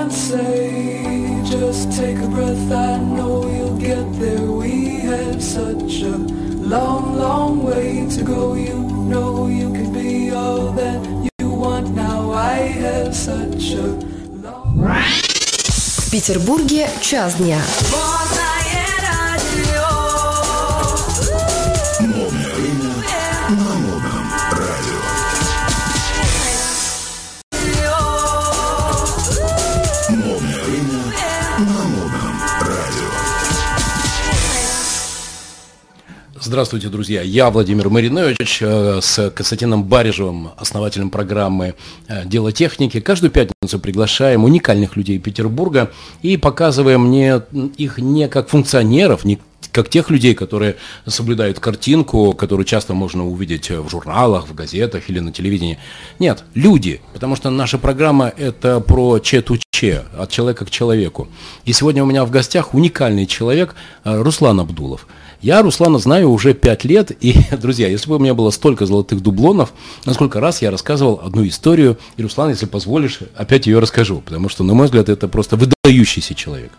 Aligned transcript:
and 0.00 0.12
say, 0.12 1.42
just 1.44 1.92
take 1.92 2.18
a 2.18 2.28
breath, 2.28 2.72
I 2.72 2.98
know 2.98 3.46
you'll 3.48 3.78
get 3.78 4.06
there. 4.18 4.50
We 4.50 5.00
have 5.00 5.42
such 5.42 6.02
a 6.02 6.16
long, 6.16 7.16
long 7.16 7.62
way 7.62 8.06
to 8.10 8.22
go. 8.22 8.54
You 8.54 8.78
know 9.08 9.46
you 9.46 9.72
can 9.72 9.92
be 9.92 10.30
all 10.32 10.72
that 10.72 11.30
you 11.38 11.50
want 11.50 11.94
now. 11.94 12.32
I 12.32 12.56
have 12.82 13.14
such 13.14 13.72
a 13.72 13.86
long 14.42 14.78
В 14.78 16.10
Петербурге 16.10 16.88
час 17.00 17.34
дня. 17.34 17.60
Здравствуйте, 36.51 36.89
друзья. 36.89 37.21
Я 37.21 37.49
Владимир 37.49 37.87
Маринович 37.87 38.61
э, 38.61 38.99
с 39.01 39.29
Константином 39.29 39.85
Барежевым, 39.85 40.49
основателем 40.57 41.09
программы 41.09 41.75
э, 42.09 42.25
«Дело 42.25 42.51
техники». 42.51 42.99
Каждую 42.99 43.31
пятницу 43.31 43.79
приглашаем 43.79 44.43
уникальных 44.43 44.97
людей 44.97 45.17
Петербурга 45.17 45.91
и 46.21 46.35
показываем 46.35 47.09
не, 47.09 47.41
их 47.77 47.99
не 47.99 48.27
как 48.27 48.49
функционеров, 48.49 49.23
не 49.23 49.39
как 49.71 49.87
тех 49.87 50.09
людей, 50.09 50.35
которые 50.35 50.75
соблюдают 51.07 51.61
картинку, 51.61 52.33
которую 52.33 52.65
часто 52.65 52.93
можно 52.93 53.25
увидеть 53.25 53.69
в 53.69 53.89
журналах, 53.89 54.49
в 54.49 54.53
газетах 54.53 55.09
или 55.09 55.19
на 55.19 55.31
телевидении. 55.31 55.79
Нет, 56.19 56.43
люди, 56.53 56.99
потому 57.13 57.37
что 57.37 57.49
наша 57.49 57.77
программа– 57.77 58.27
это 58.37 58.81
про 58.81 59.19
че-ту-че, 59.19 60.03
от 60.17 60.29
человека 60.29 60.65
к 60.65 60.69
человеку. 60.69 61.29
И 61.63 61.71
сегодня 61.71 62.03
у 62.03 62.05
меня 62.05 62.25
в 62.25 62.29
гостях 62.29 62.73
уникальный 62.73 63.25
человек 63.25 63.73
э, 64.03 64.21
Руслан 64.21 64.59
Абдулов. 64.59 65.07
Я 65.41 65.63
Руслана 65.63 65.97
знаю 65.97 66.29
уже 66.29 66.53
пять 66.53 66.83
лет, 66.83 67.11
и, 67.19 67.35
друзья, 67.57 67.87
если 67.87 68.07
бы 68.07 68.17
у 68.17 68.19
меня 68.19 68.35
было 68.35 68.51
столько 68.51 68.85
золотых 68.85 69.21
дублонов, 69.21 69.73
на 70.05 70.13
сколько 70.13 70.39
раз 70.39 70.61
я 70.61 70.69
рассказывал 70.69 71.19
одну 71.23 71.47
историю, 71.47 71.97
и, 72.15 72.21
Руслан, 72.21 72.49
если 72.49 72.67
позволишь, 72.67 73.19
опять 73.35 73.65
ее 73.65 73.79
расскажу, 73.79 74.21
потому 74.23 74.49
что, 74.49 74.63
на 74.63 74.75
мой 74.75 74.85
взгляд, 74.85 75.09
это 75.09 75.27
просто 75.27 75.57
выдающийся 75.57 76.35
человек. 76.35 76.71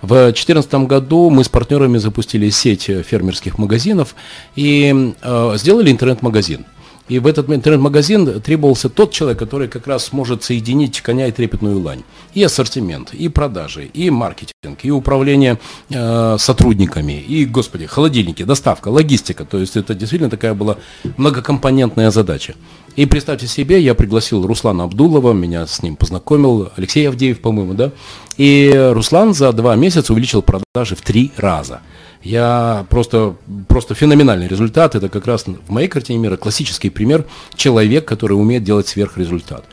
В 0.00 0.08
2014 0.08 0.86
году 0.86 1.28
мы 1.28 1.44
с 1.44 1.50
партнерами 1.50 1.98
запустили 1.98 2.48
сеть 2.48 2.84
фермерских 2.84 3.58
магазинов 3.58 4.14
и 4.56 5.14
э, 5.20 5.52
сделали 5.56 5.90
интернет-магазин. 5.90 6.64
И 7.08 7.18
в 7.18 7.26
этот 7.26 7.48
интернет-магазин 7.50 8.40
требовался 8.40 8.88
тот 8.88 9.12
человек, 9.12 9.38
который 9.38 9.68
как 9.68 9.86
раз 9.86 10.06
сможет 10.06 10.44
соединить 10.44 11.00
коня 11.00 11.26
и 11.26 11.32
трепетную 11.32 11.80
лань. 11.80 12.02
И 12.34 12.42
ассортимент, 12.42 13.14
и 13.14 13.28
продажи, 13.28 13.86
и 13.86 14.10
маркетинг, 14.10 14.80
и 14.82 14.90
управление 14.90 15.58
э, 15.90 16.36
сотрудниками, 16.38 17.20
и, 17.20 17.46
господи, 17.46 17.86
холодильники, 17.86 18.42
доставка, 18.42 18.88
логистика. 18.88 19.44
То 19.44 19.58
есть 19.58 19.76
это 19.76 19.94
действительно 19.94 20.30
такая 20.30 20.54
была 20.54 20.76
многокомпонентная 21.16 22.10
задача. 22.10 22.54
И 22.96 23.06
представьте 23.06 23.46
себе, 23.46 23.80
я 23.80 23.94
пригласил 23.94 24.46
Руслана 24.46 24.84
Абдулова, 24.84 25.32
меня 25.32 25.66
с 25.66 25.82
ним 25.82 25.96
познакомил, 25.96 26.70
Алексей 26.76 27.08
Авдеев, 27.08 27.40
по-моему, 27.40 27.74
да? 27.74 27.92
И 28.36 28.72
Руслан 28.92 29.34
за 29.34 29.52
два 29.52 29.76
месяца 29.76 30.12
увеличил 30.12 30.42
продажи 30.42 30.94
в 30.94 31.02
три 31.02 31.32
раза. 31.36 31.80
Я 32.22 32.86
просто, 32.90 33.36
просто 33.68 33.94
феноменальный 33.94 34.48
результат. 34.48 34.94
Это 34.94 35.08
как 35.08 35.26
раз 35.26 35.46
в 35.46 35.70
моей 35.70 35.88
картине 35.88 36.18
мира 36.18 36.36
классический 36.36 36.90
пример 36.90 37.24
человек, 37.54 38.06
который 38.06 38.32
умеет 38.32 38.64
делать 38.64 38.88
сверхрезультат. 38.88 39.64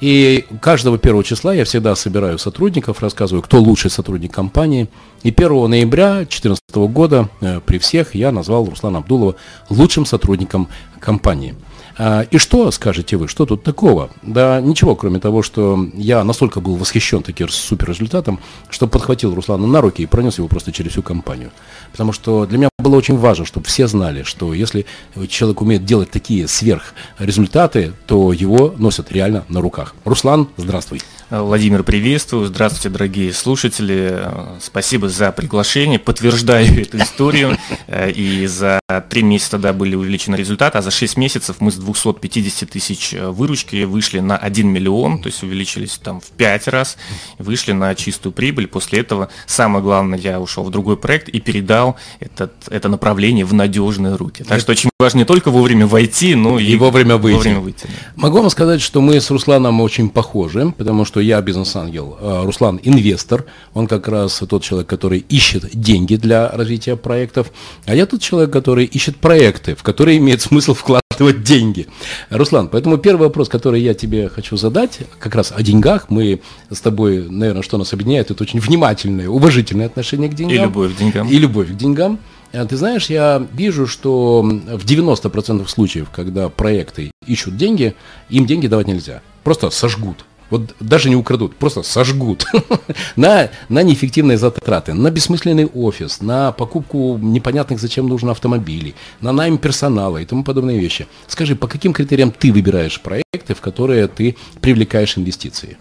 И 0.00 0.46
каждого 0.60 0.98
первого 0.98 1.22
числа 1.22 1.54
я 1.54 1.64
всегда 1.64 1.94
собираю 1.94 2.36
сотрудников, 2.36 3.02
рассказываю, 3.02 3.40
кто 3.40 3.60
лучший 3.60 3.88
сотрудник 3.88 4.32
компании. 4.32 4.88
И 5.22 5.28
1 5.28 5.70
ноября 5.70 6.14
2014 6.16 6.74
года 6.92 7.28
э, 7.40 7.60
при 7.64 7.78
всех 7.78 8.16
я 8.16 8.32
назвал 8.32 8.68
Руслана 8.68 8.98
Абдулова 8.98 9.36
лучшим 9.70 10.04
сотрудником 10.04 10.66
компании. 10.98 11.54
А, 11.98 12.22
И 12.30 12.38
что, 12.38 12.70
скажете 12.70 13.16
вы, 13.16 13.28
что 13.28 13.46
тут 13.46 13.62
такого? 13.62 14.10
Да 14.22 14.60
ничего, 14.60 14.94
кроме 14.94 15.20
того, 15.20 15.42
что 15.42 15.86
я 15.94 16.24
настолько 16.24 16.60
был 16.60 16.76
восхищен 16.76 17.22
таким 17.22 17.48
суперрезультатом, 17.48 18.40
что 18.70 18.86
подхватил 18.86 19.34
Руслана 19.34 19.66
на 19.66 19.80
руки 19.80 20.02
и 20.02 20.06
пронес 20.06 20.38
его 20.38 20.48
просто 20.48 20.72
через 20.72 20.92
всю 20.92 21.02
компанию. 21.02 21.50
Потому 21.90 22.12
что 22.12 22.46
для 22.46 22.58
меня 22.58 22.68
было 22.82 22.96
очень 22.96 23.16
важно, 23.16 23.46
чтобы 23.46 23.66
все 23.66 23.86
знали, 23.86 24.22
что 24.22 24.52
если 24.52 24.84
человек 25.28 25.62
умеет 25.62 25.84
делать 25.84 26.10
такие 26.10 26.46
сверхрезультаты, 26.48 27.92
то 28.06 28.32
его 28.32 28.74
носят 28.76 29.10
реально 29.12 29.44
на 29.48 29.60
руках. 29.60 29.94
Руслан, 30.04 30.48
здравствуй. 30.56 31.00
Владимир, 31.40 31.82
приветствую. 31.82 32.44
Здравствуйте, 32.46 32.90
дорогие 32.90 33.32
слушатели. 33.32 34.10
Э, 34.12 34.58
Спасибо 34.60 35.08
за 35.08 35.32
приглашение. 35.32 35.98
Подтверждаю 35.98 36.66
эту 36.82 36.98
историю. 36.98 37.56
Э, 37.86 38.10
И 38.10 38.46
за 38.46 38.80
три 39.08 39.22
месяца 39.22 39.56
да, 39.56 39.72
были 39.72 39.94
увеличены 39.94 40.36
результаты, 40.36 40.76
а 40.76 40.82
за 40.82 40.90
шесть 40.90 41.16
месяцев 41.16 41.56
мы 41.60 41.70
с 41.72 41.76
250 41.76 42.68
тысяч 42.68 43.14
э, 43.14 43.30
выручки 43.30 43.84
вышли 43.84 44.20
на 44.20 44.36
1 44.36 44.68
миллион, 44.68 45.22
то 45.22 45.28
есть 45.28 45.42
увеличились 45.42 45.96
там 45.96 46.20
в 46.20 46.26
пять 46.32 46.68
раз, 46.68 46.98
вышли 47.38 47.72
на 47.72 47.94
чистую 47.94 48.34
прибыль. 48.34 48.66
После 48.66 49.00
этого, 49.00 49.30
самое 49.46 49.82
главное, 49.82 50.18
я 50.18 50.38
ушел 50.38 50.64
в 50.64 50.70
другой 50.70 50.98
проект 50.98 51.30
и 51.30 51.40
передал 51.40 51.96
этот, 52.20 52.52
это 52.72 52.88
направление 52.88 53.44
в 53.44 53.52
надежные 53.52 54.16
руки. 54.16 54.44
Так 54.44 54.60
что 54.60 54.72
очень 54.72 54.90
важно 54.98 55.18
не 55.18 55.24
только 55.24 55.50
вовремя 55.50 55.86
войти, 55.86 56.34
но 56.34 56.58
и, 56.58 56.64
И 56.64 56.76
вовремя 56.76 57.16
выйти. 57.16 57.36
Вовремя 57.36 57.60
выйти 57.60 57.84
да. 57.84 58.12
Могу 58.16 58.38
вам 58.38 58.50
сказать, 58.50 58.80
что 58.80 59.00
мы 59.00 59.20
с 59.20 59.30
Русланом 59.30 59.80
очень 59.80 60.08
похожи, 60.08 60.72
потому 60.76 61.04
что 61.04 61.20
я 61.20 61.40
бизнес-ангел, 61.42 62.16
а 62.20 62.44
Руслан 62.44 62.80
инвестор, 62.82 63.44
он 63.74 63.86
как 63.86 64.08
раз 64.08 64.42
тот 64.48 64.62
человек, 64.62 64.88
который 64.88 65.24
ищет 65.28 65.68
деньги 65.74 66.16
для 66.16 66.48
развития 66.48 66.96
проектов, 66.96 67.52
а 67.84 67.94
я 67.94 68.06
тот 68.06 68.20
человек, 68.20 68.52
который 68.52 68.86
ищет 68.86 69.16
проекты, 69.16 69.74
в 69.74 69.82
которые 69.82 70.18
имеет 70.18 70.40
смысл 70.40 70.74
вкладывать 70.74 71.42
деньги. 71.42 71.88
Руслан, 72.30 72.68
поэтому 72.68 72.96
первый 72.96 73.24
вопрос, 73.24 73.48
который 73.48 73.82
я 73.82 73.94
тебе 73.94 74.28
хочу 74.28 74.56
задать, 74.56 75.00
как 75.18 75.34
раз 75.34 75.52
о 75.54 75.62
деньгах, 75.62 76.06
мы 76.08 76.40
с 76.70 76.80
тобой, 76.80 77.28
наверное, 77.28 77.62
что 77.62 77.76
нас 77.76 77.92
объединяет, 77.92 78.30
это 78.30 78.42
очень 78.42 78.60
внимательное, 78.60 79.28
уважительное 79.28 79.86
отношение 79.86 80.30
к 80.30 80.34
деньгам. 80.34 80.56
И 80.56 80.58
любовь 80.58 80.94
к 80.94 80.98
деньгам. 80.98 81.28
И 81.28 81.38
любовь 81.38 81.68
к 81.68 81.76
деньгам. 81.76 82.18
А 82.52 82.66
Ты 82.66 82.76
знаешь, 82.76 83.06
я 83.06 83.46
вижу, 83.54 83.86
что 83.86 84.42
в 84.42 84.84
90% 84.84 85.66
случаев, 85.68 86.08
когда 86.14 86.48
проекты 86.48 87.10
ищут 87.26 87.56
деньги, 87.56 87.94
им 88.28 88.46
деньги 88.46 88.66
давать 88.66 88.88
нельзя. 88.88 89.22
Просто 89.42 89.70
сожгут. 89.70 90.24
Вот 90.50 90.74
даже 90.80 91.08
не 91.08 91.16
украдут, 91.16 91.56
просто 91.56 91.82
сожгут 91.82 92.44
на, 93.16 93.48
на 93.70 93.82
неэффективные 93.82 94.36
затраты, 94.36 94.92
на 94.92 95.10
бессмысленный 95.10 95.64
офис, 95.64 96.20
на 96.20 96.52
покупку 96.52 97.16
непонятных 97.16 97.80
зачем 97.80 98.06
нужно 98.06 98.32
автомобилей, 98.32 98.94
на 99.22 99.32
найм 99.32 99.56
персонала 99.56 100.18
и 100.18 100.26
тому 100.26 100.44
подобные 100.44 100.78
вещи. 100.78 101.06
Скажи, 101.26 101.56
по 101.56 101.68
каким 101.68 101.94
критериям 101.94 102.30
ты 102.30 102.52
выбираешь 102.52 103.00
проекты, 103.00 103.54
в 103.54 103.62
которые 103.62 104.08
ты 104.08 104.36
привлекаешь 104.60 105.16
инвестиции? 105.16 105.78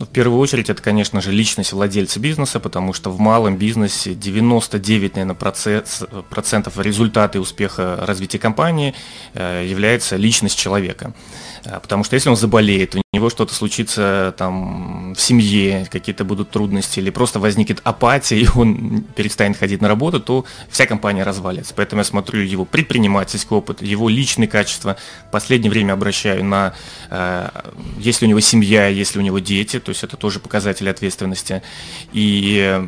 Ну, 0.00 0.06
в 0.06 0.08
первую 0.08 0.38
очередь, 0.40 0.70
это, 0.70 0.82
конечно 0.82 1.20
же, 1.20 1.30
личность 1.30 1.74
владельца 1.74 2.20
бизнеса, 2.20 2.58
потому 2.58 2.94
что 2.94 3.10
в 3.10 3.20
малом 3.20 3.58
бизнесе 3.58 4.14
99, 4.14 5.14
наверное, 5.16 5.34
процесс- 5.34 6.06
процентов 6.30 6.78
результата 6.78 7.36
и 7.36 7.40
успеха 7.40 7.98
развития 8.06 8.38
компании 8.38 8.94
э, 9.34 9.66
является 9.68 10.16
личность 10.16 10.58
человека. 10.58 11.12
Э, 11.66 11.80
Потому 11.80 12.04
что 12.04 12.14
если 12.14 12.30
он 12.30 12.36
заболеет, 12.36 12.96
него 13.20 13.30
что-то 13.30 13.54
случится 13.54 14.34
там 14.36 15.14
в 15.14 15.20
семье, 15.20 15.86
какие-то 15.90 16.24
будут 16.24 16.50
трудности, 16.50 16.98
или 16.98 17.10
просто 17.10 17.38
возникнет 17.38 17.80
апатия, 17.84 18.40
и 18.40 18.48
он 18.54 19.02
перестанет 19.14 19.56
ходить 19.56 19.80
на 19.80 19.88
работу, 19.88 20.20
то 20.20 20.44
вся 20.68 20.86
компания 20.86 21.22
развалится. 21.22 21.74
Поэтому 21.76 22.00
я 22.00 22.04
смотрю 22.04 22.40
его 22.40 22.64
предпринимательский 22.64 23.54
опыт, 23.54 23.82
его 23.82 24.08
личные 24.08 24.48
качества. 24.48 24.96
В 25.28 25.30
последнее 25.30 25.70
время 25.70 25.92
обращаю 25.92 26.44
на, 26.44 26.74
э, 27.10 27.48
есть 27.98 28.22
ли 28.22 28.26
у 28.26 28.30
него 28.30 28.40
семья, 28.40 28.88
есть 28.88 29.14
ли 29.14 29.20
у 29.20 29.24
него 29.24 29.38
дети, 29.38 29.78
то 29.78 29.90
есть 29.90 30.02
это 30.02 30.16
тоже 30.16 30.40
показатель 30.40 30.88
ответственности. 30.88 31.62
И 32.12 32.58
э, 32.60 32.86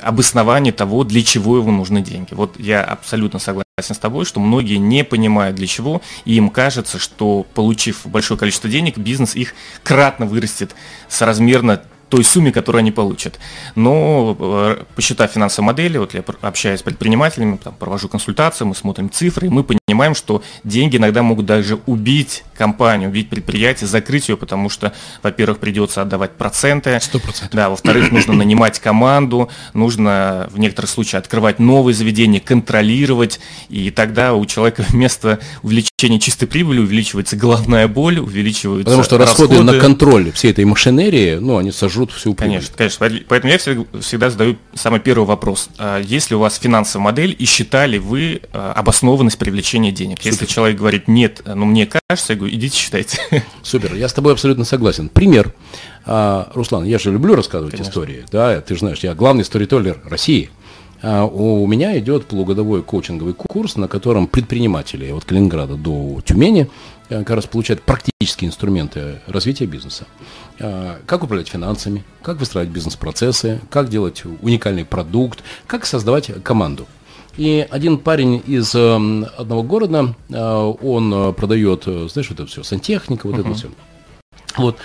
обоснование 0.00 0.72
того, 0.72 1.04
для 1.04 1.22
чего 1.22 1.58
ему 1.58 1.72
нужны 1.72 2.02
деньги. 2.02 2.34
Вот 2.34 2.58
я 2.58 2.82
абсолютно 2.82 3.38
согласен 3.38 3.67
с 3.82 3.98
тобой, 3.98 4.24
что 4.24 4.40
многие 4.40 4.76
не 4.76 5.04
понимают 5.04 5.56
для 5.56 5.66
чего, 5.66 6.02
и 6.24 6.34
им 6.34 6.50
кажется, 6.50 6.98
что 6.98 7.46
получив 7.54 8.06
большое 8.06 8.38
количество 8.38 8.68
денег, 8.68 8.98
бизнес 8.98 9.34
их 9.34 9.54
кратно 9.82 10.26
вырастет 10.26 10.74
соразмерно 11.08 11.82
той 12.08 12.24
сумме, 12.24 12.52
которую 12.52 12.80
они 12.80 12.90
получат. 12.90 13.38
Но 13.74 14.36
э, 14.38 14.82
посчитав 14.94 15.32
финансовые 15.32 15.66
модели, 15.66 15.98
вот 15.98 16.14
я 16.14 16.24
общаюсь 16.40 16.80
с 16.80 16.82
предпринимателями, 16.82 17.58
там, 17.62 17.74
провожу 17.74 18.08
консультации, 18.08 18.64
мы 18.64 18.74
смотрим 18.74 19.10
цифры, 19.10 19.46
и 19.46 19.50
мы 19.50 19.64
понимаем, 19.64 20.14
что 20.14 20.42
деньги 20.64 20.96
иногда 20.96 21.22
могут 21.22 21.46
даже 21.46 21.78
убить 21.86 22.44
компанию, 22.56 23.10
убить 23.10 23.28
предприятие, 23.28 23.88
закрыть 23.88 24.28
ее, 24.28 24.36
потому 24.36 24.68
что, 24.68 24.92
во-первых, 25.22 25.58
придется 25.58 26.02
отдавать 26.02 26.32
проценты, 26.32 26.98
Сто 27.00 27.18
процентов. 27.18 27.54
да, 27.54 27.68
во-вторых, 27.68 28.10
нужно 28.10 28.34
нанимать 28.34 28.80
команду, 28.80 29.48
нужно 29.74 30.48
в 30.50 30.58
некоторых 30.58 30.90
случаях 30.90 31.22
открывать 31.22 31.58
новые 31.58 31.94
заведения, 31.94 32.40
контролировать, 32.40 33.40
и 33.68 33.90
тогда 33.90 34.34
у 34.34 34.44
человека 34.46 34.84
вместо 34.88 35.38
увеличения 35.62 36.20
чистой 36.20 36.46
прибыли 36.46 36.80
увеличивается 36.80 37.36
головная 37.36 37.86
боль, 37.86 38.18
увеличивается 38.18 38.84
Потому 38.84 39.04
что 39.04 39.18
расходы, 39.18 39.62
на 39.62 39.78
контроль 39.78 40.32
всей 40.32 40.50
этой 40.50 40.64
машинерии, 40.64 41.36
ну, 41.36 41.58
они 41.58 41.72
сожрут 41.72 41.97
жрут 41.98 42.12
всю 42.12 42.34
прибыль. 42.34 42.56
Конечно, 42.56 42.76
конечно. 42.76 43.24
Поэтому 43.28 43.52
я 43.52 43.58
всегда, 43.58 44.30
задаю 44.30 44.56
самый 44.74 45.00
первый 45.00 45.24
вопрос. 45.24 45.68
А 45.78 46.00
Есть 46.00 46.30
ли 46.30 46.36
у 46.36 46.38
вас 46.38 46.56
финансовая 46.58 47.06
модель 47.06 47.34
и 47.36 47.44
считали 47.44 47.98
вы 47.98 48.42
а, 48.52 48.72
обоснованность 48.72 49.38
привлечения 49.38 49.90
денег? 49.90 50.18
Супер. 50.18 50.30
Если 50.30 50.46
человек 50.46 50.78
говорит 50.78 51.08
нет, 51.08 51.42
ну 51.44 51.64
мне 51.64 51.86
кажется, 51.86 52.34
я 52.34 52.38
говорю, 52.38 52.54
идите 52.54 52.76
считайте. 52.76 53.18
Супер, 53.62 53.94
я 53.94 54.08
с 54.08 54.12
тобой 54.12 54.32
абсолютно 54.32 54.64
согласен. 54.64 55.08
Пример. 55.08 55.52
А, 56.06 56.50
Руслан, 56.54 56.84
я 56.84 56.98
же 56.98 57.10
люблю 57.10 57.34
рассказывать 57.34 57.72
конечно. 57.72 57.90
истории. 57.90 58.24
Да, 58.30 58.60
ты 58.60 58.74
же 58.74 58.80
знаешь, 58.80 59.00
я 59.00 59.14
главный 59.14 59.44
сторителлер 59.44 60.00
России. 60.04 60.50
У 61.00 61.64
меня 61.68 61.96
идет 62.00 62.26
полугодовой 62.26 62.82
коучинговый 62.82 63.32
курс, 63.32 63.76
на 63.76 63.86
котором 63.86 64.26
предприниматели 64.26 65.12
от 65.12 65.24
Калининграда 65.24 65.76
до 65.76 66.20
Тюмени 66.24 66.68
как 67.08 67.30
раз 67.30 67.46
получают 67.46 67.82
практические 67.82 68.48
инструменты 68.48 69.20
развития 69.26 69.66
бизнеса. 69.66 70.06
А, 70.60 70.98
как 71.06 71.22
управлять 71.22 71.48
финансами, 71.48 72.04
как 72.22 72.38
выстраивать 72.38 72.72
бизнес-процессы, 72.72 73.60
как 73.70 73.88
делать 73.88 74.22
уникальный 74.42 74.84
продукт, 74.84 75.42
как 75.66 75.86
создавать 75.86 76.30
команду. 76.42 76.86
И 77.36 77.66
один 77.70 77.98
парень 77.98 78.42
из 78.46 78.74
эм, 78.74 79.26
одного 79.36 79.62
города, 79.62 80.16
э, 80.28 80.34
он 80.36 81.34
продает, 81.34 81.84
э, 81.86 82.08
знаешь, 82.10 82.28
вот 82.30 82.40
это 82.40 82.50
все, 82.50 82.64
сантехника, 82.64 83.28
вот 83.28 83.36
uh-huh. 83.36 83.40
это 83.42 83.54
все. 83.54 83.68
Вот. 84.58 84.76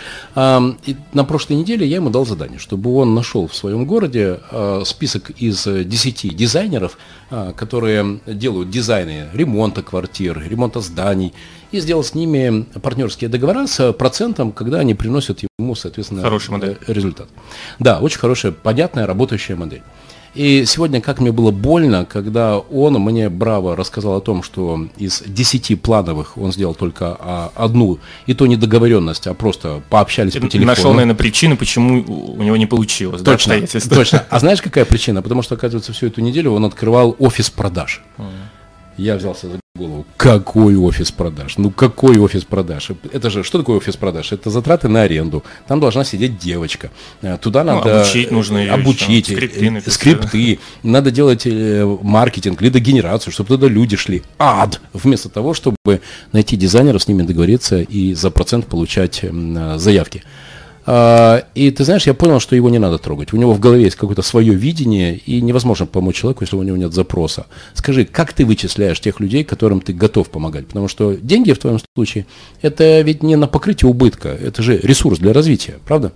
И 0.86 0.96
на 1.14 1.24
прошлой 1.26 1.54
неделе 1.58 1.86
я 1.86 1.98
ему 1.98 2.10
дал 2.10 2.26
задание, 2.26 2.60
чтобы 2.60 2.96
он 2.96 3.14
нашел 3.16 3.48
в 3.48 3.56
своем 3.56 3.86
городе 3.86 4.40
а, 4.52 4.84
список 4.86 5.32
из 5.32 5.66
10 5.66 6.36
дизайнеров, 6.36 6.98
а, 7.30 7.54
которые 7.54 8.20
делают 8.26 8.70
дизайны 8.70 9.28
ремонта 9.34 9.82
квартир, 9.82 10.42
ремонта 10.48 10.80
зданий, 10.80 11.34
и 11.72 11.80
сделал 11.80 12.04
с 12.04 12.14
ними 12.14 12.64
партнерские 12.82 13.30
договора 13.30 13.66
с 13.68 13.92
процентом, 13.94 14.52
когда 14.52 14.80
они 14.80 14.94
приносят 14.94 15.42
ему, 15.60 15.76
соответственно, 15.76 16.22
Хороший 16.22 16.52
модель. 16.52 16.78
результат. 16.88 17.28
Да, 17.80 18.00
очень 18.00 18.20
хорошая, 18.20 18.52
понятная, 18.52 19.08
работающая 19.08 19.56
модель. 19.56 19.82
И 20.36 20.66
сегодня, 20.66 21.00
как 21.00 21.20
мне 21.20 21.32
было 21.32 21.52
больно, 21.52 22.06
когда 22.06 22.58
он 22.58 22.94
мне 22.96 23.30
браво 23.30 23.76
рассказал 23.76 24.18
о 24.18 24.22
том, 24.22 24.42
что 24.42 24.88
из 24.98 25.22
10 25.26 25.82
плановых 25.82 26.38
он 26.38 26.52
сделал 26.52 26.74
только 26.74 27.16
а, 27.20 27.52
одну, 27.56 28.00
и 28.26 28.34
то 28.34 28.48
не 28.48 28.56
договоренность, 28.56 29.28
а 29.28 29.34
просто 29.34 29.82
пообщались 29.90 30.34
по 30.34 30.48
телефону. 30.48 30.66
Нашел, 30.66 30.94
наверное, 30.94 31.16
причину, 31.16 31.56
почему 31.56 32.04
у 32.04 32.42
него 32.42 32.58
не 32.58 32.66
получилось. 32.66 33.22
Точно, 33.22 33.60
да, 33.60 33.96
точно. 33.96 34.26
А 34.30 34.40
знаешь, 34.40 34.62
какая 34.62 34.86
причина? 34.86 35.22
Потому 35.22 35.44
что, 35.44 35.56
оказывается, 35.56 35.94
всю 35.94 36.08
эту 36.08 36.22
неделю 36.22 36.52
он 36.52 36.66
открывал 36.66 37.16
офис 37.20 37.50
продаж. 37.50 38.02
Я 38.98 39.16
взялся 39.16 39.48
за 39.50 39.63
голову. 39.84 40.06
Какой 40.18 40.76
офис 40.76 41.12
продаж? 41.12 41.58
Ну 41.58 41.72
какой 41.72 42.18
офис 42.18 42.44
продаж? 42.44 42.92
Это 43.12 43.30
же, 43.30 43.44
что 43.44 43.60
такое 43.60 43.78
офис 43.78 43.96
продаж? 43.96 44.32
Это 44.32 44.50
затраты 44.50 44.88
на 44.88 45.02
аренду. 45.02 45.44
Там 45.68 45.80
должна 45.80 46.04
сидеть 46.04 46.38
девочка. 46.38 46.90
Э, 47.22 47.38
туда 47.38 47.64
ну, 47.64 47.76
надо 47.76 48.02
обучить 48.02 48.32
нужно 48.32 48.58
ее 48.58 48.72
обучить, 48.72 49.30
еще. 49.30 49.36
скрипты, 49.38 49.72
написать. 49.72 49.94
скрипты. 49.94 50.60
Надо 50.84 51.12
делать 51.12 51.44
э, 51.46 51.98
маркетинг, 52.02 52.62
лидогенерацию, 52.62 53.34
чтобы 53.34 53.50
туда 53.50 53.68
люди 53.68 53.96
шли. 53.98 54.24
Ад! 54.40 54.82
Вместо 54.94 55.30
того, 55.30 55.54
чтобы 55.54 56.02
найти 56.32 56.56
дизайнера, 56.56 57.00
с 57.00 57.08
ними 57.08 57.24
договориться 57.24 57.82
и 57.82 58.14
за 58.14 58.32
процент 58.32 58.68
получать 58.68 59.20
э, 59.24 59.76
заявки. 59.78 60.24
А, 60.86 61.46
и 61.56 61.72
ты 61.72 61.84
знаешь, 61.86 62.08
я 62.08 62.14
понял, 62.14 62.40
что 62.40 62.56
его 62.56 62.70
не 62.70 62.80
надо 62.80 62.98
трогать. 62.98 63.34
У 63.34 63.38
него 63.38 63.54
в 63.54 63.60
голове 63.60 63.84
есть 63.84 63.96
какое-то 63.96 64.22
свое 64.22 64.54
видение, 64.54 65.18
и 65.18 65.42
невозможно 65.42 65.86
помочь 65.86 66.18
человеку, 66.18 66.44
если 66.44 66.56
у 66.56 66.64
него 66.64 66.78
нет 66.78 66.94
запроса. 66.94 67.48
Скажи, 67.74 68.06
как 68.06 68.34
ты 68.34 68.46
вычисляешь 68.46 69.00
тех 69.00 69.20
людей, 69.20 69.44
которым 69.44 69.82
ты 69.82 69.94
готов 69.94 70.30
помогать? 70.30 70.68
Потому 70.68 70.88
что 70.88 71.14
деньги 71.16 71.54
в 71.54 71.60
твоем 71.60 71.80
случае, 71.96 72.26
это 72.62 73.02
ведь 73.02 73.24
не 73.24 73.36
на 73.36 73.48
покрытие 73.48 73.90
убытка, 73.90 74.30
это 74.30 74.62
же 74.62 74.78
ресурс 74.78 75.20
для 75.20 75.34
развития, 75.34 75.76
правда? 75.86 76.12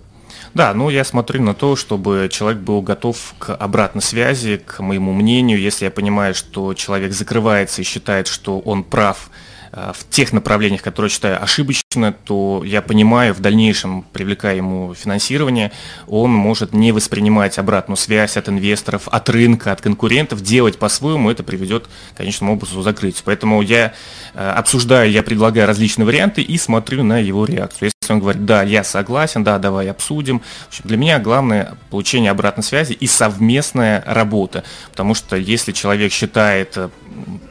Да, 0.54 0.72
ну 0.74 0.88
я 0.88 1.04
смотрю 1.04 1.42
на 1.42 1.54
то, 1.54 1.76
чтобы 1.76 2.28
человек 2.30 2.60
был 2.60 2.80
готов 2.80 3.34
к 3.38 3.54
обратной 3.54 4.02
связи, 4.02 4.60
к 4.64 4.80
моему 4.80 5.12
мнению. 5.12 5.60
Если 5.60 5.84
я 5.84 5.90
понимаю, 5.90 6.34
что 6.34 6.74
человек 6.74 7.12
закрывается 7.12 7.82
и 7.82 7.84
считает, 7.84 8.26
что 8.26 8.58
он 8.60 8.84
прав, 8.84 9.30
в 9.72 10.08
тех 10.10 10.32
направлениях, 10.32 10.82
которые 10.82 11.10
считаю 11.10 11.42
ошибочно, 11.42 12.12
то 12.24 12.62
я 12.64 12.82
понимаю, 12.82 13.34
в 13.34 13.40
дальнейшем, 13.40 14.02
привлекая 14.12 14.56
ему 14.56 14.94
финансирование, 14.94 15.72
он 16.06 16.32
может 16.32 16.72
не 16.72 16.92
воспринимать 16.92 17.58
обратную 17.58 17.96
связь 17.96 18.36
от 18.36 18.48
инвесторов, 18.48 19.08
от 19.08 19.28
рынка, 19.28 19.72
от 19.72 19.80
конкурентов, 19.80 20.42
делать 20.42 20.78
по-своему, 20.78 21.30
это 21.30 21.42
приведет 21.42 21.88
к 22.14 22.16
конечному 22.18 22.54
образу 22.54 22.82
закрытию. 22.82 23.22
Поэтому 23.24 23.62
я 23.62 23.92
э, 24.34 24.50
обсуждаю, 24.50 25.10
я 25.10 25.22
предлагаю 25.22 25.66
различные 25.66 26.06
варианты 26.06 26.42
и 26.42 26.56
смотрю 26.58 27.04
на 27.04 27.18
его 27.18 27.44
реакцию. 27.44 27.90
Если 28.08 28.14
он 28.14 28.20
говорит, 28.20 28.46
да, 28.46 28.62
я 28.62 28.84
согласен, 28.84 29.44
да, 29.44 29.58
давай 29.58 29.90
обсудим. 29.90 30.40
В 30.40 30.68
общем, 30.68 30.84
для 30.86 30.96
меня 30.96 31.18
главное 31.18 31.76
получение 31.90 32.30
обратной 32.30 32.64
связи 32.64 32.94
и 32.94 33.06
совместная 33.06 34.02
работа. 34.06 34.64
Потому 34.90 35.12
что 35.12 35.36
если 35.36 35.72
человек 35.72 36.10
считает 36.10 36.72
э, 36.78 36.88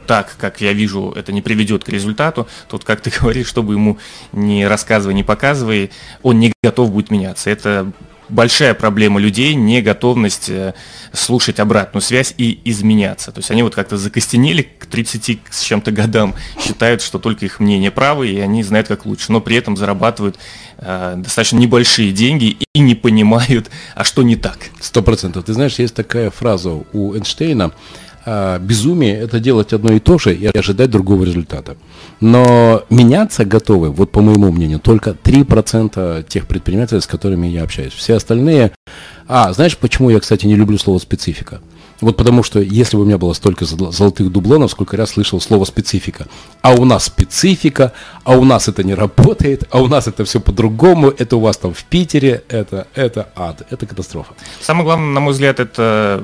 так, 0.08 0.34
как 0.36 0.60
я 0.60 0.72
вижу, 0.72 1.12
это 1.14 1.30
не 1.30 1.42
приведет 1.42 1.84
к 1.84 1.88
результату, 1.90 2.48
тут, 2.68 2.82
как 2.82 3.02
ты 3.02 3.12
говоришь, 3.20 3.46
чтобы 3.46 3.74
ему 3.74 3.98
не 4.32 4.66
рассказывай, 4.66 5.14
не 5.14 5.22
показывай, 5.22 5.92
он 6.24 6.40
не 6.40 6.52
готов 6.60 6.90
будет 6.90 7.12
меняться. 7.12 7.50
Это 7.50 7.92
большая 8.28 8.74
проблема 8.74 9.20
людей, 9.20 9.54
не 9.54 9.82
готовность 9.82 10.48
э, 10.48 10.74
слушать 11.12 11.60
обратную 11.60 12.02
связь 12.02 12.34
и 12.36 12.60
изменяться. 12.64 13.32
То 13.32 13.38
есть 13.38 13.50
они 13.50 13.62
вот 13.62 13.74
как-то 13.74 13.96
закостенели 13.96 14.62
к 14.62 14.86
30 14.86 15.40
с 15.50 15.62
чем-то 15.62 15.90
годам, 15.92 16.34
считают, 16.64 17.02
что 17.02 17.18
только 17.18 17.46
их 17.46 17.60
мнение 17.60 17.90
правы, 17.90 18.28
и 18.28 18.38
они 18.38 18.62
знают, 18.62 18.88
как 18.88 19.06
лучше, 19.06 19.32
но 19.32 19.40
при 19.40 19.56
этом 19.56 19.76
зарабатывают 19.76 20.38
э, 20.78 21.14
достаточно 21.16 21.58
небольшие 21.58 22.12
деньги 22.12 22.58
и 22.74 22.78
не 22.78 22.94
понимают, 22.94 23.70
а 23.94 24.04
что 24.04 24.22
не 24.22 24.36
так. 24.36 24.58
Сто 24.80 25.02
процентов. 25.02 25.44
Ты 25.44 25.52
знаешь, 25.52 25.78
есть 25.78 25.94
такая 25.94 26.30
фраза 26.30 26.70
у 26.70 27.14
Эйнштейна, 27.14 27.72
а, 28.30 28.58
безумие– 28.58 29.16
это 29.20 29.40
делать 29.40 29.72
одно 29.72 29.94
и 29.94 30.00
то 30.00 30.18
же 30.18 30.34
и 30.34 30.46
ожидать 30.46 30.90
другого 30.90 31.24
результата. 31.24 31.78
Но 32.20 32.84
меняться 32.90 33.46
готовы, 33.46 33.90
вот 33.90 34.10
по 34.10 34.20
моему 34.20 34.52
мнению, 34.52 34.80
только 34.80 35.10
3% 35.10 36.24
тех 36.28 36.46
предпринимателей, 36.46 37.00
с 37.00 37.06
которыми 37.06 37.46
я 37.46 37.62
общаюсь. 37.62 37.94
Все 37.94 38.16
остальные… 38.16 38.72
А, 39.26 39.52
знаешь, 39.52 39.78
почему 39.78 40.10
я, 40.10 40.20
кстати, 40.20 40.46
не 40.46 40.56
люблю 40.56 40.76
слово 40.76 40.98
«специфика»? 40.98 41.60
Вот 42.00 42.16
потому 42.16 42.42
что 42.42 42.60
если 42.60 42.96
бы 42.96 43.02
у 43.02 43.06
меня 43.06 43.18
было 43.18 43.32
столько 43.32 43.64
золотых 43.64 44.30
дублонов, 44.30 44.70
сколько 44.70 44.96
раз 44.96 45.10
слышал 45.10 45.40
слово 45.40 45.64
специфика. 45.64 46.26
А 46.62 46.72
у 46.72 46.84
нас 46.84 47.04
специфика, 47.04 47.92
а 48.24 48.36
у 48.36 48.44
нас 48.44 48.68
это 48.68 48.84
не 48.84 48.94
работает, 48.94 49.64
а 49.70 49.80
у 49.80 49.88
нас 49.88 50.06
это 50.06 50.24
все 50.24 50.40
по-другому, 50.40 51.08
это 51.08 51.36
у 51.36 51.40
вас 51.40 51.56
там 51.56 51.74
в 51.74 51.84
Питере, 51.84 52.44
это, 52.48 52.86
это 52.94 53.30
ад, 53.34 53.66
это 53.70 53.86
катастрофа. 53.86 54.34
Самое 54.60 54.84
главное, 54.84 55.08
на 55.08 55.20
мой 55.20 55.32
взгляд, 55.32 55.60
это 55.60 56.22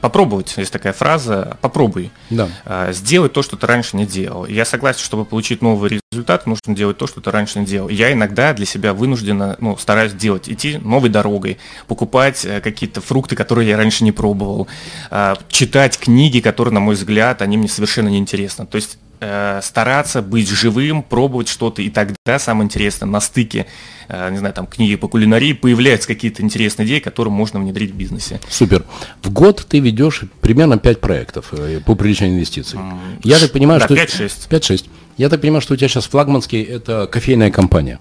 попробовать, 0.00 0.54
есть 0.56 0.72
такая 0.72 0.92
фраза, 0.92 1.56
попробуй. 1.60 2.10
Да. 2.30 2.48
А, 2.64 2.92
сделать 2.92 3.32
то, 3.32 3.42
что 3.42 3.56
ты 3.56 3.66
раньше 3.66 3.96
не 3.96 4.06
делал. 4.06 4.46
Я 4.46 4.64
согласен, 4.64 5.00
чтобы 5.00 5.24
получить 5.24 5.62
новый 5.62 6.00
результат, 6.12 6.44
нужно 6.44 6.74
делать 6.74 6.98
то, 6.98 7.06
что 7.06 7.20
ты 7.20 7.30
раньше 7.30 7.60
не 7.60 7.66
делал. 7.66 7.88
Я 7.88 8.12
иногда 8.12 8.52
для 8.52 8.66
себя 8.66 8.94
вынуждена, 8.94 9.56
ну, 9.60 9.76
стараюсь 9.76 10.12
делать, 10.12 10.48
идти 10.48 10.76
новой 10.78 11.08
дорогой, 11.08 11.58
покупать 11.86 12.44
э, 12.44 12.60
какие-то 12.60 13.00
фрукты, 13.00 13.36
которые 13.36 13.68
я 13.68 13.76
раньше 13.76 14.02
не 14.02 14.10
пробовал, 14.10 14.66
Э, 15.12 15.36
читать 15.48 15.98
книги, 15.98 16.40
которые, 16.40 16.74
на 16.74 16.80
мой 16.80 16.96
взгляд, 16.96 17.42
они 17.42 17.56
мне 17.56 17.68
совершенно 17.68 18.08
не 18.08 18.18
интересны. 18.18 18.66
То 18.66 18.74
есть 18.74 18.98
э, 19.20 19.60
стараться 19.62 20.22
быть 20.22 20.48
живым, 20.48 21.02
пробовать 21.02 21.48
что-то, 21.48 21.82
и 21.82 21.90
тогда 21.90 22.38
самое 22.38 22.64
интересное, 22.64 23.06
на 23.06 23.20
стыке, 23.20 23.66
э, 24.08 24.30
не 24.30 24.38
знаю, 24.38 24.54
там, 24.54 24.66
книги 24.66 24.96
по 24.96 25.08
кулинарии, 25.08 25.52
появляются 25.52 26.08
какие-то 26.08 26.42
интересные 26.42 26.86
идеи, 26.86 26.98
которые 26.98 27.32
можно 27.32 27.60
внедрить 27.60 27.92
в 27.92 27.94
бизнесе. 27.94 28.40
Супер. 28.48 28.84
В 29.22 29.30
год 29.32 29.64
ты 29.68 29.78
ведешь 29.78 30.22
примерно 30.40 30.78
5 30.78 31.00
проектов 31.00 31.52
по 31.86 31.94
привлечению 31.94 32.36
инвестиций. 32.36 32.78
Я 33.22 33.38
так 33.38 33.52
понимаю, 33.52 33.80
да, 33.80 33.86
что... 33.86 33.94
5-6. 33.94 34.48
5-6. 34.48 34.86
Я 35.16 35.28
так 35.28 35.40
понимаю, 35.40 35.60
что 35.60 35.74
у 35.74 35.76
тебя 35.76 35.88
сейчас 35.88 36.06
флагманский– 36.06 36.62
это 36.64 37.06
кофейная 37.06 37.50
компания. 37.50 37.98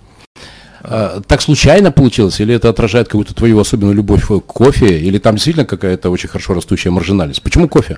А, 0.82 1.22
так 1.22 1.42
случайно 1.42 1.92
получилось, 1.92 2.40
или 2.40 2.54
это 2.54 2.70
отражает 2.70 3.08
какую-то 3.08 3.34
твою 3.34 3.60
особенную 3.60 3.96
любовь 3.96 4.28
к 4.28 4.40
кофе, 4.42 5.00
или 5.00 5.18
там 5.18 5.36
действительно 5.36 5.66
какая-то 5.66 6.10
очень 6.10 6.30
хорошо 6.30 6.54
растущая 6.54 6.90
маржинальность? 6.90 7.42
Почему 7.42 7.68
кофе? 7.68 7.98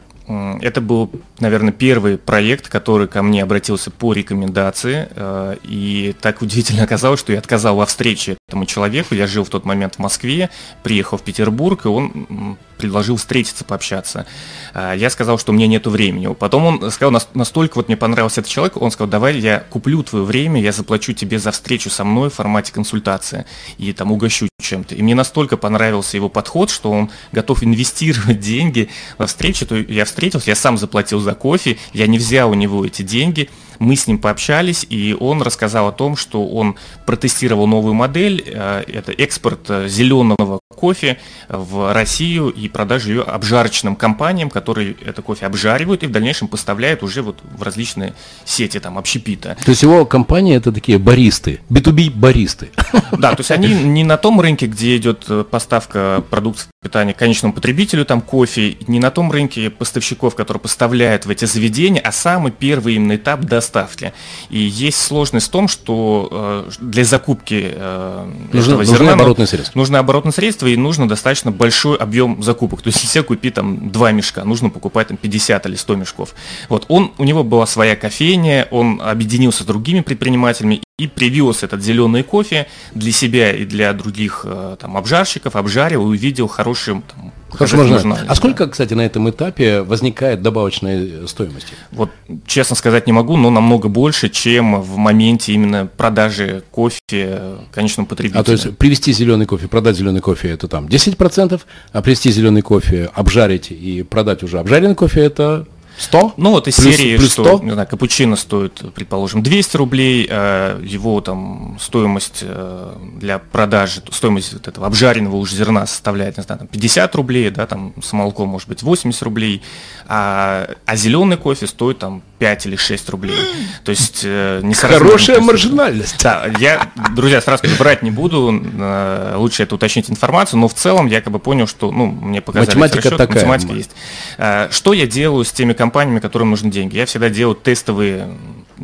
Это 0.62 0.82
был, 0.82 1.12
наверное, 1.40 1.74
первый 1.74 2.18
проект, 2.18 2.70
который 2.70 3.08
ко 3.08 3.22
мне 3.22 3.44
обратился 3.44 3.92
по 3.92 4.14
рекомендации, 4.14 5.08
э, 5.14 5.56
и 5.64 6.16
так 6.22 6.42
удивительно 6.42 6.84
оказалось, 6.84 7.20
что 7.20 7.34
я 7.34 7.40
отказал 7.40 7.76
во 7.76 7.86
встрече 7.86 8.38
этому 8.48 8.66
человеку. 8.66 9.14
Я 9.16 9.28
жил 9.28 9.44
в 9.44 9.50
тот 9.50 9.66
момент 9.66 9.96
в 9.96 10.00
Москве, 10.00 10.50
приехал 10.84 11.18
в 11.18 11.24
Петербург, 11.24 11.86
и 11.86 11.90
он 11.90 12.58
предложил 12.82 13.16
встретиться, 13.16 13.64
пообщаться. 13.64 14.26
А, 14.74 14.94
я 14.94 15.10
сказал, 15.10 15.38
что 15.38 15.54
мне 15.54 15.68
нету 15.68 15.92
времени. 15.92 16.34
Потом 16.34 16.66
он 16.66 16.92
сказал, 16.92 17.22
настолько 17.34 17.76
вот 17.76 17.88
мне 17.88 17.96
понравился 17.96 18.42
этот 18.42 18.52
человек, 18.52 18.78
он 18.78 18.92
сказал, 18.92 19.08
давай 19.08 19.38
я 19.38 19.60
куплю 19.60 20.02
твое 20.04 20.26
время, 20.26 20.60
я 20.60 20.72
заплачу 20.72 21.14
тебе 21.14 21.38
за 21.38 21.52
встречу 21.52 21.90
со 21.90 22.04
мной 22.04 22.30
в 22.30 22.34
формате 22.34 22.74
консультации 22.74 23.46
и 23.78 23.94
там 23.94 24.12
угощу 24.12 24.50
чем-то. 24.62 24.96
И 24.96 25.02
мне 25.04 25.16
настолько 25.16 25.58
понравился 25.58 26.18
его 26.18 26.28
подход, 26.28 26.70
что 26.70 26.92
он 26.92 27.12
готов 27.32 27.64
инвестировать 27.64 28.40
деньги 28.52 28.90
во 29.18 29.28
встречу, 29.28 29.66
то 29.66 29.76
я 29.76 30.06
встретился, 30.06 30.50
я 30.50 30.56
сам 30.56 30.78
заплатил 30.78 31.20
за 31.20 31.36
кофе, 31.36 31.78
я 31.94 32.08
не 32.08 32.18
взял 32.18 32.50
у 32.50 32.56
него 32.56 32.86
эти 32.86 33.04
деньги, 33.04 33.50
Мы 33.82 33.96
с 33.96 34.06
ним 34.06 34.20
пообщались, 34.20 34.86
и 34.88 35.18
он 35.20 35.42
рассказал 35.42 35.88
о 35.88 35.92
том, 35.92 36.16
что 36.16 36.48
он 36.48 36.76
протестировал 37.08 37.66
новую 37.66 37.96
модель, 37.96 38.44
э, 38.46 38.84
это 38.88 39.12
экспорт 39.12 39.62
э, 39.70 39.88
зеленого 39.88 40.60
кофе 40.70 41.18
в 41.50 41.92
Россию 41.92 42.50
и 42.50 42.70
продажу 42.70 43.10
ее 43.10 43.22
обжарочным 43.24 43.96
компаниям, 43.96 44.52
которые 44.52 44.96
это 45.04 45.24
кофе 45.24 45.48
обжаривают 45.48 46.04
и 46.04 46.06
в 46.06 46.12
дальнейшем 46.12 46.48
поставляют 46.48 47.02
уже 47.02 47.24
вот 47.24 47.40
в 47.58 47.64
различные 47.64 48.14
сети 48.46 48.80
там 48.80 49.00
общепита. 49.00 49.58
То 49.66 49.72
есть 49.72 49.82
его 49.82 50.06
компания 50.06 50.58
это 50.58 50.72
такие 50.72 51.00
баристы, 51.00 51.60
B2B 51.72 52.12
баристы. 52.12 52.70
Да, 53.12 53.32
то 53.32 53.40
есть 53.40 53.52
они 53.52 53.68
не 53.84 54.04
на 54.04 54.18
том 54.18 54.40
рынке, 54.40 54.68
где 54.68 54.96
идет 54.96 55.26
э, 55.28 55.44
поставка 55.44 56.24
продуктов 56.30 56.68
питания 56.84 57.14
конечному 57.14 57.54
потребителю, 57.54 58.06
там 58.06 58.22
кофе, 58.22 58.78
не 58.88 59.00
на 59.00 59.12
том 59.12 59.32
рынке 59.32 59.70
поставщиков, 59.70 60.36
которые 60.36 60.62
поставляют 60.62 61.26
в 61.26 61.30
эти 61.30 61.46
заведения, 61.46 62.02
а 62.02 62.12
самый 62.12 62.52
первый 62.52 62.96
именно 62.96 63.16
этап 63.16 63.42
доставки. 63.72 64.14
И 64.50 64.60
есть 64.60 65.02
сложность 65.02 65.48
в 65.48 65.50
том, 65.50 65.68
что 65.68 66.28
э, 66.32 66.72
для 66.82 67.04
закупки 67.04 67.72
э, 67.74 68.26
Нужны- 68.52 68.60
этого 68.60 68.78
нужны 68.80 68.86
зерна 68.86 69.16
ну, 69.16 69.22
оборотные 69.24 69.48
средства. 69.48 69.80
Нужно 69.80 70.00
оборотные 70.00 70.34
средства 70.34 70.68
и 70.68 70.76
нужно 70.76 71.08
достаточно 71.08 71.52
большой 71.52 71.98
объем 71.98 72.44
закупок. 72.44 72.82
То 72.82 72.88
есть 72.88 73.04
нельзя 73.04 73.24
купить 73.24 73.54
там 73.54 73.92
два 73.92 74.12
мешка, 74.12 74.44
нужно 74.44 74.70
покупать 74.70 75.08
там 75.08 75.18
50 75.18 75.66
или 75.66 75.76
100 75.76 75.96
мешков. 75.96 76.36
Вот 76.70 76.86
он, 76.90 77.12
у 77.18 77.24
него 77.24 77.44
была 77.44 77.66
своя 77.66 77.96
кофейня, 77.96 78.68
он 78.72 79.02
объединился 79.02 79.64
с 79.64 79.66
другими 79.66 80.02
предпринимателями 80.02 80.82
и 80.98 81.08
привез 81.08 81.64
этот 81.64 81.82
зеленый 81.82 82.24
кофе 82.24 82.68
для 82.94 83.12
себя 83.12 83.54
и 83.54 83.66
для 83.66 83.94
других 83.94 84.42
э, 84.44 84.76
там 84.80 84.98
обжарщиков, 84.98 85.56
обжарил 85.56 86.04
и 86.04 86.06
увидел 86.06 86.48
хорошим 86.48 87.04
там, 87.04 87.32
Хорошо, 87.52 87.78
можно. 87.78 87.94
маржинальность, 87.94 88.26
А 88.26 88.30
да. 88.30 88.36
сколько, 88.36 88.68
кстати, 88.68 88.94
на 88.94 89.02
этом 89.02 89.30
этапе 89.30 89.82
возникает 89.82 90.42
добавочной 90.42 91.28
стоимости? 91.28 91.74
Вот 91.92 92.10
честно 92.46 92.76
сказать 92.76 93.08
не 93.08 93.14
могу, 93.14 93.38
но 93.38 93.50
намного 93.50 93.88
больше, 93.88 94.30
чем 94.30 94.82
в 94.82 94.98
моменте 94.98 95.54
именно 95.54 95.88
продажи 95.98 96.64
кофе 96.72 97.42
конечному 97.72 98.08
потребителю. 98.08 98.40
А 98.40 98.44
то 98.44 98.52
есть 98.52 98.78
привезти 98.78 99.12
зеленый 99.14 99.46
кофе, 99.46 99.68
продать 99.68 99.98
зеленый 99.98 100.22
кофе 100.22 100.50
это 100.50 100.68
там 100.68 100.88
10%, 100.88 101.62
а 101.92 102.02
привезти 102.02 102.32
зеленый 102.32 102.62
кофе, 102.62 103.10
обжарить 103.14 103.72
и 103.72 104.04
продать 104.04 104.44
уже 104.44 104.60
обжаренный 104.60 104.96
кофе 104.96 105.22
это 105.22 105.66
100? 105.98 106.34
Ну 106.38 106.52
вот 106.52 106.68
из 106.68 106.76
Плюс- 106.78 106.96
серии, 106.96 107.18
плюс 107.18 107.34
что, 107.34 107.44
100? 107.58 107.64
не 107.64 107.72
знаю, 107.72 107.88
капучино 107.88 108.36
стоит, 108.36 108.82
предположим, 108.94 109.44
200 109.44 109.78
рублей, 109.78 110.28
а 110.30 110.80
его 110.82 111.22
там 111.22 111.78
стоимость 111.80 112.40
э, 112.42 112.94
для 113.20 113.40
продажи, 113.40 114.02
стоимость 114.12 114.54
вот 114.54 114.68
этого 114.68 114.88
обжаренного 114.88 115.36
уже 115.36 115.56
зерна 115.56 115.86
составляет, 115.86 116.38
не 116.38 116.44
знаю, 116.44 116.60
там 116.60 116.68
50 116.68 117.16
рублей, 117.16 117.50
да, 117.50 117.66
там 117.68 117.94
с 118.02 118.14
молоком 118.14 118.50
может 118.50 118.68
быть 118.68 118.82
80 118.84 119.22
рублей, 119.24 119.62
а, 120.08 120.70
а 120.86 120.96
зеленый 120.96 121.38
кофе 121.38 121.68
стоит 121.68 122.00
там 122.00 122.24
5 122.40 122.66
или 122.66 122.76
6 122.76 123.10
рублей. 123.10 123.36
То 123.84 123.92
есть 123.92 124.22
э, 124.24 124.62
не 124.64 124.74
Хорошая 124.74 125.40
маржинальность. 125.42 126.22
да, 126.24 126.46
я, 126.60 126.92
друзья, 127.16 127.42
сразу 127.42 127.64
врать 127.78 128.02
не 128.02 128.12
буду, 128.12 128.52
э, 128.80 129.36
лучше 129.38 129.64
это 129.64 129.76
уточнить 129.76 130.10
информацию, 130.10 130.60
но 130.60 130.68
в 130.68 130.74
целом 130.74 131.06
я 131.08 131.22
как 131.22 131.32
бы 131.32 131.40
понял, 131.40 131.68
что, 131.68 131.92
ну, 131.92 132.08
мне 132.08 132.42
показали 132.42 132.68
Математика 132.70 132.98
расчеты, 132.98 133.18
такая. 133.18 133.36
математика 133.46 133.74
есть. 133.74 133.92
Э, 134.38 134.70
Что 134.72 134.94
я 134.94 135.06
делаю 135.06 135.46
с 135.46 135.52
теми 135.52 135.74
компаниями, 135.82 136.20
которым 136.20 136.52
нужны 136.52 136.70
деньги? 136.70 136.96
Я 136.96 137.08
всегда 137.08 137.32
делаю 137.32 137.56
тестовые 137.56 138.38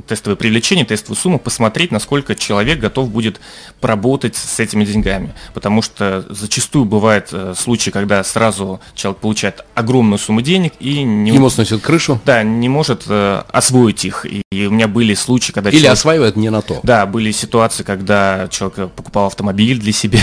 тестовое 0.08 0.36
привлечение, 0.36 0.86
тестовую 0.86 1.18
сумму, 1.18 1.40
посмотреть, 1.40 1.92
насколько 1.92 2.36
человек 2.36 2.80
готов 2.80 3.10
будет 3.10 3.40
поработать 3.80 4.36
с 4.36 4.60
этими 4.60 4.86
деньгами. 4.86 5.34
Потому 5.54 5.82
что 5.82 6.26
зачастую 6.30 6.86
бывают 6.86 7.30
э, 7.32 7.54
случаи, 7.58 7.90
когда 7.90 8.24
сразу 8.24 8.80
человек 8.96 9.20
получает 9.22 9.66
огромную 9.76 10.20
сумму 10.20 10.42
денег 10.42 10.74
и 10.80 11.04
не, 11.04 11.32
Ему 11.32 11.50
сносит 11.50 11.82
крышу 11.82 12.20
да, 12.26 12.44
не 12.44 12.70
может 12.70 13.04
э, 13.08 13.44
освоить 13.50 14.06
их. 14.06 14.26
И, 14.26 14.42
и 14.52 14.66
у 14.66 14.72
меня 14.72 14.88
были 14.88 15.14
случаи, 15.14 15.52
когда 15.52 15.70
или 15.70 15.78
человек- 15.78 15.94
осваивает 15.94 16.36
не 16.36 16.50
на 16.50 16.62
то. 16.62 16.80
да, 16.84 17.06
были 17.06 17.32
ситуации, 17.32 17.84
когда 17.84 18.48
человек 18.50 18.92
покупал 18.92 19.28
автомобиль 19.28 19.80
для 19.80 19.92
себя. 19.92 20.20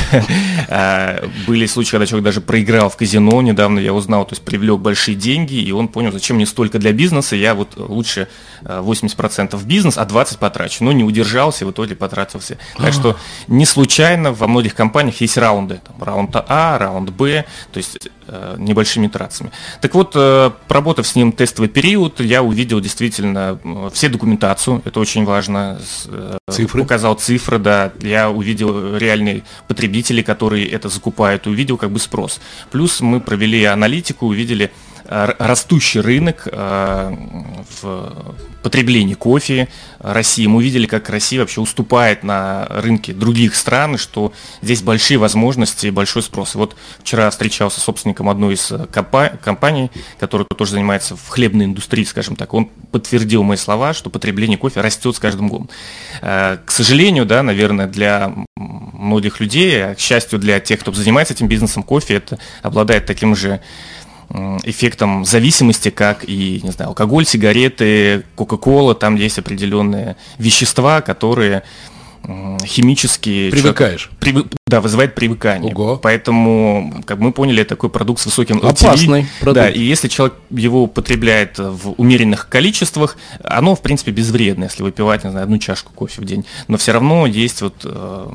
А, 0.68 1.24
Были 1.46 1.66
случаи, 1.66 1.92
когда 1.92 2.06
человек 2.06 2.24
даже 2.24 2.40
проиграл 2.40 2.88
в 2.88 2.96
казино. 2.96 3.40
Недавно 3.42 3.78
я 3.78 3.92
узнал, 3.92 4.24
то 4.24 4.32
есть 4.32 4.42
привлек 4.42 4.80
большие 4.80 5.14
деньги, 5.14 5.54
и 5.54 5.72
он 5.72 5.88
понял, 5.88 6.12
зачем 6.12 6.36
мне 6.36 6.46
столько 6.46 6.78
для 6.78 6.92
бизнеса. 6.92 7.36
Я 7.36 7.54
вот 7.54 7.76
лучше 7.76 8.22
э, 8.22 8.53
80% 8.64 9.56
в 9.56 9.66
бизнес, 9.66 9.98
а 9.98 10.04
20% 10.04 10.38
потрачу. 10.38 10.84
Но 10.84 10.92
не 10.92 11.04
удержался, 11.04 11.64
и 11.64 11.68
в 11.68 11.70
итоге 11.70 11.94
потратился. 11.94 12.58
Так 12.76 12.92
что 12.92 13.16
не 13.48 13.66
случайно 13.66 14.32
во 14.32 14.46
многих 14.46 14.74
компаниях 14.74 15.20
есть 15.20 15.36
раунды. 15.38 15.80
Там, 15.86 16.02
раунд 16.02 16.34
А, 16.48 16.78
раунд 16.78 17.10
Б, 17.10 17.44
то 17.72 17.78
есть 17.78 17.98
э, 18.26 18.54
небольшими 18.58 19.06
итерациями. 19.06 19.52
Так 19.80 19.94
вот, 19.94 20.12
э, 20.14 20.50
проработав 20.68 21.06
с 21.06 21.14
ним 21.14 21.32
тестовый 21.32 21.68
период, 21.68 22.20
я 22.20 22.42
увидел 22.42 22.80
действительно 22.80 23.58
э, 23.62 23.90
все 23.92 24.08
документацию, 24.08 24.82
это 24.84 25.00
очень 25.00 25.24
важно, 25.24 25.78
э, 26.06 26.38
Цифры. 26.50 26.82
указал 26.82 27.14
цифры, 27.14 27.58
да, 27.58 27.92
я 28.00 28.30
увидел 28.30 28.96
реальные 28.96 29.42
потребители, 29.68 30.22
которые 30.22 30.68
это 30.68 30.88
закупают, 30.88 31.46
увидел 31.46 31.76
как 31.76 31.90
бы 31.90 31.98
спрос. 31.98 32.40
Плюс 32.70 33.00
мы 33.00 33.20
провели 33.20 33.64
аналитику, 33.64 34.26
увидели 34.26 34.66
э, 34.66 34.93
растущий 35.06 36.00
рынок 36.00 36.48
э, 36.50 37.16
в 37.80 38.34
потреблении 38.62 39.14
кофе 39.14 39.68
России. 39.98 40.46
Мы 40.46 40.56
увидели, 40.56 40.86
как 40.86 41.10
Россия 41.10 41.40
вообще 41.40 41.60
уступает 41.60 42.22
на 42.22 42.66
рынке 42.70 43.12
других 43.12 43.54
стран, 43.54 43.96
и 43.96 43.98
что 43.98 44.32
здесь 44.62 44.80
большие 44.82 45.18
возможности 45.18 45.86
и 45.86 45.90
большой 45.90 46.22
спрос. 46.22 46.54
И 46.54 46.58
вот 46.58 46.74
вчера 47.00 47.28
встречался 47.28 47.80
с 47.80 47.84
собственником 47.84 48.28
одной 48.30 48.54
из 48.54 48.72
э, 48.72 48.86
компа- 48.90 49.38
компаний, 49.42 49.90
которая 50.18 50.46
тоже 50.46 50.72
занимается 50.72 51.16
в 51.16 51.28
хлебной 51.28 51.66
индустрии, 51.66 52.04
скажем 52.04 52.36
так. 52.36 52.54
Он 52.54 52.66
подтвердил 52.90 53.42
мои 53.42 53.58
слова, 53.58 53.92
что 53.92 54.08
потребление 54.08 54.56
кофе 54.56 54.80
растет 54.80 55.14
с 55.14 55.18
каждым 55.18 55.48
годом. 55.48 55.68
Э, 56.22 56.58
К 56.64 56.70
сожалению, 56.70 57.26
да, 57.26 57.42
наверное, 57.42 57.86
для 57.86 58.32
многих 58.56 59.40
людей, 59.40 59.84
а 59.84 59.94
к 59.94 60.00
счастью 60.00 60.38
для 60.38 60.58
тех, 60.60 60.80
кто 60.80 60.92
занимается 60.92 61.34
этим 61.34 61.48
бизнесом, 61.48 61.82
кофе 61.82 62.14
это 62.14 62.38
обладает 62.62 63.04
таким 63.06 63.36
же 63.36 63.60
эффектом 64.64 65.24
зависимости, 65.24 65.90
как 65.90 66.24
и, 66.28 66.60
не 66.62 66.70
знаю, 66.70 66.90
алкоголь, 66.90 67.24
сигареты, 67.24 68.24
кока-кола, 68.34 68.94
там 68.94 69.14
есть 69.14 69.38
определенные 69.38 70.16
вещества, 70.38 71.00
которые 71.00 71.62
химически... 72.64 73.50
Привыкаешь. 73.50 74.10
привы- 74.20 74.46
да, 74.66 74.80
вызывает 74.80 75.14
привыкание. 75.14 75.74
Ого. 75.74 75.96
Поэтому, 75.96 77.02
как 77.06 77.18
мы 77.18 77.32
поняли, 77.32 77.60
это 77.62 77.70
такой 77.70 77.90
продукт 77.90 78.20
с 78.20 78.26
высоким 78.26 78.58
LTV. 78.58 78.70
Опасный 78.70 79.26
продукт. 79.40 79.54
Да, 79.54 79.68
и 79.68 79.80
если 79.80 80.08
человек 80.08 80.34
его 80.50 80.84
употребляет 80.84 81.58
в 81.58 81.92
умеренных 81.98 82.48
количествах, 82.48 83.16
оно, 83.42 83.74
в 83.74 83.82
принципе, 83.82 84.10
безвредно, 84.10 84.64
если 84.64 84.82
выпивать, 84.82 85.24
не 85.24 85.30
знаю, 85.30 85.44
одну 85.44 85.58
чашку 85.58 85.92
кофе 85.92 86.22
в 86.22 86.24
день. 86.24 86.44
Но 86.66 86.78
все 86.78 86.92
равно 86.92 87.26
есть 87.26 87.60
вот 87.60 87.74
э, 87.84 88.28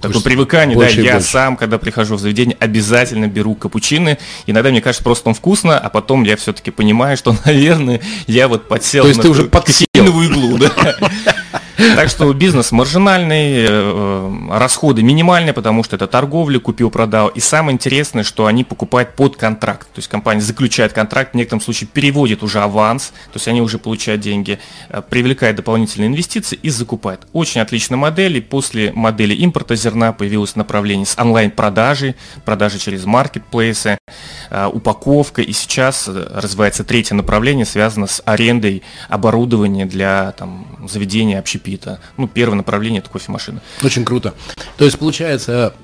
такое 0.00 0.22
привыкание, 0.22 0.76
больше 0.76 0.96
да, 0.96 1.02
я 1.02 1.12
больше. 1.14 1.28
сам, 1.28 1.56
когда 1.56 1.78
прихожу 1.78 2.16
в 2.16 2.20
заведение, 2.20 2.56
обязательно 2.58 3.26
беру 3.28 3.54
капучино. 3.54 4.18
Иногда 4.46 4.70
мне 4.70 4.80
кажется, 4.80 5.04
просто 5.04 5.28
он 5.28 5.34
вкусно, 5.34 5.78
а 5.78 5.88
потом 5.90 6.24
я 6.24 6.36
все-таки 6.36 6.70
понимаю, 6.70 7.16
что, 7.16 7.36
наверное, 7.44 8.00
я 8.26 8.48
вот 8.48 8.66
подсел 8.68 9.04
То 9.04 9.08
есть 9.08 9.18
на 9.18 9.22
ты 9.22 9.28
уже 9.28 9.44
подсел. 9.44 9.86
иглу, 9.94 10.58
да. 10.58 10.70
Так 11.78 12.08
что 12.08 12.32
бизнес 12.32 12.72
маржинальный, 12.72 13.64
э, 13.68 14.48
расходы 14.50 15.04
минимальные, 15.04 15.52
потому 15.52 15.84
что 15.84 15.94
это 15.94 16.08
торговля, 16.08 16.58
купил-продал. 16.58 17.28
И 17.28 17.38
самое 17.38 17.74
интересное, 17.74 18.24
что 18.24 18.46
они 18.46 18.64
покупают 18.64 19.14
под 19.14 19.36
контракт. 19.36 19.86
То 19.94 20.00
есть 20.00 20.08
компания 20.08 20.40
заключает 20.40 20.92
контракт, 20.92 21.34
в 21.34 21.36
некотором 21.36 21.60
случае 21.60 21.88
переводит 21.92 22.42
уже 22.42 22.58
аванс, 22.58 23.12
то 23.32 23.36
есть 23.36 23.46
они 23.46 23.62
уже 23.62 23.78
получают 23.78 24.20
деньги, 24.20 24.58
э, 24.88 25.02
привлекает 25.08 25.54
дополнительные 25.54 26.08
инвестиции 26.08 26.58
и 26.60 26.68
закупает. 26.68 27.20
Очень 27.32 27.60
отличная 27.60 27.96
модель. 27.96 28.38
И 28.38 28.40
после 28.40 28.90
модели 28.92 29.34
импорта 29.34 29.76
зерна 29.76 30.12
появилось 30.12 30.56
направление 30.56 31.06
с 31.06 31.16
онлайн-продажей, 31.16 32.16
продажи 32.44 32.80
через 32.80 33.04
маркетплейсы, 33.04 33.98
э, 34.50 34.66
упаковка. 34.66 35.42
И 35.42 35.52
сейчас 35.52 36.08
развивается 36.08 36.82
третье 36.82 37.14
направление, 37.14 37.64
связано 37.64 38.08
с 38.08 38.20
арендой 38.24 38.82
оборудования 39.08 39.86
для 39.86 40.32
там, 40.32 40.66
заведения 40.88 41.38
общепита. 41.38 41.67
Ну, 42.16 42.28
первое 42.28 42.56
направление– 42.56 43.00
это 43.00 43.10
кофемашина. 43.10 43.60
Очень 43.82 44.04
круто. 44.04 44.34
То 44.76 44.84
есть, 44.84 44.98
получается, 44.98 45.74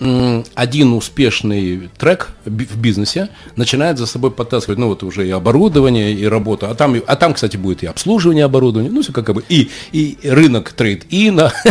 один 0.54 0.92
успешный 0.92 1.90
трек 1.98 2.30
в 2.44 2.78
бизнесе 2.78 3.28
начинает 3.56 3.98
за 3.98 4.06
собой 4.06 4.30
подтаскивать, 4.30 4.78
ну, 4.78 4.88
вот 4.88 5.02
уже 5.02 5.26
и 5.26 5.30
оборудование, 5.30 6.12
и 6.12 6.24
работа. 6.26 6.70
А 6.70 6.74
там, 6.74 6.96
а 7.06 7.16
там 7.16 7.34
кстати, 7.34 7.56
будет 7.56 7.82
и 7.82 7.86
обслуживание 7.86 8.44
оборудования, 8.44 8.90
ну, 8.90 9.02
все 9.02 9.12
как 9.12 9.32
бы, 9.34 9.44
и, 9.48 9.70
и 9.92 10.18
рынок 10.22 10.72
трейд-ина. 10.72 11.52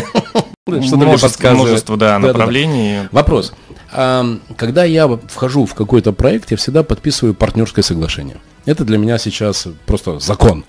Что-то 0.65 0.79
мне 0.79 1.05
Множество- 1.05 1.27
подсказывает. 1.27 1.67
множество, 1.67 1.97
да, 1.97 2.19
направлений. 2.19 3.07
Вопрос. 3.11 3.53
Когда 3.91 4.83
я 4.85 5.07
вхожу 5.27 5.65
в 5.65 5.73
какой-то 5.75 6.13
проект, 6.13 6.51
я 6.51 6.57
всегда 6.57 6.83
подписываю 6.83 7.33
партнерское 7.33 7.83
соглашение. 7.83 8.37
Это 8.65 8.85
для 8.85 8.97
меня 8.97 9.17
сейчас 9.17 9.67
просто 9.85 10.19
закон. 10.19 10.63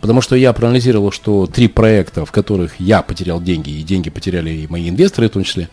Потому 0.00 0.20
что 0.20 0.36
я 0.36 0.52
проанализировал, 0.52 1.10
что 1.10 1.46
три 1.46 1.68
проекта, 1.68 2.24
в 2.24 2.32
которых 2.32 2.78
я 2.78 3.02
потерял 3.02 3.40
деньги, 3.40 3.70
и 3.70 3.82
деньги 3.82 4.10
потеряли 4.10 4.50
и 4.50 4.66
мои 4.68 4.88
инвесторы 4.88 5.28
в 5.28 5.32
том 5.32 5.44
числе, 5.44 5.68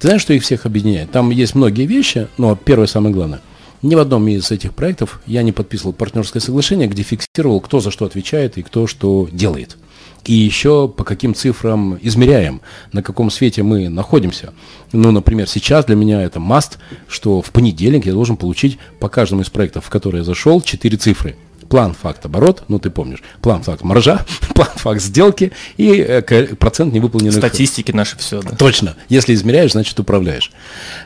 ты 0.00 0.08
знаешь, 0.08 0.22
что 0.22 0.32
их 0.32 0.42
всех 0.42 0.66
объединяет? 0.66 1.10
Там 1.10 1.30
есть 1.30 1.54
многие 1.54 1.86
вещи, 1.86 2.28
но 2.38 2.56
первое 2.56 2.86
самое 2.86 3.14
главное. 3.14 3.40
ни 3.82 3.94
в 3.94 3.98
одном 3.98 4.26
из 4.26 4.50
этих 4.50 4.74
проектов 4.74 5.20
я 5.26 5.42
не 5.42 5.52
подписывал 5.52 5.92
партнерское 5.92 6.40
соглашение, 6.40 6.88
где 6.88 7.02
фиксировал, 7.02 7.60
кто 7.60 7.80
за 7.80 7.90
что 7.90 8.04
отвечает 8.04 8.58
и 8.58 8.62
кто 8.62 8.86
что 8.86 9.28
делает. 9.30 9.76
И 10.24 10.34
еще 10.34 10.88
по 10.88 11.04
каким 11.04 11.34
цифрам 11.34 11.96
измеряем, 12.02 12.60
на 12.92 13.02
каком 13.04 13.30
свете 13.30 13.62
мы 13.62 13.88
находимся. 13.88 14.52
Ну, 14.92 15.12
например, 15.12 15.48
сейчас 15.48 15.84
для 15.84 15.94
меня 15.94 16.22
это 16.22 16.40
маст, 16.40 16.78
что 17.06 17.40
в 17.40 17.50
понедельник 17.50 18.04
я 18.04 18.12
должен 18.12 18.36
получить 18.36 18.78
по 18.98 19.08
каждому 19.08 19.42
из 19.42 19.48
проектов, 19.48 19.86
в 19.86 19.90
которые 19.90 20.20
я 20.20 20.24
зашел, 20.24 20.60
4 20.60 20.96
цифры– 20.96 21.36
план, 21.68 21.94
факт, 21.94 22.24
оборот, 22.24 22.64
ну 22.68 22.78
ты 22.78 22.90
помнишь, 22.90 23.22
план, 23.42 23.62
факт, 23.62 23.82
маржа, 23.82 24.24
план, 24.54 24.68
факт, 24.74 25.00
сделки 25.00 25.52
и 25.76 25.92
э, 25.96 26.22
процент 26.54 26.92
невыполненных. 26.92 27.34
Статистики 27.34 27.92
наши 27.92 28.16
все, 28.18 28.40
да. 28.42 28.56
Точно. 28.56 28.96
Если 29.08 29.34
измеряешь, 29.34 29.72
значит 29.72 29.98
управляешь. 30.00 30.50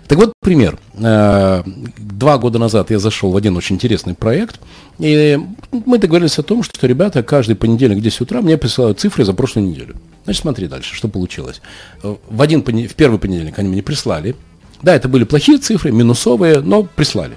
Так 0.06 0.18
вот, 0.18 0.32
пример. 0.40 0.78
Э, 0.94 1.62
два 1.98 2.38
года 2.38 2.58
назад 2.58 2.90
я 2.90 2.98
зашел 2.98 3.30
в 3.32 3.36
один 3.36 3.56
очень 3.56 3.76
интересный 3.76 4.14
проект, 4.14 4.60
и 4.98 5.38
мы 5.70 5.98
договорились 5.98 6.38
о 6.38 6.42
том, 6.42 6.62
что 6.62 6.86
ребята 6.86 7.22
каждый 7.22 7.56
понедельник 7.56 7.98
в 7.98 8.02
10 8.02 8.20
утра 8.22 8.40
мне 8.40 8.56
присылают 8.56 9.00
цифры 9.00 9.24
за 9.24 9.34
прошлую 9.34 9.68
неделю. 9.68 9.96
Значит, 10.24 10.42
смотри 10.42 10.68
дальше, 10.68 10.94
что 10.94 11.08
получилось. 11.08 11.60
В, 12.02 12.40
один, 12.40 12.62
в 12.62 12.94
первый 12.94 13.18
понедельник 13.18 13.58
они 13.58 13.68
мне 13.68 13.82
прислали. 13.82 14.36
Да, 14.82 14.94
это 14.94 15.08
были 15.08 15.24
плохие 15.24 15.58
цифры, 15.58 15.92
минусовые, 15.92 16.60
но 16.60 16.82
прислали. 16.84 17.36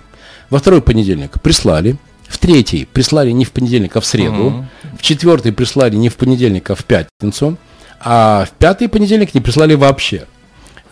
Во 0.49 0.59
второй 0.59 0.81
понедельник 0.81 1.41
прислали. 1.41 1.97
В 2.35 2.37
третий 2.37 2.83
прислали 2.83 3.31
не 3.31 3.45
в 3.45 3.51
понедельник, 3.53 3.95
а 3.95 4.01
в 4.01 4.05
среду. 4.05 4.35
Uh-huh. 4.35 4.97
В 4.99 5.01
четвертый 5.01 5.53
прислали 5.53 5.95
не 5.95 6.09
в 6.09 6.17
понедельник, 6.17 6.69
а 6.69 6.75
в 6.75 6.83
пятницу. 6.83 7.55
А 8.01 8.43
в 8.43 8.51
пятый 8.51 8.89
понедельник 8.89 9.33
не 9.33 9.39
прислали 9.39 9.73
вообще. 9.73 10.25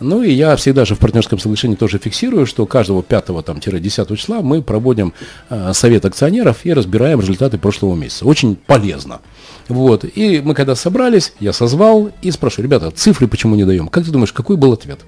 Ну 0.00 0.22
и 0.22 0.32
я 0.32 0.56
всегда 0.56 0.86
же 0.86 0.94
в 0.94 1.00
партнерском 1.00 1.38
соглашении 1.38 1.76
тоже 1.76 1.98
фиксирую, 1.98 2.46
что 2.46 2.64
каждого 2.64 3.02
5-10 3.02 4.16
числа 4.16 4.40
мы 4.40 4.62
проводим 4.62 5.12
э, 5.50 5.74
совет 5.74 6.06
акционеров 6.06 6.64
и 6.64 6.72
разбираем 6.72 7.20
результаты 7.20 7.58
прошлого 7.58 7.94
месяца. 7.94 8.24
Очень 8.24 8.56
полезно. 8.56 9.20
Вот. 9.68 10.06
И 10.14 10.40
мы 10.40 10.54
когда 10.54 10.74
собрались, 10.74 11.34
я 11.40 11.52
созвал 11.52 12.10
и 12.22 12.30
спрашиваю, 12.30 12.64
ребята, 12.64 12.90
цифры 12.90 13.28
почему 13.28 13.54
не 13.54 13.66
даем? 13.66 13.88
Как 13.88 14.06
ты 14.06 14.10
думаешь, 14.10 14.32
какой 14.32 14.56
был 14.56 14.72
ответ? 14.72 15.00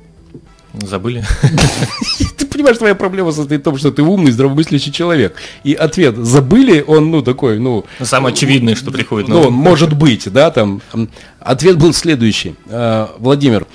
Забыли. 0.83 1.25
Ты 2.37 2.47
понимаешь, 2.47 2.76
твоя 2.76 2.95
проблема 2.95 3.33
состоит 3.33 3.62
в 3.62 3.64
том, 3.64 3.78
что 3.78 3.90
ты 3.90 4.02
умный, 4.02 4.30
здравомыслящий 4.30 4.92
человек. 4.92 5.37
И 5.64 5.73
ответ 5.75 6.16
«забыли», 6.16 6.85
он, 6.87 7.11
ну, 7.11 7.23
такой, 7.23 7.59
ну... 7.59 7.85
Самое 8.02 8.33
очевидное, 8.33 8.75
что 8.75 8.90
приходит. 8.90 9.28
Ну, 9.28 9.50
может 9.50 9.95
быть, 9.95 10.30
да, 10.30 10.50
там. 10.50 10.83
Ответ 11.40 11.78
был 11.78 11.95
следующий. 11.95 12.56
Э, 12.66 13.06
Владимир, 13.18 13.66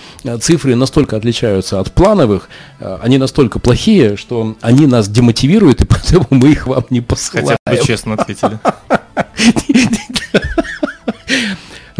цифры 0.41 0.75
настолько 0.75 1.15
отличаются 1.15 1.79
от 1.79 1.91
плановых, 1.91 2.49
э, 2.79 2.97
они 3.01 3.17
настолько 3.17 3.59
плохие, 3.59 4.17
что 4.17 4.55
они 4.61 4.87
нас 4.87 5.07
демотивируют, 5.07 5.81
и 5.81 5.85
поэтому 5.87 6.27
мы 6.29 6.51
их 6.51 6.67
вам 6.67 6.85
не 6.89 7.01
посылаем. 7.01 7.57
Хотя 7.65 7.81
бы 7.81 7.87
честно 7.87 8.13
ответили. 8.15 8.59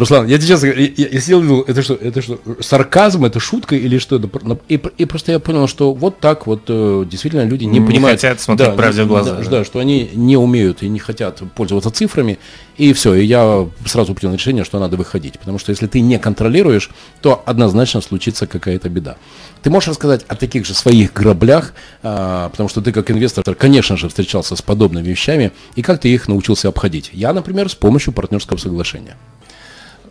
Руслан, 0.01 0.25
я 0.25 0.41
сейчас, 0.41 0.63
я, 0.63 0.73
я 0.73 1.21
сидел 1.21 1.41
думал, 1.41 1.61
это 1.61 1.83
что, 1.83 1.93
это 1.93 2.23
что, 2.23 2.39
сарказм, 2.59 3.23
это 3.23 3.39
шутка 3.39 3.75
или 3.75 3.99
что? 3.99 4.19
И, 4.67 4.81
и 4.97 5.05
просто 5.05 5.31
я 5.31 5.39
понял, 5.39 5.67
что 5.67 5.93
вот 5.93 6.19
так 6.19 6.47
вот 6.47 6.63
э, 6.69 7.05
действительно 7.07 7.45
люди 7.45 7.65
не, 7.65 7.77
не 7.77 7.85
понимают. 7.85 8.19
хотят 8.19 8.41
смотреть 8.41 8.71
да, 8.71 8.75
правде 8.75 9.03
в 9.03 9.07
глаза. 9.07 9.35
Да, 9.35 9.43
да. 9.43 9.49
да, 9.49 9.63
что 9.63 9.77
они 9.77 10.09
не 10.15 10.37
умеют 10.37 10.81
и 10.81 10.89
не 10.89 10.97
хотят 10.97 11.43
пользоваться 11.53 11.91
цифрами. 11.91 12.39
И 12.77 12.93
все, 12.93 13.13
и 13.13 13.23
я 13.23 13.69
сразу 13.85 14.15
принял 14.15 14.33
решение, 14.33 14.63
что 14.63 14.79
надо 14.79 14.97
выходить. 14.97 15.37
Потому 15.37 15.59
что 15.59 15.69
если 15.69 15.85
ты 15.85 16.01
не 16.01 16.17
контролируешь, 16.17 16.89
то 17.21 17.43
однозначно 17.45 18.01
случится 18.01 18.47
какая-то 18.47 18.89
беда. 18.89 19.17
Ты 19.61 19.69
можешь 19.69 19.89
рассказать 19.89 20.25
о 20.27 20.35
таких 20.35 20.65
же 20.65 20.73
своих 20.73 21.13
граблях, 21.13 21.75
а, 22.01 22.49
потому 22.49 22.69
что 22.69 22.81
ты 22.81 22.91
как 22.91 23.11
инвестор, 23.11 23.43
конечно 23.53 23.97
же, 23.97 24.09
встречался 24.09 24.55
с 24.55 24.63
подобными 24.63 25.09
вещами, 25.09 25.51
и 25.75 25.83
как 25.83 25.99
ты 25.99 26.09
их 26.09 26.27
научился 26.27 26.69
обходить? 26.69 27.11
Я, 27.13 27.33
например, 27.33 27.69
с 27.69 27.75
помощью 27.75 28.13
партнерского 28.13 28.57
соглашения. 28.57 29.15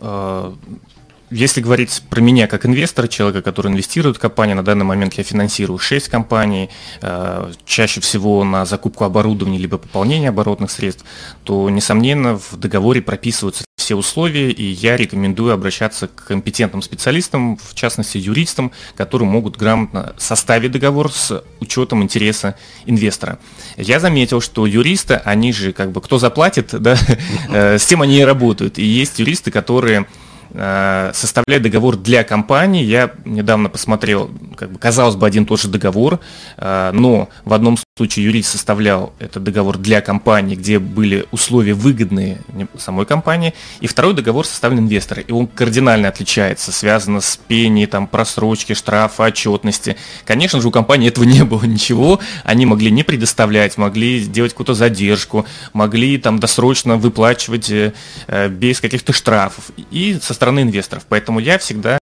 Э, 0.00 0.52
если 1.30 1.60
говорить 1.60 2.02
про 2.10 2.20
меня 2.20 2.48
как 2.48 2.66
инвестора, 2.66 3.06
человека, 3.06 3.42
который 3.42 3.70
инвестирует 3.70 4.16
в 4.16 4.20
компании, 4.20 4.54
на 4.54 4.64
данный 4.64 4.84
момент 4.84 5.14
я 5.14 5.22
финансирую 5.22 5.78
6 5.78 6.08
компаний, 6.08 6.70
э, 7.02 7.52
чаще 7.64 8.00
всего 8.00 8.42
на 8.42 8.64
закупку 8.64 9.04
оборудования 9.04 9.58
либо 9.58 9.78
пополнение 9.78 10.30
оборотных 10.30 10.72
средств, 10.72 11.04
то, 11.44 11.70
несомненно, 11.70 12.36
в 12.36 12.56
договоре 12.56 13.00
прописываются 13.00 13.64
все 13.90 13.96
условия, 13.96 14.52
и 14.52 14.62
я 14.62 14.96
рекомендую 14.96 15.52
обращаться 15.52 16.06
к 16.06 16.26
компетентным 16.26 16.80
специалистам, 16.80 17.56
в 17.56 17.74
частности 17.74 18.18
юристам, 18.18 18.70
которые 18.96 19.28
могут 19.28 19.56
грамотно 19.56 20.14
составить 20.16 20.70
договор 20.70 21.10
с 21.10 21.42
учетом 21.58 22.04
интереса 22.04 22.54
инвестора. 22.86 23.40
Я 23.76 23.98
заметил, 23.98 24.40
что 24.40 24.64
юристы, 24.64 25.14
они 25.14 25.52
же 25.52 25.72
как 25.72 25.90
бы 25.90 26.00
кто 26.00 26.18
заплатит, 26.18 26.68
да, 26.80 26.96
э, 27.48 27.78
с 27.78 27.86
тем 27.86 28.00
они 28.00 28.20
и 28.20 28.24
работают. 28.24 28.78
И 28.78 28.84
есть 28.84 29.18
юристы, 29.18 29.50
которые 29.50 30.06
Э, 30.52 31.12
составлять 31.14 31.62
договор 31.62 31.96
для 31.96 32.24
компании. 32.24 32.82
Я 32.82 33.12
недавно 33.24 33.68
посмотрел, 33.68 34.30
как 34.56 34.72
бы, 34.72 34.78
казалось 34.80 35.14
бы, 35.14 35.24
один 35.26 35.44
и 35.44 35.46
тот 35.46 35.60
же 35.60 35.68
договор, 35.68 36.18
э, 36.56 36.90
но 36.92 37.28
в 37.44 37.52
одном 37.52 37.76
случае 38.00 38.24
юрист 38.24 38.52
составлял 38.52 39.12
этот 39.18 39.42
договор 39.42 39.76
для 39.76 40.00
компании, 40.00 40.56
где 40.56 40.78
были 40.78 41.26
условия 41.32 41.74
выгодные 41.74 42.38
самой 42.78 43.04
компании, 43.04 43.52
и 43.80 43.86
второй 43.86 44.14
договор 44.14 44.46
составлен 44.46 44.78
инвестором, 44.78 45.24
и 45.28 45.32
он 45.32 45.46
кардинально 45.46 46.08
отличается, 46.08 46.72
связано 46.72 47.20
с 47.20 47.36
пением, 47.36 47.90
там, 47.90 48.06
просрочки, 48.06 48.72
штрафа, 48.72 49.24
отчетности. 49.24 49.98
Конечно 50.24 50.62
же, 50.62 50.68
у 50.68 50.70
компании 50.70 51.08
этого 51.08 51.24
не 51.24 51.44
было 51.44 51.64
ничего, 51.64 52.20
они 52.42 52.64
могли 52.64 52.90
не 52.90 53.02
предоставлять, 53.02 53.76
могли 53.76 54.20
сделать 54.20 54.52
какую-то 54.52 54.72
задержку, 54.72 55.44
могли 55.74 56.16
там 56.16 56.38
досрочно 56.38 56.96
выплачивать 56.96 57.70
э, 57.70 57.92
без 58.48 58.80
каких-то 58.80 59.12
штрафов. 59.12 59.72
И 59.90 60.18
со 60.22 60.32
стороны 60.32 60.60
инвесторов. 60.60 61.04
Поэтому 61.06 61.38
я 61.38 61.58
всегда 61.58 61.98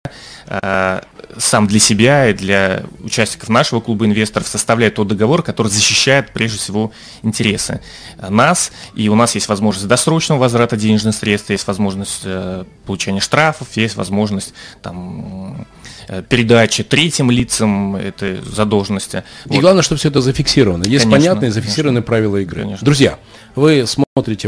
э, 0.46 1.00
сам 1.38 1.66
для 1.66 1.80
себя 1.80 2.28
и 2.28 2.32
для 2.32 2.84
участников 3.02 3.48
нашего 3.48 3.80
клуба 3.80 4.06
инвесторов 4.06 4.48
составляю 4.48 4.92
тот 4.92 5.08
договор, 5.08 5.42
который 5.42 5.68
защищает 5.68 6.32
прежде 6.32 6.58
всего 6.58 6.92
интересы 7.22 7.80
нас. 8.18 8.72
И 8.94 9.08
у 9.08 9.14
нас 9.14 9.34
есть 9.34 9.48
возможность 9.48 9.88
досрочного 9.88 10.38
возврата 10.38 10.76
денежных 10.76 11.14
средств, 11.14 11.50
есть 11.50 11.66
возможность 11.66 12.22
э, 12.24 12.64
получения 12.86 13.20
штрафов, 13.20 13.68
есть 13.76 13.96
возможность 13.96 14.54
там, 14.82 15.66
Э, 16.08 16.22
передачи 16.22 16.84
третьим 16.84 17.30
лицам 17.30 17.96
этой 17.96 18.40
задолженности. 18.40 19.24
И 19.46 19.54
вот. 19.54 19.60
главное, 19.60 19.82
чтобы 19.82 19.98
все 19.98 20.08
это 20.08 20.20
зафиксировано. 20.20 20.84
Есть 20.84 21.04
конечно, 21.04 21.10
понятные 21.10 21.50
зафиксированные 21.50 22.02
конечно. 22.02 22.06
правила 22.06 22.36
игры. 22.36 22.62
Конечно. 22.62 22.84
Друзья, 22.84 23.18
вы 23.56 23.84
смотрите 23.86 24.05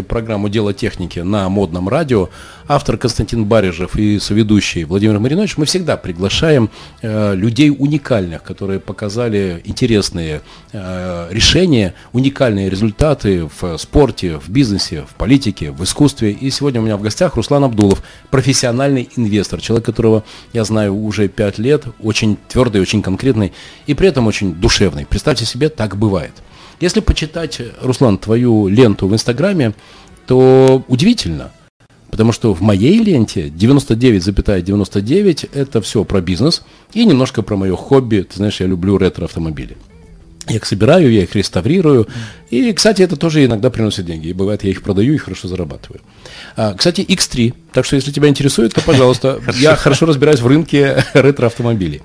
программу 0.09 0.49
«Дело 0.49 0.73
техники» 0.73 1.19
на 1.19 1.49
модном 1.49 1.89
радио. 1.89 2.31
Автор 2.69 2.97
Константин 2.97 3.45
Барежев 3.45 3.97
и 3.97 4.19
соведущий 4.19 4.85
Владимир 4.85 5.19
Маринович. 5.19 5.59
Мы 5.59 5.67
всегда 5.67 5.97
приглашаем 5.97 6.71
э, 7.03 7.35
людей 7.35 7.75
уникальных, 7.77 8.43
которые 8.43 8.81
показали 8.81 9.61
интересные 9.65 10.43
э, 10.73 11.29
решения, 11.31 11.95
уникальные 12.13 12.71
результаты 12.71 13.51
в 13.61 13.77
спорте, 13.77 14.39
в 14.39 14.49
бизнесе, 14.49 15.05
в 15.09 15.15
политике, 15.17 15.71
в 15.71 15.85
искусстве. 15.85 16.31
И 16.31 16.51
сегодня 16.51 16.81
у 16.81 16.85
меня 16.85 16.97
в 16.97 17.03
гостях 17.03 17.37
Руслан 17.37 17.65
Абдулов, 17.65 18.03
профессиональный 18.31 19.09
инвестор, 19.17 19.61
человек, 19.61 19.85
которого 19.85 20.25
я 20.53 20.65
знаю 20.65 20.95
уже 20.95 21.29
5 21.29 21.49
5 21.49 21.59
лет, 21.59 21.85
очень 22.01 22.37
твердый, 22.49 22.81
очень 22.81 23.03
конкретный 23.03 23.53
и 23.87 23.95
при 23.95 24.09
этом 24.09 24.27
очень 24.27 24.55
душевный. 24.55 25.07
Представьте 25.07 25.45
себе, 25.45 25.69
так 25.69 25.97
бывает. 25.97 26.33
Если 26.81 27.01
почитать, 27.01 27.61
Руслан, 27.83 28.19
твою 28.19 28.69
ленту 28.69 29.09
в 29.09 29.15
Инстаграме, 29.15 29.75
то 30.27 30.85
удивительно, 30.89 31.51
потому 32.11 32.33
что 32.33 32.55
в 32.55 32.61
моей 32.61 32.99
ленте 32.99 33.49
99,99 33.49 34.63
,99 34.63 35.51
это 35.55 35.81
все 35.81 36.05
про 36.05 36.21
бизнес 36.21 36.63
и 36.93 37.05
немножко 37.05 37.43
про 37.43 37.57
мое 37.57 37.75
хобби. 37.77 38.27
Ты 38.29 38.37
знаешь, 38.37 38.61
я 38.61 38.67
люблю 38.67 38.99
ретро-автомобили. 38.99 39.77
Я 40.49 40.57
их 40.57 40.65
собираю, 40.65 41.13
я 41.13 41.25
их 41.25 41.35
реставрирую. 41.35 42.09
И, 42.49 42.73
кстати, 42.73 43.03
это 43.03 43.17
тоже 43.17 43.45
иногда 43.45 43.69
приносит 43.69 44.07
деньги. 44.07 44.29
И 44.29 44.33
бывает, 44.33 44.65
я 44.65 44.71
их 44.71 44.83
продаю 44.83 45.13
и 45.13 45.19
хорошо 45.19 45.47
зарабатываю. 45.47 46.01
А, 46.57 46.75
кстати, 46.75 47.03
X3. 47.03 47.55
Так 47.73 47.85
что, 47.85 47.97
если 47.97 48.13
тебя 48.13 48.29
интересует, 48.29 48.73
то, 48.73 48.81
пожалуйста, 48.81 49.41
я 49.57 49.77
хорошо 49.77 50.07
разбираюсь 50.07 50.41
в 50.41 50.47
рынке 50.47 51.05
ретро-автомобилей. 51.13 52.01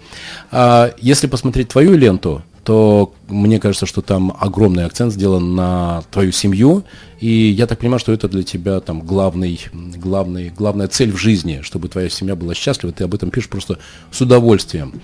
А, 0.52 0.94
если 1.00 1.28
посмотреть 1.28 1.70
твою 1.70 1.96
ленту, 1.96 2.44
то 2.63 3.13
мне 3.28 3.60
кажется, 3.60 3.86
что 3.86 4.02
там 4.02 4.36
огромный 4.39 4.86
акцент 4.86 5.12
сделан 5.12 5.56
на 5.56 6.04
твою 6.12 6.32
семью, 6.32 6.84
и 7.19 7.30
я 7.30 7.67
так 7.67 7.80
понимаю, 7.80 7.99
что 7.99 8.13
это 8.13 8.30
для 8.30 8.43
тебя 8.43 8.80
там 8.80 9.02
главный, 9.02 9.60
главный, 9.73 10.49
главная 10.49 10.88
цель 10.88 11.12
в 11.12 11.17
жизни, 11.17 11.60
чтобы 11.62 11.89
твоя 11.89 12.10
семья 12.10 12.36
была 12.36 12.54
счастлива, 12.54 12.93
ты 12.93 13.04
об 13.04 13.13
этом 13.13 13.32
пишешь 13.32 13.49
просто 13.49 13.80
с 14.12 14.21
удовольствием. 14.21 15.02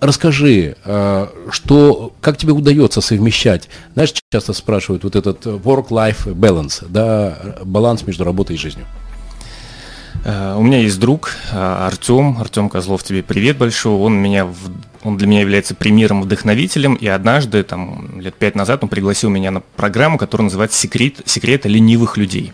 Расскажи, 0.00 0.76
а, 0.84 1.30
что, 1.50 2.14
как 2.20 2.38
тебе 2.38 2.52
удается 2.52 3.00
совмещать, 3.00 3.68
знаешь, 3.92 4.14
часто 4.32 4.52
спрашивают 4.52 5.04
вот 5.04 5.16
этот 5.16 5.44
work-life 5.44 6.26
balance, 6.34 6.86
да, 6.88 7.56
баланс 7.64 8.06
между 8.06 8.24
работой 8.24 8.56
и 8.56 8.58
жизнью. 8.58 8.86
Э, 10.24 10.54
у 10.56 10.62
меня 10.62 10.78
есть 10.78 10.98
друг 10.98 11.32
Артем. 11.52 12.38
Артем 12.38 12.68
Козлов, 12.68 13.02
тебе 13.02 13.22
привет 13.22 13.58
большой. 13.58 13.94
Он 13.94 14.14
меня 14.14 14.46
в 14.46 14.54
он 15.04 15.16
для 15.16 15.26
меня 15.26 15.40
является 15.40 15.74
примером, 15.74 16.22
вдохновителем, 16.22 16.94
и 16.94 17.06
однажды, 17.06 17.62
там, 17.62 18.20
лет 18.20 18.34
пять 18.34 18.54
назад, 18.56 18.82
он 18.82 18.88
пригласил 18.88 19.30
меня 19.30 19.50
на 19.50 19.60
программу, 19.60 20.18
которая 20.18 20.44
называется 20.44 20.78
«Секрет, 20.78 21.20
«Секреты 21.26 21.68
ленивых 21.68 22.16
людей» 22.16 22.52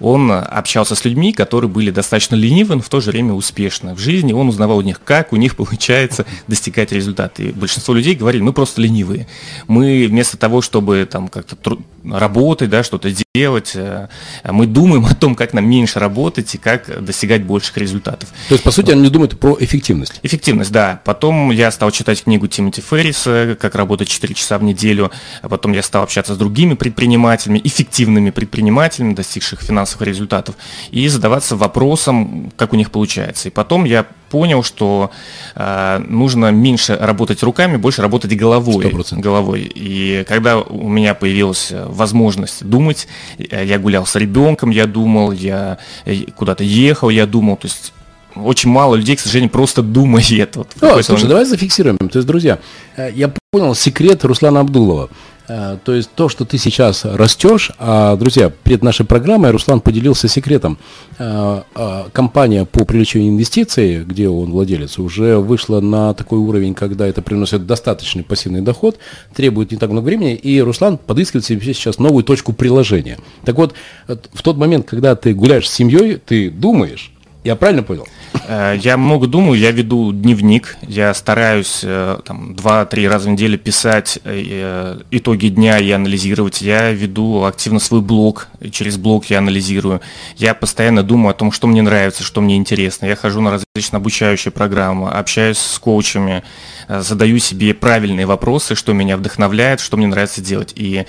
он 0.00 0.32
общался 0.32 0.94
с 0.94 1.04
людьми, 1.04 1.32
которые 1.32 1.70
были 1.70 1.90
достаточно 1.90 2.34
ленивы, 2.34 2.76
но 2.76 2.82
в 2.82 2.88
то 2.88 3.00
же 3.00 3.10
время 3.10 3.34
успешны 3.34 3.94
в 3.94 3.98
жизни. 3.98 4.32
Он 4.32 4.48
узнавал 4.48 4.78
у 4.78 4.82
них, 4.82 5.00
как 5.04 5.32
у 5.32 5.36
них 5.36 5.56
получается 5.60 6.24
достигать 6.48 6.90
результата. 6.92 7.42
И 7.42 7.52
большинство 7.52 7.94
людей 7.94 8.14
говорили, 8.14 8.42
мы 8.42 8.52
просто 8.52 8.80
ленивые. 8.80 9.28
Мы 9.68 10.06
вместо 10.08 10.36
того, 10.36 10.62
чтобы 10.62 11.06
там 11.10 11.28
как-то 11.28 11.78
работать, 12.04 12.70
да, 12.70 12.82
что-то 12.82 13.10
делать, 13.10 13.26
э, 13.32 14.08
мы 14.50 14.66
думаем 14.66 15.06
о 15.06 15.14
том, 15.14 15.36
как 15.36 15.52
нам 15.52 15.64
меньше 15.70 16.00
работать 16.00 16.52
и 16.56 16.58
как 16.58 17.04
достигать 17.04 17.44
больших 17.44 17.76
результатов. 17.78 18.28
То 18.48 18.54
есть, 18.54 18.64
по 18.64 18.72
сути, 18.72 18.90
они 18.90 19.08
думают 19.08 19.38
про 19.38 19.56
эффективность. 19.60 20.18
Эффективность, 20.24 20.72
да. 20.72 21.00
Потом 21.04 21.52
я 21.52 21.70
стал 21.70 21.92
читать 21.92 22.24
книгу 22.24 22.48
Тимоти 22.48 22.80
Ферриса 22.80 23.56
«Как 23.60 23.76
работать 23.76 24.08
4 24.08 24.34
часа 24.34 24.58
в 24.58 24.64
неделю». 24.64 25.12
А 25.42 25.48
потом 25.48 25.70
я 25.72 25.82
стал 25.84 26.02
общаться 26.02 26.34
с 26.34 26.36
другими 26.36 26.74
предпринимателями, 26.74 27.60
эффективными 27.62 28.30
предпринимателями, 28.30 29.14
достигших 29.14 29.60
финансовых 29.60 30.08
результатов, 30.08 30.56
и 30.90 31.06
задаваться 31.06 31.54
вопросом, 31.54 32.52
как 32.56 32.72
у 32.72 32.76
них 32.76 32.90
получается. 32.90 33.46
И 33.46 33.52
потом 33.52 33.84
я 33.84 34.06
понял, 34.30 34.62
что 34.62 35.10
э, 35.54 35.98
нужно 36.08 36.50
меньше 36.50 36.96
работать 36.96 37.42
руками, 37.42 37.76
больше 37.76 38.02
работать 38.02 38.36
головой. 38.36 38.86
100%. 38.86 39.20
головой. 39.20 39.70
И 39.74 40.24
когда 40.28 40.58
у 40.58 40.88
меня 40.88 41.14
появилась 41.14 41.72
возможность 41.72 42.64
думать, 42.64 43.08
э, 43.38 43.64
я 43.64 43.78
гулял 43.78 44.06
с 44.06 44.16
ребенком, 44.16 44.70
я 44.70 44.86
думал, 44.86 45.32
я 45.32 45.78
э, 46.04 46.22
куда-то 46.36 46.64
ехал, 46.64 47.10
я 47.10 47.26
думал, 47.26 47.56
то 47.56 47.66
есть 47.66 47.92
очень 48.36 48.70
мало 48.70 48.94
людей, 48.94 49.16
к 49.16 49.20
сожалению, 49.20 49.50
просто 49.50 49.82
думает. 49.82 50.20
Вот, 50.56 50.68
О, 50.80 51.02
слушай, 51.02 51.28
давай 51.28 51.44
зафиксируем. 51.44 51.96
То 51.98 52.18
есть, 52.18 52.26
друзья, 52.26 52.58
э, 52.96 53.10
я 53.14 53.32
понял 53.50 53.74
секрет 53.74 54.24
Руслана 54.24 54.60
Абдулова. 54.60 55.10
Э, 55.50 55.78
то 55.82 55.92
есть 55.92 56.10
то, 56.14 56.28
что 56.28 56.44
ты 56.44 56.58
сейчас 56.58 57.04
растешь, 57.04 57.72
а, 57.78 58.14
друзья, 58.16 58.50
перед 58.50 58.84
нашей 58.84 59.04
программой 59.04 59.50
Руслан 59.50 59.80
поделился 59.80 60.28
секретом. 60.28 60.78
Э, 61.18 61.62
э, 61.74 62.04
компания 62.12 62.64
по 62.64 62.84
привлечению 62.84 63.32
инвестиций, 63.32 64.04
где 64.04 64.28
он 64.28 64.52
владелец, 64.52 65.00
уже 65.00 65.38
вышла 65.38 65.80
на 65.80 66.14
такой 66.14 66.38
уровень, 66.38 66.74
когда 66.74 67.04
это 67.04 67.20
приносит 67.20 67.66
достаточный 67.66 68.22
пассивный 68.22 68.60
доход, 68.60 68.98
требует 69.34 69.72
не 69.72 69.76
так 69.76 69.90
много 69.90 70.04
времени, 70.06 70.36
и 70.36 70.60
Руслан 70.60 70.98
подыскивает 70.98 71.44
себе 71.44 71.60
сейчас 71.60 71.98
новую 71.98 72.22
точку 72.22 72.52
приложения. 72.52 73.18
Так 73.44 73.56
вот, 73.56 73.74
в 74.06 74.42
тот 74.42 74.56
момент, 74.56 74.86
когда 74.86 75.16
ты 75.16 75.34
гуляешь 75.34 75.68
с 75.68 75.72
семьей, 75.72 76.16
ты 76.24 76.48
думаешь, 76.48 77.12
я 77.42 77.56
правильно 77.56 77.82
понял? 77.82 78.06
Э, 78.46 78.76
я 78.78 78.96
много 78.96 79.26
думаю, 79.26 79.58
я 79.58 79.70
веду 79.70 80.12
дневник, 80.12 80.76
я 80.82 81.14
стараюсь 81.14 81.80
э, 81.82 82.18
там, 82.24 82.52
2-3 82.52 83.08
раза 83.08 83.28
в 83.28 83.32
неделю 83.32 83.58
писать 83.58 84.18
э, 84.24 85.00
итоги 85.10 85.48
дня 85.48 85.78
и 85.78 85.90
анализировать. 85.90 86.60
Я 86.60 86.90
веду 86.92 87.44
активно 87.44 87.78
свой 87.78 88.00
блог, 88.00 88.48
через 88.70 88.98
блог 88.98 89.26
я 89.26 89.38
анализирую. 89.38 90.00
Я 90.36 90.54
постоянно 90.54 91.02
думаю 91.02 91.30
о 91.30 91.34
том, 91.34 91.50
что 91.50 91.66
мне 91.66 91.80
нравится, 91.80 92.22
что 92.22 92.40
мне 92.40 92.56
интересно. 92.56 93.06
Я 93.06 93.16
хожу 93.16 93.40
на 93.40 93.50
различные 93.52 93.98
обучающие 93.98 94.52
программы, 94.52 95.10
общаюсь 95.10 95.58
с 95.58 95.78
коучами, 95.78 96.42
задаю 96.88 97.38
себе 97.38 97.72
правильные 97.72 98.26
вопросы, 98.26 98.74
что 98.74 98.92
меня 98.92 99.16
вдохновляет, 99.16 99.80
что 99.80 99.96
мне 99.96 100.06
нравится 100.06 100.40
делать. 100.40 100.72
И 100.76 101.06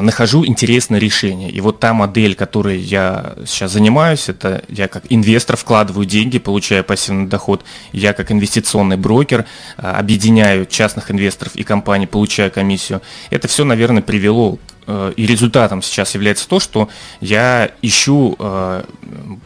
нахожу 0.00 0.46
интересное 0.46 0.98
решение. 0.98 1.50
И 1.50 1.60
вот 1.60 1.80
та 1.80 1.92
модель, 1.92 2.34
которой 2.34 2.78
я 2.78 3.34
сейчас 3.46 3.72
занимаюсь, 3.72 4.28
это 4.28 4.62
я 4.68 4.88
как 4.88 5.04
инвестор 5.08 5.56
вкладываю 5.56 6.06
деньги, 6.06 6.38
получаю 6.38 6.84
пассивный 6.84 7.26
доход. 7.26 7.64
Я 7.92 8.12
как 8.12 8.32
инвестиционный 8.32 8.96
брокер 8.96 9.46
а, 9.76 9.98
объединяю 9.98 10.66
частных 10.66 11.10
инвесторов 11.10 11.54
и 11.56 11.62
компаний, 11.62 12.06
получаю 12.06 12.50
комиссию. 12.50 13.02
Это 13.30 13.48
все, 13.48 13.64
наверное, 13.64 14.02
привело 14.02 14.58
и 15.16 15.26
результатом 15.26 15.82
сейчас 15.82 16.14
является 16.14 16.48
то, 16.48 16.60
что 16.60 16.88
я 17.20 17.70
ищу 17.82 18.36
э, 18.38 18.84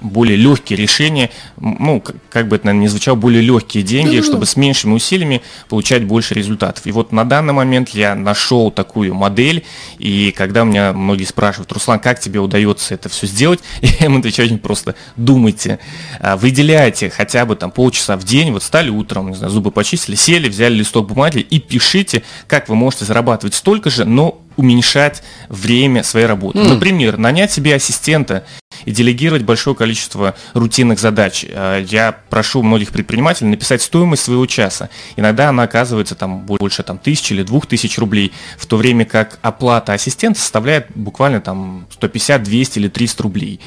более 0.01 0.37
легкие 0.37 0.79
решения, 0.79 1.31
ну, 1.57 2.03
как 2.31 2.49
бы 2.49 2.57
это, 2.57 2.67
наверное, 2.67 2.83
не 2.83 2.89
звучало, 2.89 3.17
более 3.17 3.43
легкие 3.43 3.83
деньги, 3.83 4.21
чтобы 4.21 4.47
с 4.47 4.57
меньшими 4.57 4.95
усилиями 4.95 5.43
получать 5.69 6.05
больше 6.05 6.35
результатов. 6.35 6.87
И 6.87 6.93
вот 6.93 7.13
на 7.13 7.25
данный 7.25 7.53
момент 7.53 7.91
я 7.91 8.15
нашел 8.15 8.71
такую 8.71 9.15
модель, 9.15 9.65
и 9.99 10.33
когда 10.37 10.65
меня 10.65 10.93
многие 10.93 11.25
спрашивают, 11.25 11.73
Руслан, 11.73 11.99
как 12.01 12.21
тебе 12.21 12.41
удается 12.41 12.95
это 12.95 13.09
все 13.09 13.27
сделать, 13.27 13.61
я 13.81 14.07
им 14.07 14.17
отвечаю 14.17 14.49
очень 14.49 14.59
просто, 14.59 14.95
думайте, 15.17 15.79
а, 16.21 16.37
выделяйте 16.37 17.11
хотя 17.11 17.47
бы 17.47 17.57
там 17.57 17.71
полчаса 17.71 18.17
в 18.17 18.25
день, 18.25 18.53
вот 18.53 18.63
стали 18.63 18.91
утром, 18.91 19.31
не 19.31 19.37
знаю, 19.37 19.53
зубы 19.53 19.71
почистили, 19.71 20.17
сели, 20.17 20.49
взяли 20.49 20.75
листок 20.75 21.09
бумаги 21.09 21.39
и 21.39 21.59
пишите, 21.59 22.23
как 22.47 22.69
вы 22.69 22.75
можете 22.75 23.05
зарабатывать 23.05 23.55
столько 23.55 23.91
же, 23.91 24.05
но 24.05 24.41
уменьшать 24.57 25.23
время 25.49 26.03
своей 26.03 26.27
работы. 26.27 26.59
Mm. 26.59 26.75
Например, 26.75 27.17
нанять 27.17 27.53
себе 27.53 27.75
ассистента 27.75 28.45
и 28.85 28.91
делегировать 28.91 29.43
большое 29.43 29.77
количество 29.77 30.35
рутинных 30.53 30.99
задач. 30.99 31.45
Э, 31.49 31.85
я 31.87 32.13
прошу 32.31 32.63
многих 32.63 32.91
предпринимателей 32.91 33.51
написать 33.51 33.83
стоимость 33.83 34.25
своего 34.25 34.47
часа. 34.47 34.91
Иногда 35.17 35.49
она 35.49 35.65
оказывается 35.65 36.15
там 36.15 36.41
больше 36.41 36.83
там, 36.83 36.99
тысячи 36.99 37.33
или 37.33 37.43
двух 37.43 37.67
тысяч 37.67 37.99
рублей, 37.99 38.33
в 38.59 38.67
то 38.67 38.77
время 38.77 39.05
как 39.05 39.39
оплата 39.43 39.93
ассистента 39.93 40.41
составляет 40.41 40.89
буквально 40.95 41.41
там 41.41 41.87
150, 41.93 42.43
200 42.43 42.79
или 42.79 42.89
300 42.89 43.23
рублей. 43.23 43.61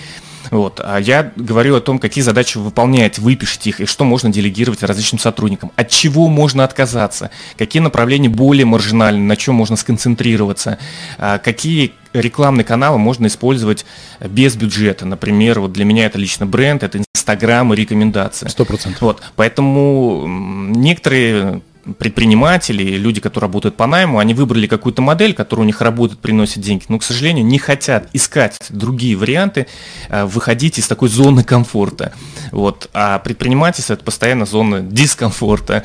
Вот. 0.51 0.79
А 0.83 0.97
я 0.97 1.31
говорю 1.36 1.75
о 1.75 1.81
том, 1.81 1.99
какие 1.99 2.23
задачи 2.23 2.57
вы 2.57 2.65
выполняете, 2.65 3.21
выпишите 3.21 3.69
их, 3.69 3.81
и 3.81 3.86
что 3.86 4.05
можно 4.05 4.29
делегировать 4.29 4.83
различным 4.83 5.19
сотрудникам, 5.19 5.71
от 5.75 5.89
чего 5.89 6.27
можно 6.27 6.63
отказаться, 6.63 7.31
какие 7.57 7.81
направления 7.81 8.29
более 8.29 8.65
маржинальны, 8.65 9.23
на 9.23 9.36
чем 9.36 9.55
можно 9.55 9.75
сконцентрироваться, 9.75 10.77
а 11.17 11.38
какие 11.38 11.93
рекламные 12.13 12.65
каналы 12.65 12.97
можно 12.97 13.27
использовать 13.27 13.86
без 14.19 14.55
бюджета. 14.55 15.05
Например, 15.05 15.60
вот 15.60 15.73
для 15.73 15.86
меня 15.86 16.05
это 16.05 16.17
лично 16.17 16.45
бренд, 16.45 16.83
это 16.83 16.99
Инстаграм 16.99 17.73
и 17.73 17.75
рекомендации. 17.75 18.47
Сто 18.47 18.63
процентов. 18.65 19.01
Вот, 19.01 19.21
поэтому 19.36 20.25
некоторые 20.27 21.62
предприниматели, 21.97 22.97
люди, 22.97 23.21
которые 23.21 23.47
работают 23.47 23.76
по 23.76 23.88
найму, 23.88 24.19
они 24.19 24.34
выбрали 24.34 24.67
какую-то 24.67 25.02
модель, 25.02 25.34
которая 25.34 25.63
у 25.63 25.67
них 25.67 25.82
работает, 25.82 26.19
приносит 26.19 26.62
деньги, 26.62 26.86
но, 26.88 27.00
к 27.00 27.04
сожалению, 27.04 27.45
не 27.45 27.60
хотят 27.60 28.10
искать 28.13 28.58
другие 28.69 29.15
варианты, 29.15 29.67
э, 30.10 30.26
выходить 30.26 30.78
из 30.80 30.88
такой 30.88 31.10
зоны 31.10 31.43
комфорта. 31.43 32.13
Вот. 32.52 32.89
А 32.93 33.19
предпринимательство– 33.19 33.93
это 33.95 34.04
постоянно 34.04 34.45
зона 34.45 34.82
дискомфорта. 34.82 35.84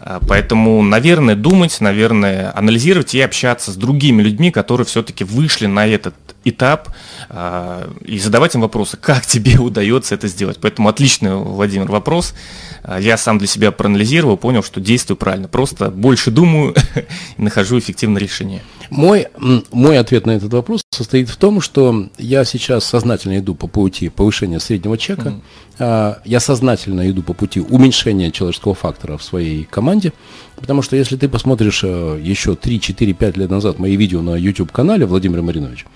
А, 0.00 0.18
поэтому, 0.26 0.82
наверное, 0.82 1.34
думать, 1.34 1.80
наверное, 1.80 2.56
анализировать 2.56 3.14
и 3.14 3.20
общаться 3.20 3.70
с 3.70 3.76
другими 3.76 4.22
людьми, 4.22 4.50
которые 4.50 4.86
все-таки 4.86 5.24
вышли 5.24 5.66
на 5.66 5.86
этот 5.86 6.14
этап, 6.44 6.88
а, 7.28 7.90
и 8.02 8.18
задавать 8.18 8.54
им 8.54 8.62
вопросы, 8.62 8.96
как 8.96 9.26
тебе 9.26 9.58
удается 9.58 10.14
это 10.14 10.26
сделать. 10.26 10.58
Поэтому 10.60 10.88
отличный, 10.88 11.36
Владимир, 11.36 11.90
вопрос. 11.90 12.34
А, 12.82 12.98
я 12.98 13.18
сам 13.18 13.38
для 13.38 13.46
себя 13.46 13.72
проанализировал, 13.72 14.38
понял, 14.38 14.62
что 14.62 14.80
действую 14.80 15.18
правильно. 15.18 15.48
Просто 15.48 15.90
больше 15.90 16.30
думаю 16.30 16.74
и 17.36 17.42
нахожу 17.42 17.78
эффективное 17.78 18.20
решение. 18.20 18.62
Мой, 18.90 19.28
мой 19.72 19.98
ответ 19.98 20.26
на 20.26 20.32
этот 20.32 20.52
вопрос 20.52 20.82
состоит 20.90 21.28
в 21.28 21.36
том, 21.36 21.60
что 21.60 22.08
я 22.18 22.44
сейчас 22.44 22.84
сознательно 22.84 23.38
иду 23.38 23.54
по 23.54 23.68
пути 23.68 24.08
повышения 24.08 24.58
среднего 24.60 24.98
чека. 24.98 25.40
Mm-hmm. 25.78 26.16
Я 26.24 26.40
сознательно 26.40 27.08
иду 27.08 27.22
по 27.22 27.32
пути 27.32 27.60
уменьшения 27.60 28.30
человеческого 28.30 28.74
фактора 28.74 29.16
в 29.16 29.22
своей 29.22 29.64
команде. 29.64 30.12
Потому 30.56 30.82
что 30.82 30.96
если 30.96 31.16
ты 31.16 31.28
посмотришь 31.28 31.82
э, 31.84 32.20
еще 32.22 32.54
3, 32.54 32.80
4, 32.80 33.12
5 33.14 33.36
лет 33.38 33.50
назад 33.50 33.78
мои 33.78 33.96
видео 33.96 34.20
на 34.20 34.36
YouTube-канале 34.36 35.06
Владимир 35.06 35.40
Маринович, 35.40 35.86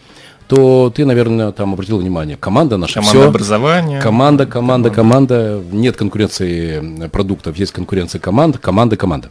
то 0.48 0.92
ты, 0.94 1.04
наверное, 1.04 1.52
там 1.52 1.72
обратил 1.72 1.98
внимание, 1.98 2.36
команда 2.36 2.76
наша, 2.76 2.94
команда 2.94 3.18
все, 3.18 3.28
образования. 3.28 4.00
Команда, 4.00 4.46
команда, 4.46 4.90
команда, 4.90 5.60
команда, 5.60 5.62
нет 5.72 5.96
конкуренции 5.96 7.08
продуктов, 7.08 7.56
есть 7.56 7.72
конкуренция 7.72 8.20
команд, 8.20 8.58
команда, 8.58 8.96
команда. 8.96 9.30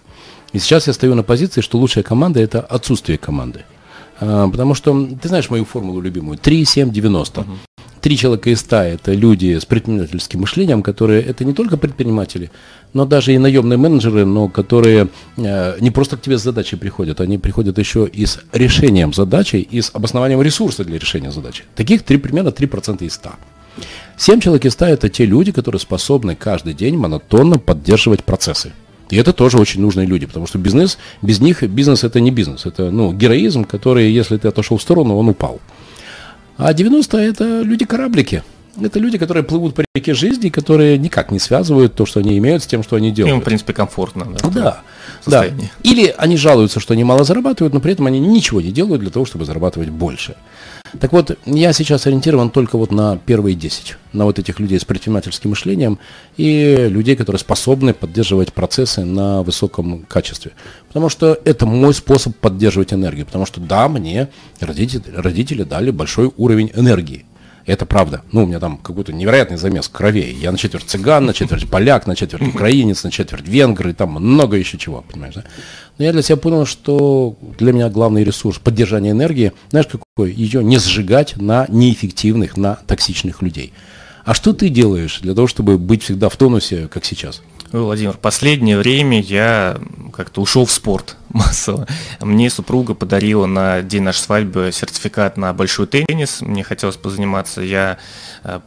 И 0.53 0.59
сейчас 0.59 0.87
я 0.87 0.93
стою 0.93 1.15
на 1.15 1.23
позиции, 1.23 1.61
что 1.61 1.77
лучшая 1.77 2.03
команда– 2.03 2.39
это 2.41 2.61
отсутствие 2.61 3.17
команды. 3.17 3.65
А, 4.19 4.47
потому 4.47 4.75
что, 4.75 5.07
ты 5.21 5.27
знаешь 5.27 5.49
мою 5.49 5.65
формулу 5.65 5.99
любимую, 5.99 6.37
3, 6.37 6.65
7, 6.65 6.91
90. 6.91 7.41
Угу. 7.41 7.49
Три 8.01 8.17
человека 8.17 8.49
из 8.49 8.59
ста– 8.59 8.85
это 8.85 9.13
люди 9.13 9.57
с 9.57 9.65
предпринимательским 9.65 10.41
мышлением, 10.41 10.83
которые– 10.83 11.23
это 11.23 11.43
не 11.45 11.53
только 11.53 11.77
предприниматели, 11.77 12.51
но 12.93 13.05
даже 13.05 13.33
и 13.33 13.37
наемные 13.37 13.77
менеджеры, 13.77 14.25
но 14.25 14.47
которые 14.47 15.07
э, 15.37 15.77
не 15.79 15.89
просто 15.89 16.17
к 16.17 16.21
тебе 16.21 16.37
с 16.37 16.43
задачей 16.43 16.75
приходят, 16.75 17.21
они 17.21 17.37
приходят 17.37 17.77
еще 17.77 18.05
и 18.05 18.25
с 18.25 18.39
решением 18.51 19.13
задачи, 19.13 19.55
и 19.55 19.81
с 19.81 19.89
обоснованием 19.93 20.41
ресурса 20.41 20.83
для 20.83 20.99
решения 20.99 21.31
задачи. 21.31 21.63
Таких 21.75 22.03
три, 22.03 22.17
примерно 22.17 22.49
3% 22.49 23.03
из 23.05 23.13
100. 23.13 23.29
Семь 24.17 24.39
человек 24.39 24.65
из 24.65 24.73
100– 24.73 24.85
это 24.87 25.09
те 25.09 25.25
люди, 25.25 25.51
которые 25.51 25.79
способны 25.79 26.35
каждый 26.35 26.73
день 26.73 26.97
монотонно 26.97 27.57
поддерживать 27.57 28.23
процессы. 28.23 28.73
И 29.09 29.17
это 29.17 29.33
тоже 29.33 29.57
очень 29.57 29.81
нужные 29.81 30.07
люди, 30.07 30.25
потому 30.25 30.47
что 30.47 30.57
бизнес, 30.57 30.97
без 31.21 31.39
них 31.39 31.63
бизнес 31.63 32.03
это 32.03 32.19
не 32.19 32.31
бизнес, 32.31 32.65
это 32.65 32.89
ну, 32.89 33.13
героизм, 33.13 33.63
который, 33.63 34.11
если 34.11 34.37
ты 34.37 34.47
отошел 34.47 34.77
в 34.77 34.81
сторону, 34.81 35.15
он 35.17 35.29
упал. 35.29 35.59
А 36.57 36.73
90 36.73 37.17
это 37.17 37.61
люди-кораблики. 37.61 38.43
Это 38.81 38.99
люди, 38.99 39.17
которые 39.17 39.43
плывут 39.43 39.75
по 39.75 39.83
реке 39.93 40.13
жизни, 40.13 40.49
которые 40.49 40.97
никак 40.97 41.31
не 41.31 41.39
связывают 41.39 41.93
то, 41.93 42.05
что 42.05 42.21
они 42.21 42.37
имеют, 42.37 42.63
с 42.63 42.67
тем, 42.67 42.81
что 42.81 42.95
они 42.95 43.11
делают. 43.11 43.35
Им, 43.35 43.41
в 43.41 43.43
принципе, 43.43 43.73
комфортно. 43.73 44.25
Да, 44.41 44.49
да. 44.49 44.81
Да. 45.25 45.45
Или 45.83 46.13
они 46.17 46.37
жалуются, 46.37 46.79
что 46.79 46.93
они 46.93 47.03
мало 47.03 47.23
зарабатывают, 47.23 47.73
но 47.73 47.79
при 47.79 47.93
этом 47.93 48.07
они 48.07 48.19
ничего 48.19 48.61
не 48.61 48.71
делают 48.71 49.01
для 49.01 49.11
того, 49.11 49.25
чтобы 49.25 49.45
зарабатывать 49.45 49.89
больше. 49.89 50.35
Так 50.99 51.11
вот, 51.11 51.37
я 51.45 51.73
сейчас 51.73 52.05
ориентирован 52.05 52.51
только 52.51 52.77
вот 52.77 52.91
на 52.91 53.17
первые 53.17 53.55
10, 53.55 53.97
на 54.13 54.25
вот 54.25 54.37
этих 54.37 54.59
людей 54.59 54.79
с 54.79 54.85
предпринимательским 54.85 55.49
мышлением 55.49 55.97
и 56.37 56.87
людей, 56.87 57.15
которые 57.15 57.39
способны 57.39 57.93
поддерживать 57.93 58.53
процессы 58.53 59.03
на 59.03 59.41
высоком 59.41 60.03
качестве. 60.07 60.51
Потому 60.87 61.09
что 61.09 61.39
это 61.45 61.65
мой 61.65 61.93
способ 61.93 62.35
поддерживать 62.35 62.93
энергию. 62.93 63.25
Потому 63.25 63.45
что 63.45 63.59
да, 63.59 63.87
мне 63.87 64.29
родители, 64.59 65.03
родители 65.15 65.63
дали 65.63 65.89
большой 65.89 66.31
уровень 66.37 66.71
энергии. 66.75 67.25
Это 67.65 67.85
правда. 67.85 68.23
Ну, 68.31 68.43
у 68.43 68.45
меня 68.45 68.59
там 68.59 68.77
какой-то 68.77 69.13
невероятный 69.13 69.57
замес 69.57 69.87
кровей. 69.87 70.33
Я 70.33 70.51
на 70.51 70.57
четверть 70.57 70.85
цыган, 70.85 71.25
на 71.25 71.33
четверть 71.33 71.69
поляк, 71.69 72.07
на 72.07 72.15
четверть 72.15 72.47
украинец, 72.53 73.03
на 73.03 73.11
четверть 73.11 73.47
венгр, 73.47 73.89
и 73.89 73.93
там 73.93 74.11
много 74.11 74.57
еще 74.57 74.77
чего, 74.77 75.01
понимаешь, 75.01 75.35
да? 75.35 75.43
Но 75.97 76.03
я 76.03 76.11
для 76.11 76.21
себя 76.21 76.37
понял, 76.37 76.65
что 76.65 77.37
для 77.57 77.71
меня 77.71 77.89
главный 77.89 78.23
ресурс 78.23 78.59
поддержания 78.59 79.11
энергии, 79.11 79.53
знаешь, 79.69 79.87
какой? 79.87 80.33
Ее 80.33 80.63
не 80.63 80.77
сжигать 80.77 81.37
на 81.37 81.65
неэффективных, 81.69 82.57
на 82.57 82.75
токсичных 82.87 83.41
людей. 83.41 83.71
А 84.25 84.33
что 84.33 84.53
ты 84.53 84.69
делаешь 84.69 85.19
для 85.21 85.33
того, 85.33 85.47
чтобы 85.47 85.77
быть 85.77 86.03
всегда 86.03 86.29
в 86.29 86.35
тонусе, 86.35 86.87
как 86.87 87.05
сейчас? 87.05 87.41
Владимир, 87.81 88.17
последнее 88.17 88.77
время 88.77 89.19
я 89.19 89.79
как-то 90.13 90.41
ушел 90.41 90.65
в 90.65 90.71
спорт 90.71 91.17
массово. 91.29 91.87
Мне 92.19 92.51
супруга 92.51 92.93
подарила 92.93 93.47
на 93.47 93.81
день 93.81 94.03
нашей 94.03 94.19
свадьбы 94.19 94.69
сертификат 94.71 95.37
на 95.37 95.53
большой 95.53 95.87
теннис. 95.87 96.41
Мне 96.41 96.63
хотелось 96.63 96.97
позаниматься. 96.97 97.61
Я 97.61 97.97
э, 98.43 98.59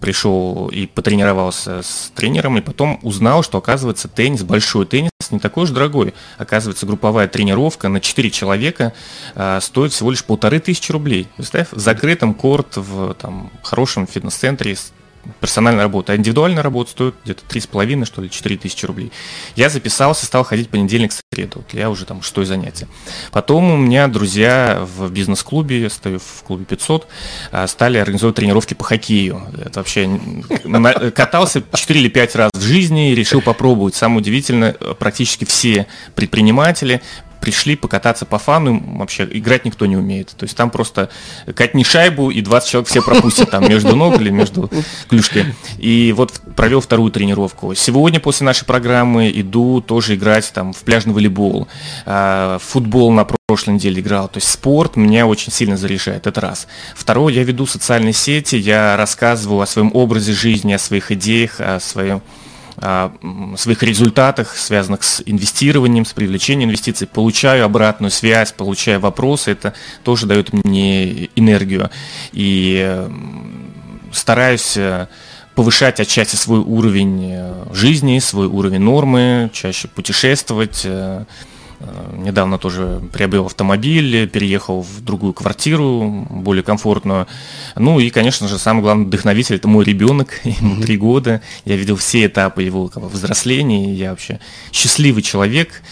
пришел 0.00 0.68
и 0.68 0.86
потренировался 0.86 1.82
с 1.82 2.12
тренером, 2.14 2.56
и 2.56 2.60
потом 2.60 3.00
узнал, 3.02 3.42
что, 3.42 3.58
оказывается, 3.58 4.06
теннис, 4.06 4.44
большой 4.44 4.86
теннис, 4.86 5.10
не 5.30 5.40
такой 5.40 5.64
уж 5.64 5.70
дорогой. 5.70 6.14
Оказывается, 6.38 6.86
групповая 6.86 7.26
тренировка 7.26 7.88
на 7.88 8.00
4 8.00 8.30
человека 8.30 8.92
а, 9.34 9.60
стоит 9.60 9.92
всего 9.92 10.10
лишь 10.10 10.24
полторы 10.24 10.60
тысячи 10.60 10.92
рублей. 10.92 11.26
Представь, 11.36 11.72
в 11.72 11.78
закрытом 11.78 12.34
корт 12.34 12.76
в 12.76 13.14
там, 13.14 13.50
хорошем 13.62 14.06
фитнес-центре 14.06 14.76
персональная 15.40 15.84
работа, 15.84 16.12
а 16.12 16.16
индивидуальная 16.16 16.62
работа 16.62 16.90
стоит 16.90 17.14
где-то 17.24 17.42
3,5, 17.48 18.04
что 18.04 18.22
ли, 18.22 18.30
4 18.30 18.56
тысячи 18.56 18.86
рублей. 18.86 19.12
Я 19.56 19.68
записался, 19.68 20.26
стал 20.26 20.44
ходить 20.44 20.68
понедельник, 20.68 21.12
среду. 21.32 21.58
Вот 21.58 21.72
я 21.72 21.90
уже 21.90 22.04
там 22.04 22.22
шестое 22.22 22.46
занятие. 22.46 22.88
Потом 23.30 23.70
у 23.70 23.76
меня 23.76 24.06
друзья 24.08 24.86
в 24.96 25.10
бизнес-клубе, 25.10 25.80
я 25.80 25.90
стою 25.90 26.18
в 26.18 26.42
клубе 26.42 26.64
500, 26.64 27.06
а, 27.50 27.66
стали 27.66 27.98
организовывать 27.98 28.36
тренировки 28.36 28.74
по 28.74 28.84
хоккею. 28.84 29.42
Это 29.64 29.80
вообще 29.80 30.20
катался 31.14 31.62
4 31.72 32.00
или 32.00 32.08
5 32.08 32.36
раз 32.36 32.50
в 32.54 32.60
жизни 32.60 33.12
и 33.12 33.14
решил 33.14 33.40
попробовать. 33.40 33.94
Самое 33.94 34.20
удивительное, 34.20 34.72
практически 34.72 35.44
все 35.44 35.86
предприниматели 36.14 37.00
пришли 37.42 37.74
покататься 37.74 38.24
по 38.24 38.38
фану, 38.38 38.80
вообще 38.98 39.28
играть 39.30 39.64
никто 39.64 39.84
не 39.86 39.96
умеет. 39.96 40.28
То 40.28 40.44
есть 40.44 40.56
там 40.56 40.70
просто 40.70 41.10
катни 41.56 41.82
шайбу, 41.82 42.30
и 42.30 42.40
20 42.40 42.70
человек 42.70 42.88
все 42.88 43.02
пропустят 43.02 43.50
там 43.50 43.68
между 43.68 43.96
ног 43.96 44.20
или 44.20 44.30
между 44.30 44.70
клюшки. 45.08 45.52
И 45.78 46.14
вот 46.16 46.40
провел 46.54 46.80
вторую 46.80 47.10
тренировку. 47.10 47.74
Сегодня 47.74 48.20
после 48.20 48.44
нашей 48.46 48.64
программы 48.64 49.30
иду 49.34 49.80
тоже 49.80 50.14
играть 50.14 50.52
там 50.54 50.72
в 50.72 50.78
пляжный 50.82 51.12
волейбол. 51.12 51.66
А, 52.06 52.58
футбол 52.60 53.10
на 53.10 53.24
прошлой 53.24 53.74
неделе 53.74 54.00
играл. 54.00 54.28
То 54.28 54.38
есть 54.38 54.48
спорт 54.48 54.94
меня 54.94 55.26
очень 55.26 55.50
сильно 55.50 55.76
заряжает, 55.76 56.28
это 56.28 56.40
раз. 56.40 56.68
Второе, 56.94 57.34
я 57.34 57.42
веду 57.42 57.66
социальные 57.66 58.12
сети, 58.12 58.54
я 58.54 58.96
рассказываю 58.96 59.62
о 59.62 59.66
своем 59.66 59.90
образе 59.94 60.32
жизни, 60.32 60.72
о 60.72 60.78
своих 60.78 61.10
идеях, 61.10 61.56
о 61.58 61.80
своем 61.80 62.22
своих 63.56 63.82
результатах, 63.82 64.56
связанных 64.56 65.04
с 65.04 65.22
инвестированием, 65.24 66.04
с 66.04 66.12
привлечением 66.12 66.70
инвестиций, 66.70 67.06
получаю 67.06 67.64
обратную 67.64 68.10
связь, 68.10 68.52
получаю 68.52 68.98
вопросы, 69.00 69.52
это 69.52 69.74
тоже 70.02 70.26
дает 70.26 70.52
мне 70.52 71.26
энергию. 71.36 71.90
И 72.32 73.08
стараюсь 74.12 74.76
э, 74.76 75.08
повышать 75.54 76.00
отчасти 76.00 76.36
свой 76.36 76.60
уровень 76.60 77.32
э, 77.32 77.64
жизни, 77.72 78.18
свой 78.18 78.46
уровень 78.46 78.80
нормы, 78.80 79.50
чаще 79.52 79.88
путешествовать, 79.88 80.82
э, 80.84 81.24
недавно 82.16 82.58
тоже 82.58 83.02
приобрел 83.12 83.46
автомобиль, 83.46 84.28
переехал 84.28 84.82
в 84.82 85.00
другую 85.00 85.32
квартиру, 85.32 86.26
более 86.30 86.62
комфортную. 86.62 87.26
Ну 87.76 88.00
и, 88.00 88.10
конечно 88.10 88.48
же, 88.48 88.58
самый 88.58 88.82
главный 88.82 89.06
вдохновитель– 89.06 89.56
это 89.56 89.68
мой 89.68 89.84
ребенок, 89.84 90.40
ему 90.44 90.80
три 90.82 90.96
года. 90.96 91.42
Я 91.64 91.76
видел 91.76 91.96
все 91.96 92.26
этапы 92.26 92.62
его 92.62 92.88
как 92.88 93.02
бы, 93.02 93.08
взросления, 93.08 93.92
я 93.94 94.10
вообще 94.10 94.40
счастливый 94.72 95.22
человек. 95.22 95.82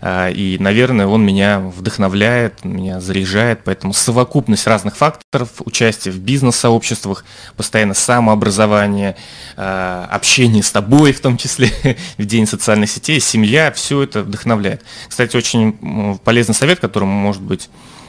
А, 0.00 0.30
и, 0.30 0.58
наверное, 0.58 1.06
он 1.06 1.24
меня 1.24 1.60
вдохновляет, 1.60 2.64
меня 2.64 3.00
заряжает, 3.00 3.60
поэтому 3.64 3.92
совокупность 3.92 4.66
разных 4.66 4.96
факторов, 4.96 5.50
участие 5.64 6.12
в 6.12 6.18
бизнес-сообществах, 6.18 7.24
постоянно 7.56 7.94
самообразование, 7.94 9.16
а, 9.56 10.08
общение 10.10 10.62
с 10.62 10.70
тобой, 10.70 11.12
в 11.12 11.20
том 11.20 11.36
числе, 11.36 11.70
в 12.18 12.24
день 12.24 12.46
социальных 12.46 12.90
сетей, 12.90 13.20
семья, 13.20 13.72
все 13.72 14.02
это 14.02 14.22
вдохновляет. 14.22 14.82
Кстати, 15.08 15.36
очень 15.36 16.18
полезный 16.24 16.54
совет, 16.54 16.80
которым, 16.80 17.08
может 17.08 17.42
быть, 17.42 17.68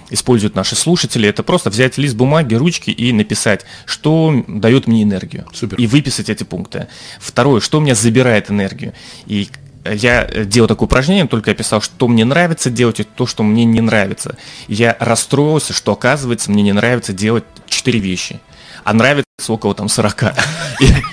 используют 0.10 0.56
наши 0.56 0.75
слушатели, 0.75 1.28
это 1.28 1.43
просто 1.43 1.69
взять 1.69 1.97
лист 1.97 2.15
бумаги, 2.15 2.56
ручки 2.56 2.89
и 2.89 3.12
написать, 3.13 3.65
что 3.86 4.43
дает 4.47 4.88
мне 4.88 5.04
энергию. 5.04 5.47
Супер. 5.54 5.78
И 5.78 5.88
выписать 5.88 6.30
эти 6.30 6.43
пункты. 6.43 6.88
Второе, 7.19 7.62
что 7.62 7.78
у 7.78 7.82
меня 7.82 7.95
забирает 7.95 8.49
энергию. 8.49 8.93
И 9.25 9.49
я 9.85 10.25
делал 10.25 10.67
такое 10.67 10.87
упражнение, 10.87 11.27
только 11.27 11.51
я 11.51 11.55
писал, 11.55 11.81
что 11.81 12.07
мне 12.07 12.25
нравится 12.25 12.69
делать 12.69 12.99
и 12.99 13.03
то, 13.03 13.25
что 13.25 13.43
мне 13.43 13.65
не 13.65 13.81
нравится. 13.81 14.37
Я 14.67 14.95
расстроился, 14.99 15.73
что 15.73 15.93
оказывается 15.93 16.51
мне 16.51 16.63
не 16.63 16.73
нравится 16.73 17.13
делать 17.13 17.45
четыре 17.67 17.99
вещи, 17.99 18.39
а 18.83 18.93
нравится 18.93 19.25
около 19.47 19.73
там 19.73 19.89
40. 19.89 20.35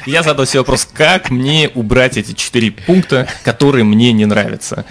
И 0.07 0.11
я 0.11 0.22
задал 0.22 0.46
себе 0.46 0.61
вопрос, 0.61 0.88
как 0.92 1.31
мне 1.31 1.70
убрать 1.74 2.16
эти 2.16 2.33
четыре 2.33 2.72
пункта, 2.72 3.29
которые 3.44 3.85
мне 3.85 4.12
не 4.12 4.26
нравятся. 4.26 4.85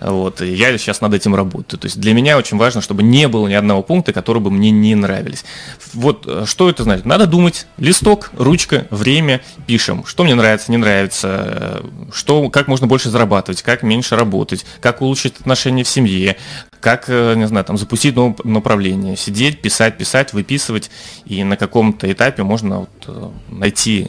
Вот, 0.00 0.40
и 0.40 0.54
я 0.54 0.76
сейчас 0.78 1.02
над 1.02 1.12
этим 1.12 1.34
работаю. 1.34 1.78
То 1.78 1.86
есть 1.86 2.00
для 2.00 2.14
меня 2.14 2.38
очень 2.38 2.56
важно, 2.56 2.80
чтобы 2.80 3.02
не 3.02 3.28
было 3.28 3.46
ни 3.48 3.52
одного 3.52 3.82
пункта, 3.82 4.14
которые 4.14 4.42
бы 4.42 4.50
мне 4.50 4.70
не 4.70 4.94
нравились. 4.94 5.44
Вот 5.92 6.24
э, 6.26 6.44
что 6.46 6.70
это 6.70 6.84
значит? 6.84 7.04
Надо 7.04 7.26
думать. 7.26 7.66
Листок, 7.76 8.30
ручка, 8.36 8.86
время, 8.90 9.42
пишем. 9.66 10.06
Что 10.06 10.24
мне 10.24 10.34
нравится, 10.34 10.70
не 10.70 10.78
нравится, 10.78 11.82
э, 11.82 11.84
что, 12.14 12.48
как 12.48 12.66
можно 12.66 12.86
больше 12.86 13.10
зарабатывать, 13.10 13.60
как 13.62 13.82
меньше 13.82 14.16
работать, 14.16 14.64
как 14.80 15.02
улучшить 15.02 15.38
отношения 15.38 15.84
в 15.84 15.88
семье, 15.88 16.38
как, 16.80 17.04
э, 17.08 17.34
не 17.34 17.46
знаю, 17.46 17.66
там, 17.66 17.76
запустить 17.76 18.16
новое 18.16 18.36
направление, 18.44 19.16
сидеть, 19.16 19.60
писать, 19.60 19.98
писать, 19.98 20.32
выписывать, 20.32 20.90
и 21.26 21.44
на 21.44 21.58
каком-то 21.58 22.10
этапе 22.10 22.42
можно 22.42 22.80
вот 22.80 23.32
найти 23.48 24.08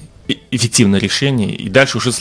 эффективное 0.52 1.02
решение, 1.02 1.54
и 1.54 1.68
дальше 1.68 1.98
уже 1.98 2.12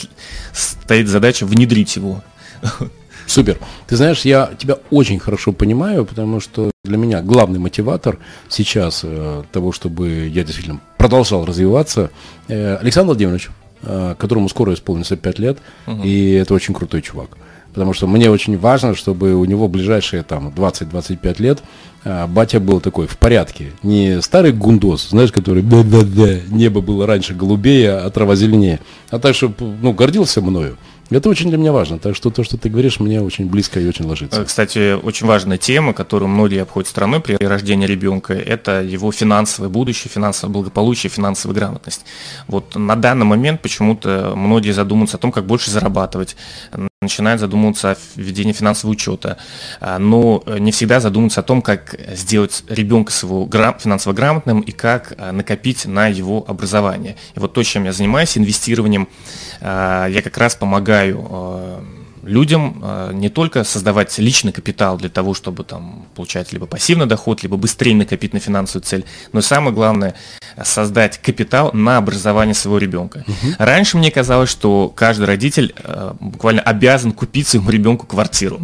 стоит 0.51 1.07
задача 1.07 1.45
внедрить 1.45 1.95
его. 1.95 2.21
Супер. 3.27 3.57
Ты 3.87 3.95
знаешь, 3.95 4.21
я 4.21 4.51
тебя 4.57 4.77
очень 4.89 5.19
хорошо 5.19 5.53
понимаю, 5.53 6.05
потому 6.05 6.39
что 6.39 6.71
для 6.83 6.97
меня 6.97 7.21
главный 7.21 7.59
мотиватор 7.59 8.17
сейчас 8.49 9.01
э, 9.03 9.43
того, 9.51 9.71
чтобы 9.71 10.27
я 10.27 10.43
действительно 10.43 10.79
продолжал 10.97 11.45
развиваться, 11.45 12.11
э, 12.47 12.75
Александр 12.77 13.07
Владимирович, 13.07 13.49
э, 13.83 14.15
которому 14.17 14.49
скоро 14.49 14.73
исполнится 14.73 15.15
5 15.15 15.39
лет, 15.39 15.59
угу. 15.87 16.01
и 16.03 16.31
это 16.33 16.53
очень 16.53 16.73
крутой 16.73 17.01
чувак. 17.01 17.37
Потому 17.73 17.93
что 17.93 18.07
мне 18.07 18.29
очень 18.29 18.57
важно, 18.57 18.95
чтобы 18.95 19.33
у 19.35 19.45
него 19.45 19.67
ближайшие 19.67 20.23
там 20.23 20.49
20-25 20.49 21.41
лет 21.41 21.63
э, 22.03 22.27
батя 22.27 22.59
был 22.59 22.81
такой 22.81 23.07
в 23.07 23.17
порядке. 23.17 23.71
Не 23.81 24.21
старый 24.21 24.51
гундос, 24.51 25.09
знаешь, 25.09 25.31
который 25.31 25.63
да-да-да, 25.63 26.39
небо 26.49 26.81
было 26.81 27.07
раньше 27.07 27.33
голубее, 27.33 27.93
а 27.93 28.09
трава 28.09 28.35
зеленее. 28.35 28.79
А 29.09 29.19
так, 29.19 29.35
чтобы 29.35 29.55
ну, 29.81 29.93
гордился 29.93 30.41
мною. 30.41 30.77
Это 31.11 31.29
очень 31.29 31.49
для 31.49 31.57
меня 31.57 31.73
важно, 31.73 31.99
так 31.99 32.15
что 32.15 32.29
то, 32.29 32.43
что 32.43 32.57
ты 32.57 32.69
говоришь, 32.69 32.99
мне 33.01 33.21
очень 33.21 33.47
близко 33.47 33.79
и 33.79 33.87
очень 33.87 34.05
ложится. 34.05 34.41
Э, 34.41 34.45
кстати, 34.45 34.93
очень 34.93 35.27
важная 35.27 35.57
тема, 35.57 35.93
которую 35.93 36.29
многие 36.29 36.61
обходят 36.61 36.89
страной 36.89 37.19
при 37.19 37.35
рождении 37.35 37.85
ребенка, 37.85 38.33
это 38.33 38.81
его 38.81 39.11
финансовое 39.11 39.69
будущее, 39.69 40.09
финансовое 40.09 40.53
благополучие, 40.53 41.09
финансовая 41.09 41.55
грамотность. 41.55 42.05
Вот 42.47 42.75
на 42.75 42.95
данный 42.95 43.25
момент 43.25 43.61
почему-то 43.61 44.33
многие 44.35 44.71
задумываются 44.71 45.17
о 45.17 45.19
том, 45.19 45.33
как 45.33 45.45
больше 45.45 45.69
зарабатывать, 45.69 46.37
начинают 47.03 47.41
задумываться 47.41 47.93
о 47.93 47.97
введении 48.15 48.53
финансового 48.53 48.93
учета, 48.93 49.39
а, 49.79 49.97
но 49.97 50.43
не 50.59 50.71
всегда 50.71 50.99
задумываются 50.99 51.39
о 51.39 51.43
том, 51.43 51.63
как 51.63 51.95
сделать 52.15 52.63
ребенка 52.69 53.11
своего 53.11 53.49
финансово 53.79 54.13
грамотным 54.13 54.61
и 54.61 54.71
как 54.71 55.15
а, 55.17 55.31
накопить 55.31 55.87
на 55.87 56.05
его 56.05 56.45
образование. 56.47 57.15
И 57.33 57.39
вот 57.39 57.53
то, 57.53 57.63
чем 57.63 57.85
я 57.85 57.91
занимаюсь, 57.91 58.37
инвестированием, 58.37 59.09
а, 59.61 60.05
я 60.09 60.21
как 60.21 60.37
раз 60.37 60.53
помогаю 60.53 61.83
людям 62.23 62.83
не 63.13 63.29
только 63.29 63.63
создавать 63.63 64.17
личный 64.17 64.51
капитал 64.51 64.97
для 64.97 65.09
того, 65.09 65.33
чтобы 65.33 65.63
там, 65.63 66.05
получать 66.15 66.53
либо 66.53 66.65
пассивный 66.65 67.05
доход, 67.05 67.43
либо 67.43 67.57
быстрее 67.57 67.95
накопить 67.95 68.33
на 68.33 68.39
финансовую 68.39 68.83
цель, 68.83 69.05
но 69.33 69.39
и 69.39 69.43
самое 69.43 69.73
главное 69.73 70.15
создать 70.63 71.17
капитал 71.17 71.71
на 71.73 71.97
образование 71.97 72.53
своего 72.53 72.77
ребенка. 72.77 73.23
Угу. 73.27 73.55
Раньше 73.57 73.97
мне 73.97 74.11
казалось, 74.11 74.49
что 74.49 74.89
каждый 74.89 75.25
родитель 75.25 75.73
э, 75.77 76.13
буквально 76.19 76.61
обязан 76.61 77.11
купить 77.11 77.47
своему 77.47 77.69
ребенку 77.69 78.05
квартиру 78.05 78.61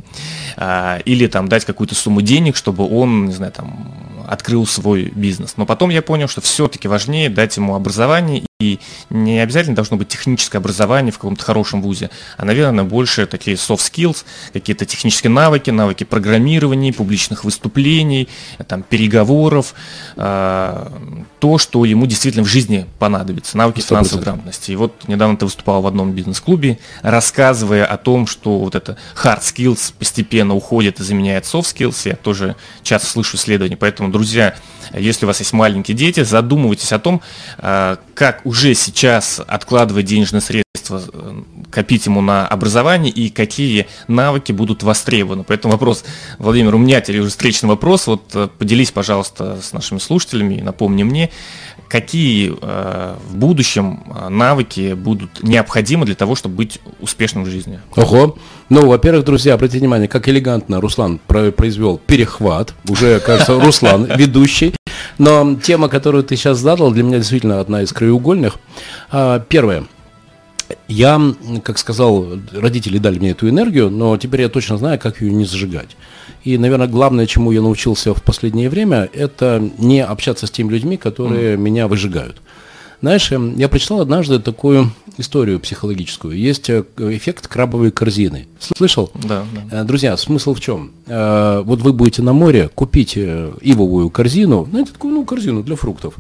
э, 0.58 1.00
или 1.06 1.28
там 1.28 1.48
дать 1.48 1.66
какую-то 1.66 1.96
сумму 1.96 2.22
денег, 2.22 2.56
чтобы 2.56 2.88
он, 2.88 3.26
не 3.26 3.34
знаю, 3.34 3.52
там 3.52 3.94
открыл 4.28 4.68
свой 4.68 5.12
бизнес. 5.16 5.54
Но 5.58 5.66
потом 5.66 5.90
я 5.90 6.02
понял, 6.02 6.28
что 6.28 6.42
все-таки 6.42 6.88
важнее 6.88 7.30
дать 7.30 7.56
ему 7.58 7.76
образование, 7.76 8.44
и 8.60 8.80
не 9.12 9.40
обязательно 9.40 9.76
должно 9.76 9.98
быть 9.98 10.08
техническое 10.08 10.58
образование 10.58 11.12
в 11.12 11.20
каком-то 11.20 11.44
хорошем 11.44 11.80
вузе, 11.84 12.10
а, 12.38 12.46
наверное, 12.46 12.84
больше 12.84 13.28
такие 13.28 13.56
soft 13.56 13.82
skills, 13.92 14.26
какие-то 14.52 14.84
технические 14.88 15.30
навыки, 15.30 15.70
навыки 15.70 16.06
программирования, 16.06 16.92
публичных 16.92 17.44
выступлений, 17.44 18.28
там, 18.68 18.82
переговоров, 18.82 19.76
э, 20.16 20.90
то, 21.38 21.58
что 21.60 21.86
ему 21.86 22.08
действительно 22.08 22.44
в 22.44 22.48
жизни 22.48 22.88
понадобится, 22.98 23.58
навыки 23.58 23.80
100%. 23.80 23.90
финансовой 23.90 24.24
грамотности. 24.24 24.72
И 24.72 24.76
вот 24.76 25.08
недавно 25.08 25.38
ты 25.38 25.46
выступал 25.46 25.84
в 25.84 25.86
одном 25.86 26.14
бизнес-клубе, 26.14 26.80
рассказывая 27.04 27.86
о 27.86 27.98
том, 27.98 28.26
что 28.26 28.58
вот 28.58 28.74
это 28.74 28.98
hard 29.24 29.42
skills 29.42 29.94
постепенно 30.00 30.56
уходит 30.56 31.00
и 31.00 31.04
заменяет 31.04 31.44
soft 31.44 31.76
skills. 31.76 32.10
Я 32.10 32.16
тоже 32.16 32.56
часто 32.82 33.08
слышу 33.08 33.38
исследования, 33.38 33.78
поэтому 33.78 34.10
друзья, 34.10 34.56
если 34.94 35.26
у 35.26 35.28
вас 35.28 35.40
есть 35.40 35.54
маленькие 35.54 35.96
дети, 35.96 36.24
задумывайтесь 36.24 36.92
о 36.92 37.00
том, 37.00 37.22
а, 37.58 37.98
как 38.14 38.46
уже 38.46 38.74
сейчас 38.74 39.42
откладывать 39.46 40.06
денежные 40.06 40.42
средства, 40.42 41.02
э, 41.12 41.42
копить 41.70 42.06
ему 42.06 42.22
на 42.22 42.48
образование 42.48 43.12
и 43.12 43.30
какие 43.30 43.88
навыки 44.08 44.52
будут 44.52 44.84
востребованы. 44.84 45.44
Поэтому 45.44 45.74
вопрос, 45.74 46.04
Владимир, 46.38 46.76
у 46.76 46.78
меня 46.78 47.02
теперь 47.02 47.20
уже 47.20 47.30
встречный 47.30 47.70
вопрос. 47.70 48.08
Вот 48.08 48.24
э, 48.34 48.48
поделись, 48.58 48.92
пожалуйста, 48.92 49.60
с 49.62 49.74
нашими 49.74 50.00
слушателями 50.00 50.56
и 50.56 50.62
напомни 50.62 51.04
мне, 51.04 51.30
какие 51.88 52.54
э, 52.60 53.16
в 53.30 53.36
будущем 53.36 54.04
навыки 54.30 54.94
будут 54.94 55.44
необходимы 55.44 56.06
для 56.06 56.16
того, 56.16 56.36
чтобы 56.36 56.56
быть 56.56 56.80
успешным 57.00 57.44
в 57.44 57.48
жизни? 57.48 57.80
Ого! 57.96 58.38
Ну, 58.70 58.88
во-первых, 58.88 59.26
друзья, 59.26 59.54
обратите 59.54 59.80
внимание, 59.80 60.08
как 60.08 60.28
элегантно 60.28 60.82
Руслан 60.82 61.20
произвел 61.28 61.98
перехват. 61.98 62.74
Уже, 62.90 63.20
кажется, 63.20 63.60
Руслан 63.60 64.06
ведущий. 64.06 64.74
Но 65.18 65.56
тема, 65.56 65.90
которую 65.90 66.24
ты 66.24 66.36
сейчас 66.36 66.58
задал, 66.60 66.92
для 66.92 67.04
меня 67.04 67.18
действительно 67.18 67.60
одна 67.60 67.82
из 67.82 67.92
краеугольных. 67.94 68.58
А, 69.10 69.40
первое. 69.40 69.86
Я, 70.88 71.22
как 71.64 71.78
сказал, 71.78 72.26
родители 72.54 72.98
дали 72.98 73.20
мне 73.20 73.32
эту 73.32 73.50
энергию, 73.50 73.90
но 73.90 74.18
теперь 74.18 74.42
я 74.42 74.50
точно 74.50 74.78
знаю, 74.78 75.00
как 75.00 75.22
ее 75.22 75.34
не 75.34 75.46
зажигать. 75.46 75.98
И, 76.44 76.58
наверное, 76.58 76.88
главное, 76.88 77.26
чему 77.26 77.52
я 77.52 77.62
научился 77.62 78.14
в 78.14 78.24
последнее 78.24 78.70
время, 78.70 79.10
это 79.14 79.62
не 79.78 80.04
общаться 80.04 80.48
с 80.48 80.52
теми 80.52 80.72
людьми, 80.72 80.96
которые 80.98 81.56
mm. 81.56 81.58
меня 81.58 81.88
выжигают. 81.88 82.38
Знаешь, 83.02 83.32
эм, 83.32 83.56
я 83.58 83.70
прочитал 83.70 84.02
однажды 84.02 84.40
такую 84.40 84.92
историю 85.18 85.60
психологическую. 85.60 86.36
Есть 86.36 86.70
э, 86.70 86.84
эффект 86.98 87.48
крабовой 87.48 87.92
корзины. 87.92 88.48
Слышал? 88.60 89.12
Да, 89.14 89.46
да. 89.70 89.82
Э, 89.82 89.84
друзья, 89.84 90.18
смысл 90.18 90.56
в 90.56 90.60
чем? 90.60 90.92
Э, 91.06 91.62
вот 91.64 91.82
вы 91.82 91.94
будете 91.94 92.24
на 92.24 92.34
море, 92.34 92.70
купите 92.74 93.52
ивовую 93.62 94.10
корзину, 94.10 94.68
знаете, 94.70 94.94
такую 94.94 95.14
ну, 95.14 95.26
корзину 95.26 95.62
для 95.62 95.76
фруктов. 95.76 96.16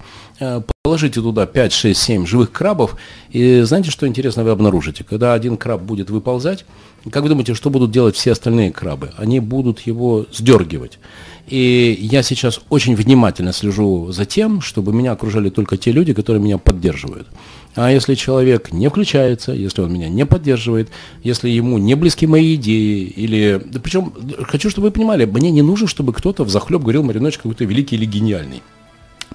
Положите 0.84 1.22
туда 1.22 1.46
5, 1.46 1.74
6, 1.74 2.00
7 2.00 2.26
живых 2.26 2.52
крабов, 2.52 2.96
и 3.30 3.62
знаете, 3.62 3.92
что 3.92 4.08
интересно 4.08 4.44
вы 4.44 4.52
обнаружите? 4.52 5.04
Когда 5.04 5.34
один 5.34 5.58
краб 5.58 5.82
будет 5.82 6.10
выползать, 6.10 6.66
как 7.12 7.24
вы 7.24 7.30
думаете, 7.30 7.54
что 7.56 7.70
будут 7.70 7.92
делать 7.92 8.16
все 8.16 8.32
остальные 8.32 8.72
крабы? 8.72 9.12
Они 9.18 9.40
будут 9.40 9.82
его 9.82 10.26
сдергивать. 10.32 11.00
И 11.48 11.98
я 12.00 12.24
сейчас 12.24 12.60
очень 12.70 12.96
внимательно 12.96 13.54
слежу 13.54 14.12
за 14.12 14.26
тем, 14.26 14.60
чтобы 14.62 14.94
меня 14.94 15.14
окружали 15.14 15.50
только 15.50 15.78
те 15.78 15.92
люди, 15.92 16.14
которые 16.14 16.42
меня 16.42 16.58
поддерживают. 16.58 17.28
А 17.76 17.92
если 17.92 18.16
человек 18.16 18.72
не 18.72 18.90
включается, 18.90 19.54
если 19.54 19.82
он 19.82 19.94
меня 19.94 20.10
не 20.10 20.26
поддерживает, 20.26 20.90
если 21.24 21.50
ему 21.50 21.78
не 21.78 21.96
близки 21.96 22.28
мои 22.28 22.56
идеи, 22.56 23.04
или... 23.04 23.62
Да 23.66 23.80
причем, 23.80 24.14
хочу, 24.44 24.70
чтобы 24.70 24.88
вы 24.88 24.92
понимали, 24.92 25.26
мне 25.26 25.52
не 25.52 25.62
нужно, 25.62 25.88
чтобы 25.88 26.12
кто-то 26.12 26.44
в 26.44 26.50
захлеб 26.50 26.82
говорил, 26.82 27.04
Мариночек 27.04 27.44
какой-то 27.44 27.64
великий 27.64 27.96
или 27.96 28.06
гениальный. 28.06 28.62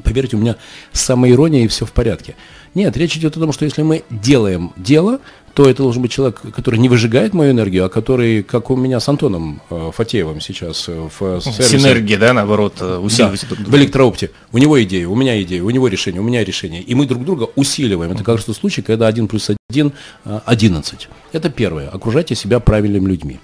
Поверьте, 0.03 0.37
у 0.37 0.41
меня 0.41 0.57
самая 0.93 1.33
ирония 1.33 1.65
и 1.65 1.69
все 1.69 1.87
в 1.87 1.93
порядке. 1.93 2.37
Нет, 2.75 2.97
речь 2.97 3.17
идет 3.17 3.37
о 3.37 3.41
том, 3.41 3.53
что 3.53 3.65
если 3.65 3.83
мы 3.83 4.05
делаем 4.11 4.73
дело, 4.77 5.21
то 5.55 5.69
это 5.69 5.83
должен 5.83 6.01
быть 6.01 6.11
человек, 6.11 6.41
который 6.55 6.81
не 6.81 6.89
выжигает 6.89 7.35
мою 7.35 7.53
энергию, 7.53 7.85
а 7.85 7.89
который, 7.89 8.43
как 8.43 8.71
у 8.71 8.77
меня 8.77 9.01
с 9.01 9.09
Антоном 9.09 9.61
э, 9.69 9.91
Фатеевым 9.95 10.41
сейчас 10.41 10.89
э, 10.89 11.09
в 11.19 11.41
сервисе. 11.41 11.79
Синергия, 11.79 12.19
да, 12.19 12.33
наоборот, 12.33 12.77
э, 12.81 12.97
усиливать 12.97 13.45
да, 13.51 13.57
В 13.67 13.77
электроопте. 13.77 14.31
У 14.53 14.59
него 14.59 14.83
идея, 14.83 15.07
у 15.09 15.15
меня 15.15 15.41
идея, 15.43 15.63
у 15.63 15.69
него 15.69 15.89
решение, 15.89 16.23
у 16.23 16.25
меня 16.25 16.43
решение. 16.43 16.81
И 16.81 16.95
мы 16.95 17.07
друг 17.07 17.25
друга 17.25 17.49
усиливаем. 17.55 18.13
Это 18.13 18.25
как 18.25 18.37
раз 18.37 18.47
тот 18.47 18.57
случай, 18.57 18.81
когда 18.81 19.07
1 19.09 19.29
плюс 19.29 19.51
1– 19.69 19.93
11. 20.25 21.09
Это 21.33 21.51
первое. 21.51 21.89
Окружайте 21.89 22.35
себя 22.35 22.59
правильными 22.59 23.07
людьми. 23.07 23.39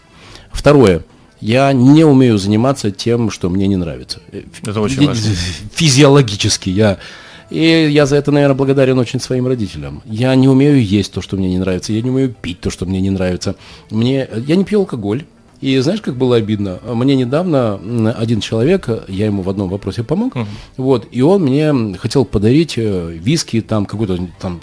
Второе. 0.50 1.02
Я 1.40 1.72
не 1.72 2.04
умею 2.04 2.38
заниматься 2.38 2.90
тем, 2.90 3.30
что 3.30 3.48
мне 3.48 3.66
не 3.68 3.76
нравится. 3.76 4.20
Это 4.62 4.80
очень 4.80 5.06
важно. 5.06 5.30
Физиологически 5.74 6.70
я 6.70 6.98
и 7.50 7.88
я 7.90 8.04
за 8.04 8.16
это, 8.16 8.30
наверное, 8.30 8.56
благодарен 8.56 8.98
очень 8.98 9.20
своим 9.20 9.46
родителям. 9.46 10.02
Я 10.04 10.34
не 10.34 10.48
умею 10.48 10.84
есть 10.84 11.12
то, 11.12 11.22
что 11.22 11.36
мне 11.36 11.48
не 11.48 11.58
нравится. 11.58 11.92
Я 11.92 12.02
не 12.02 12.10
умею 12.10 12.34
пить 12.38 12.60
то, 12.60 12.70
что 12.70 12.84
мне 12.84 13.00
не 13.00 13.10
нравится. 13.10 13.56
Мне, 13.90 14.28
я 14.46 14.56
не 14.56 14.64
пью 14.64 14.80
алкоголь. 14.80 15.24
И 15.60 15.76
знаешь, 15.78 16.00
как 16.00 16.16
было 16.16 16.36
обидно? 16.36 16.78
Мне 16.86 17.16
недавно 17.16 17.80
один 18.16 18.40
человек, 18.40 18.88
я 19.08 19.26
ему 19.26 19.42
в 19.42 19.50
одном 19.50 19.68
вопросе 19.68 20.04
помог, 20.04 20.36
uh-huh. 20.36 20.46
вот, 20.76 21.08
и 21.10 21.20
он 21.20 21.42
мне 21.42 21.96
хотел 21.98 22.24
подарить 22.24 22.74
э, 22.76 23.12
виски 23.12 23.60
там 23.60 23.84
какой-то 23.84 24.20
там 24.38 24.60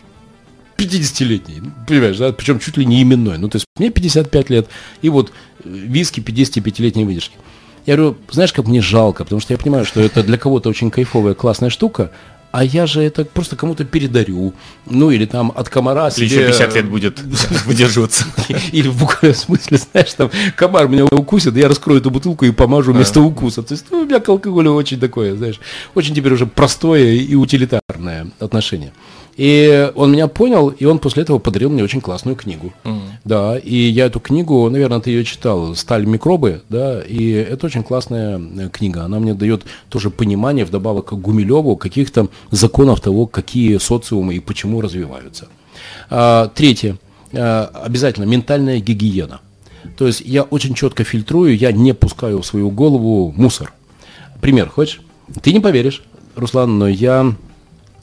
50-летний, 0.78 1.62
понимаешь, 1.86 2.18
да, 2.18 2.32
причем 2.32 2.60
чуть 2.60 2.78
ли 2.78 2.86
не 2.86 3.02
именной. 3.02 3.38
Ну, 3.38 3.50
то 3.50 3.58
есть 3.58 3.66
мне 3.78 3.90
55 3.90 4.50
лет, 4.50 4.70
и 5.02 5.10
вот 5.10 5.34
э, 5.55 5.55
виски 5.66 6.20
55-летней 6.20 7.06
выдержки. 7.06 7.36
Я 7.86 7.98
говорю, 7.98 8.18
знаешь, 8.32 8.54
как 8.54 8.68
мне 8.68 8.82
жалко, 8.82 9.24
потому 9.24 9.40
что 9.40 9.54
я 9.54 9.60
понимаю, 9.60 9.86
что 9.86 10.02
это 10.02 10.24
для 10.24 10.38
кого-то 10.38 10.70
очень 10.70 10.90
кайфовая, 10.90 11.36
классная 11.36 11.70
штука, 11.70 12.12
а 12.56 12.64
я 12.64 12.88
же 12.88 13.02
это 13.02 13.26
просто 13.26 13.58
кому-то 13.58 13.84
передарю. 13.84 14.54
Ну, 14.86 15.12
или 15.12 15.26
там 15.26 15.52
от 15.54 15.68
комара 15.68 16.10
себе... 16.10 16.28
еще 16.28 16.46
50 16.46 16.76
лет 16.76 16.90
будет 16.90 17.20
выдерживаться. 17.66 18.24
Или 18.72 18.88
в 18.88 18.98
буквальном 18.98 19.38
смысле, 19.38 19.78
знаешь, 19.78 20.14
там 20.14 20.32
комар 20.56 20.88
меня 20.88 21.04
укусит, 21.04 21.58
я 21.58 21.68
раскрою 21.68 22.00
эту 22.00 22.12
бутылку 22.12 22.46
и 22.46 22.52
помажу 22.52 22.94
вместо 22.94 23.20
укуса. 23.20 23.62
То 23.62 23.74
есть 23.74 23.88
ну, 23.92 24.04
у 24.04 24.06
меня 24.06 24.22
к 24.22 24.30
алкоголю 24.30 24.72
очень 24.72 25.02
такое, 25.02 25.36
знаешь, 25.36 25.60
очень 25.96 26.16
теперь 26.16 26.32
уже 26.32 26.46
простое 26.46 27.16
и 27.16 27.36
утилитарное 27.36 28.32
отношение. 28.40 28.94
И 29.36 29.92
он 29.96 30.14
меня 30.14 30.28
понял, 30.28 30.70
и 30.70 30.86
он 30.86 31.00
после 31.00 31.24
этого 31.24 31.40
подарил 31.40 31.70
мне 31.70 31.84
очень 31.84 32.00
классную 32.00 32.38
книгу. 32.38 32.74
Mm. 32.86 33.00
Да, 33.26 33.58
и 33.58 33.76
я 33.76 34.06
эту 34.06 34.22
книгу, 34.22 34.70
наверное, 34.70 35.02
ты 35.02 35.10
ее 35.10 35.26
читал, 35.26 35.76
«Сталь 35.76 36.06
микробы», 36.06 36.62
да, 36.70 37.02
и 37.02 37.32
это 37.32 37.66
очень 37.66 37.84
классная 37.84 38.40
э, 38.40 38.70
книга. 38.70 39.04
Она 39.04 39.20
мне 39.20 39.34
дает 39.34 39.66
тоже 39.90 40.10
понимание, 40.10 40.64
вдобавок 40.64 41.08
к 41.08 41.14
Гумилеву, 41.14 41.76
каких-то 41.76 42.30
законов 42.52 43.02
того, 43.02 43.28
какие 43.28 43.78
социумы 43.78 44.36
и 44.36 44.40
почему 44.40 44.80
развиваются. 44.80 45.48
А, 46.10 46.50
третье. 46.56 46.98
А, 47.34 47.70
обязательно 47.84 48.24
ментальная 48.24 48.80
гигиена. 48.80 49.42
То 49.98 50.08
есть 50.08 50.22
я 50.22 50.44
очень 50.44 50.76
четко 50.76 51.04
фильтрую, 51.04 51.58
я 51.58 51.74
не 51.74 51.94
пускаю 51.94 52.42
в 52.42 52.46
свою 52.46 52.72
голову 52.72 53.34
мусор. 53.36 53.74
Пример, 54.40 54.70
хочешь? 54.70 55.02
Ты 55.42 55.52
не 55.52 55.60
поверишь, 55.60 56.04
Руслан, 56.36 56.78
но 56.78 56.88
я 56.88 57.34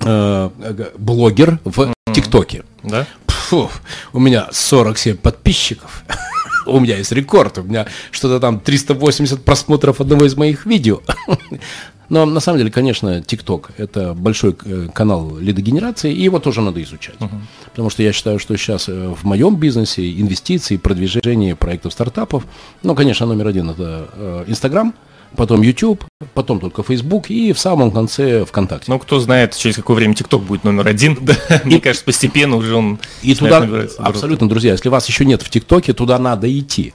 э, 0.04 0.50
блогер 0.98 1.58
в 1.64 1.92
ТикТоке. 2.12 2.64
Да? 2.82 3.06
Фу, 3.26 3.70
у 4.12 4.20
меня 4.20 4.48
47 4.50 5.16
подписчиков. 5.16 6.04
у 6.66 6.80
меня 6.80 6.96
есть 6.96 7.12
рекорд. 7.12 7.58
У 7.58 7.62
меня 7.62 7.86
что-то 8.10 8.40
там 8.40 8.60
380 8.60 9.44
просмотров 9.44 10.00
одного 10.00 10.24
из 10.24 10.36
моих 10.36 10.66
видео. 10.66 11.00
Но 12.08 12.26
на 12.26 12.40
самом 12.40 12.58
деле, 12.58 12.70
конечно, 12.70 13.22
ТикТок– 13.22 13.70
это 13.78 14.12
большой 14.12 14.54
э, 14.64 14.88
канал 14.92 15.38
лидогенерации, 15.38 16.12
и 16.12 16.22
его 16.22 16.40
тоже 16.40 16.60
надо 16.60 16.82
изучать. 16.82 17.14
Uh-huh. 17.18 17.40
Потому 17.70 17.88
что 17.88 18.02
я 18.02 18.12
считаю, 18.12 18.38
что 18.38 18.54
сейчас 18.58 18.90
э, 18.90 18.92
в 19.08 19.24
моем 19.24 19.56
бизнесе 19.56 20.20
инвестиции, 20.20 20.76
продвижение 20.76 21.56
проектов 21.56 21.94
стартапов, 21.94 22.44
ну, 22.82 22.94
конечно, 22.94 23.24
номер 23.24 23.46
один– 23.46 23.70
это 23.70 24.10
э, 24.14 24.44
Инстаграм– 24.46 24.94
потом 25.36 25.62
YouTube, 25.62 26.04
потом 26.34 26.60
только 26.60 26.82
Facebook 26.82 27.30
и 27.30 27.52
в 27.52 27.58
самом 27.58 27.90
конце 27.90 28.44
ВКонтакте. 28.44 28.90
Ну, 28.90 28.98
кто 28.98 29.20
знает, 29.20 29.56
через 29.56 29.76
какое 29.76 29.96
время 29.96 30.14
TikTok 30.14 30.40
будет 30.40 30.64
номер 30.64 30.88
один. 30.88 31.18
Мне 31.64 31.80
кажется, 31.80 32.04
постепенно 32.04 32.56
уже 32.56 32.74
он 32.74 32.98
И 33.22 33.34
туда, 33.34 33.66
абсолютно, 33.98 34.48
друзья, 34.48 34.72
если 34.72 34.88
вас 34.88 35.06
еще 35.08 35.24
нет 35.24 35.42
в 35.42 35.50
ТикТоке, 35.50 35.92
туда 35.92 36.18
надо 36.18 36.46
идти. 36.58 36.94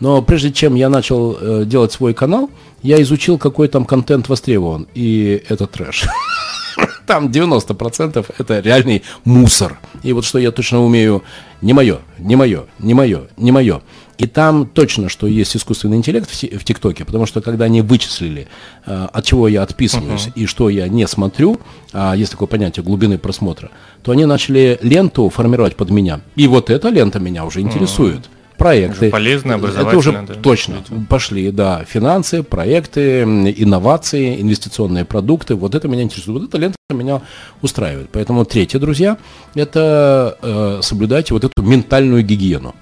Но 0.00 0.22
прежде 0.22 0.50
чем 0.52 0.74
я 0.74 0.88
начал 0.88 1.36
э, 1.38 1.64
делать 1.66 1.92
свой 1.92 2.14
канал, 2.14 2.50
я 2.82 3.00
изучил, 3.02 3.38
какой 3.38 3.68
там 3.68 3.84
контент 3.84 4.28
востребован. 4.28 4.88
И 4.94 5.42
это 5.48 5.66
трэш. 5.66 6.06
Там 7.06 7.26
90% 7.26 8.24
это 8.38 8.60
реальный 8.60 9.02
мусор. 9.24 9.78
И 10.04 10.12
вот 10.12 10.24
что 10.24 10.38
я 10.38 10.52
точно 10.52 10.84
умею, 10.84 11.24
не 11.60 11.72
мое, 11.72 11.98
не 12.18 12.36
мое, 12.36 12.66
не 12.78 12.94
мое, 12.94 13.22
не 13.36 13.50
мое. 13.50 13.82
И 14.20 14.26
там 14.26 14.66
точно, 14.66 15.08
что 15.08 15.26
есть 15.26 15.56
искусственный 15.56 15.96
интеллект 15.96 16.30
в 16.30 16.64
ТикТоке, 16.64 17.06
потому 17.06 17.24
что 17.24 17.40
когда 17.40 17.64
они 17.64 17.80
вычислили, 17.80 18.48
э, 18.84 19.08
от 19.10 19.24
чего 19.24 19.48
я 19.48 19.62
отписываюсь 19.62 20.26
uh-huh. 20.26 20.32
и 20.34 20.44
что 20.44 20.68
я 20.68 20.88
не 20.88 21.06
смотрю, 21.08 21.58
а 21.94 22.14
есть 22.14 22.32
такое 22.32 22.46
понятие 22.46 22.84
глубины 22.84 23.16
просмотра, 23.16 23.70
то 24.02 24.12
они 24.12 24.26
начали 24.26 24.78
ленту 24.82 25.30
формировать 25.30 25.74
под 25.74 25.88
меня. 25.88 26.20
И 26.36 26.46
вот 26.48 26.68
эта 26.68 26.90
лента 26.90 27.18
меня 27.18 27.46
уже 27.46 27.62
интересует. 27.62 28.18
Uh-huh 28.18 28.36
проекты. 28.60 29.06
Уже 29.06 29.10
полезно, 29.10 29.54
образовательно. 29.54 29.88
Это 29.88 29.98
уже 29.98 30.12
да, 30.12 30.34
точно. 30.34 30.74
Видимо. 30.74 31.06
Пошли, 31.06 31.50
да, 31.50 31.82
финансы, 31.88 32.42
проекты, 32.42 33.22
инновации, 33.22 34.38
инвестиционные 34.38 35.06
продукты. 35.06 35.54
Вот 35.54 35.74
это 35.74 35.88
меня 35.88 36.02
интересует. 36.02 36.40
Вот 36.40 36.48
эта 36.50 36.58
лента 36.58 36.76
меня 36.90 37.22
устраивает. 37.62 38.10
Поэтому 38.12 38.44
третье, 38.44 38.78
друзья, 38.78 39.16
это 39.54 40.36
э, 40.42 40.80
соблюдайте 40.82 41.32
вот 41.32 41.44
эту 41.44 41.62
ментальную 41.62 42.22
гигиену. 42.22 42.74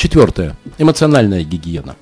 Четвертое. 0.00 0.56
Эмоциональная 0.78 1.44
гигиена. 1.44 1.94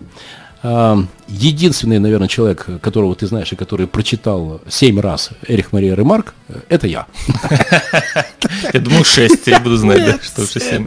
Единственный, 0.62 1.98
наверное, 1.98 2.28
человек, 2.28 2.68
которого 2.80 3.16
ты 3.16 3.26
знаешь 3.26 3.52
и 3.52 3.56
который 3.56 3.88
прочитал 3.88 4.60
семь 4.68 5.00
раз 5.00 5.30
Эрих 5.48 5.72
Мария 5.72 5.96
Ремарк, 5.96 6.34
это 6.68 6.86
я. 6.86 7.06
Я 8.72 8.80
думал 8.80 9.04
шесть, 9.04 9.46
я 9.46 9.60
буду 9.60 9.76
знать, 9.76 10.04
да, 10.04 10.18
что 10.22 10.42
уже 10.42 10.60
семь. 10.60 10.86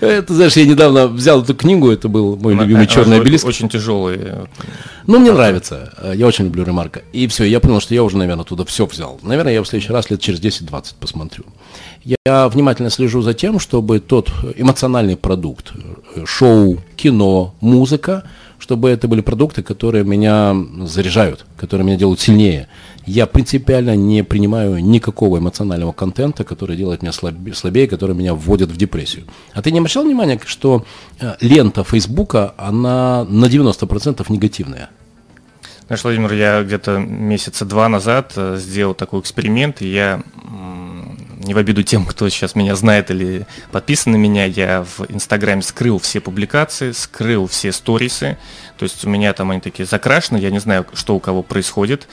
Это, 0.00 0.34
знаешь, 0.34 0.56
я 0.56 0.66
недавно 0.66 1.08
взял 1.08 1.42
эту 1.42 1.54
книгу, 1.54 1.90
это 1.90 2.08
был 2.08 2.36
мой 2.36 2.54
любимый 2.54 2.86
черный 2.86 3.20
обелиск. 3.20 3.46
Очень 3.46 3.68
тяжелый. 3.68 4.18
Ну, 5.06 5.18
мне 5.18 5.32
нравится, 5.32 5.92
я 6.14 6.26
очень 6.26 6.44
люблю 6.44 6.64
Ремарка. 6.64 7.02
И 7.12 7.26
все, 7.26 7.44
я 7.44 7.60
понял, 7.60 7.80
что 7.80 7.94
я 7.94 8.02
уже, 8.04 8.16
наверное, 8.16 8.44
туда 8.44 8.64
все 8.64 8.86
взял. 8.86 9.18
Наверное, 9.22 9.54
я 9.54 9.62
в 9.62 9.66
следующий 9.66 9.92
раз 9.92 10.10
лет 10.10 10.20
через 10.20 10.40
10-20 10.40 10.94
посмотрю. 11.00 11.44
Я 12.04 12.48
внимательно 12.48 12.90
слежу 12.90 13.22
за 13.22 13.32
тем, 13.32 13.58
чтобы 13.60 14.00
тот 14.00 14.30
эмоциональный 14.56 15.16
продукт, 15.16 15.72
э, 15.74 15.78
шоу, 16.24 16.78
кино, 16.96 17.54
музыка– 17.60 18.24
чтобы 18.62 18.90
это 18.90 19.08
были 19.08 19.22
продукты, 19.22 19.64
которые 19.64 20.04
меня 20.04 20.54
заряжают, 20.86 21.44
которые 21.56 21.84
меня 21.84 21.96
делают 21.96 22.20
сильнее. 22.20 22.68
Я 23.06 23.26
принципиально 23.26 23.96
не 23.96 24.22
принимаю 24.22 24.78
никакого 24.78 25.38
эмоционального 25.38 25.90
контента, 25.90 26.44
который 26.44 26.76
делает 26.76 27.02
меня 27.02 27.10
слабее, 27.10 27.56
слабее 27.56 27.88
который 27.88 28.14
меня 28.14 28.34
вводит 28.34 28.70
в 28.70 28.76
депрессию. 28.76 29.24
А 29.52 29.62
ты 29.62 29.72
не 29.72 29.80
обращал 29.80 30.04
внимания, 30.04 30.40
что 30.46 30.84
э, 31.18 31.34
лента 31.40 31.82
Фейсбука, 31.82 32.54
она 32.56 33.24
на 33.24 33.46
90% 33.46 34.24
негативная? 34.28 34.90
Знаешь, 35.88 36.04
Владимир, 36.04 36.32
я 36.32 36.62
где-то 36.62 36.98
месяца 36.98 37.64
два 37.64 37.88
назад 37.88 38.34
э, 38.36 38.56
сделал 38.60 38.94
такой 38.94 39.18
эксперимент, 39.18 39.82
и 39.82 39.88
я 39.88 40.22
не 41.42 41.54
в 41.54 41.58
обиду 41.58 41.82
тем, 41.82 42.06
кто 42.06 42.28
сейчас 42.28 42.54
меня 42.54 42.76
знает 42.76 43.10
или 43.10 43.46
подписан 43.70 44.12
на 44.12 44.16
меня, 44.16 44.44
я 44.44 44.84
в 44.84 45.06
Инстаграме 45.08 45.62
скрыл 45.62 45.98
все 45.98 46.20
публикации, 46.20 46.92
скрыл 46.92 47.46
все 47.46 47.72
сторисы, 47.72 48.38
то 48.78 48.84
есть 48.84 49.04
у 49.04 49.08
меня 49.08 49.32
там 49.32 49.50
они 49.50 49.60
такие 49.60 49.86
закрашены, 49.86 50.38
я 50.38 50.50
не 50.50 50.58
знаю, 50.58 50.86
что 50.94 51.14
у 51.14 51.20
кого 51.20 51.42
происходит. 51.42 52.08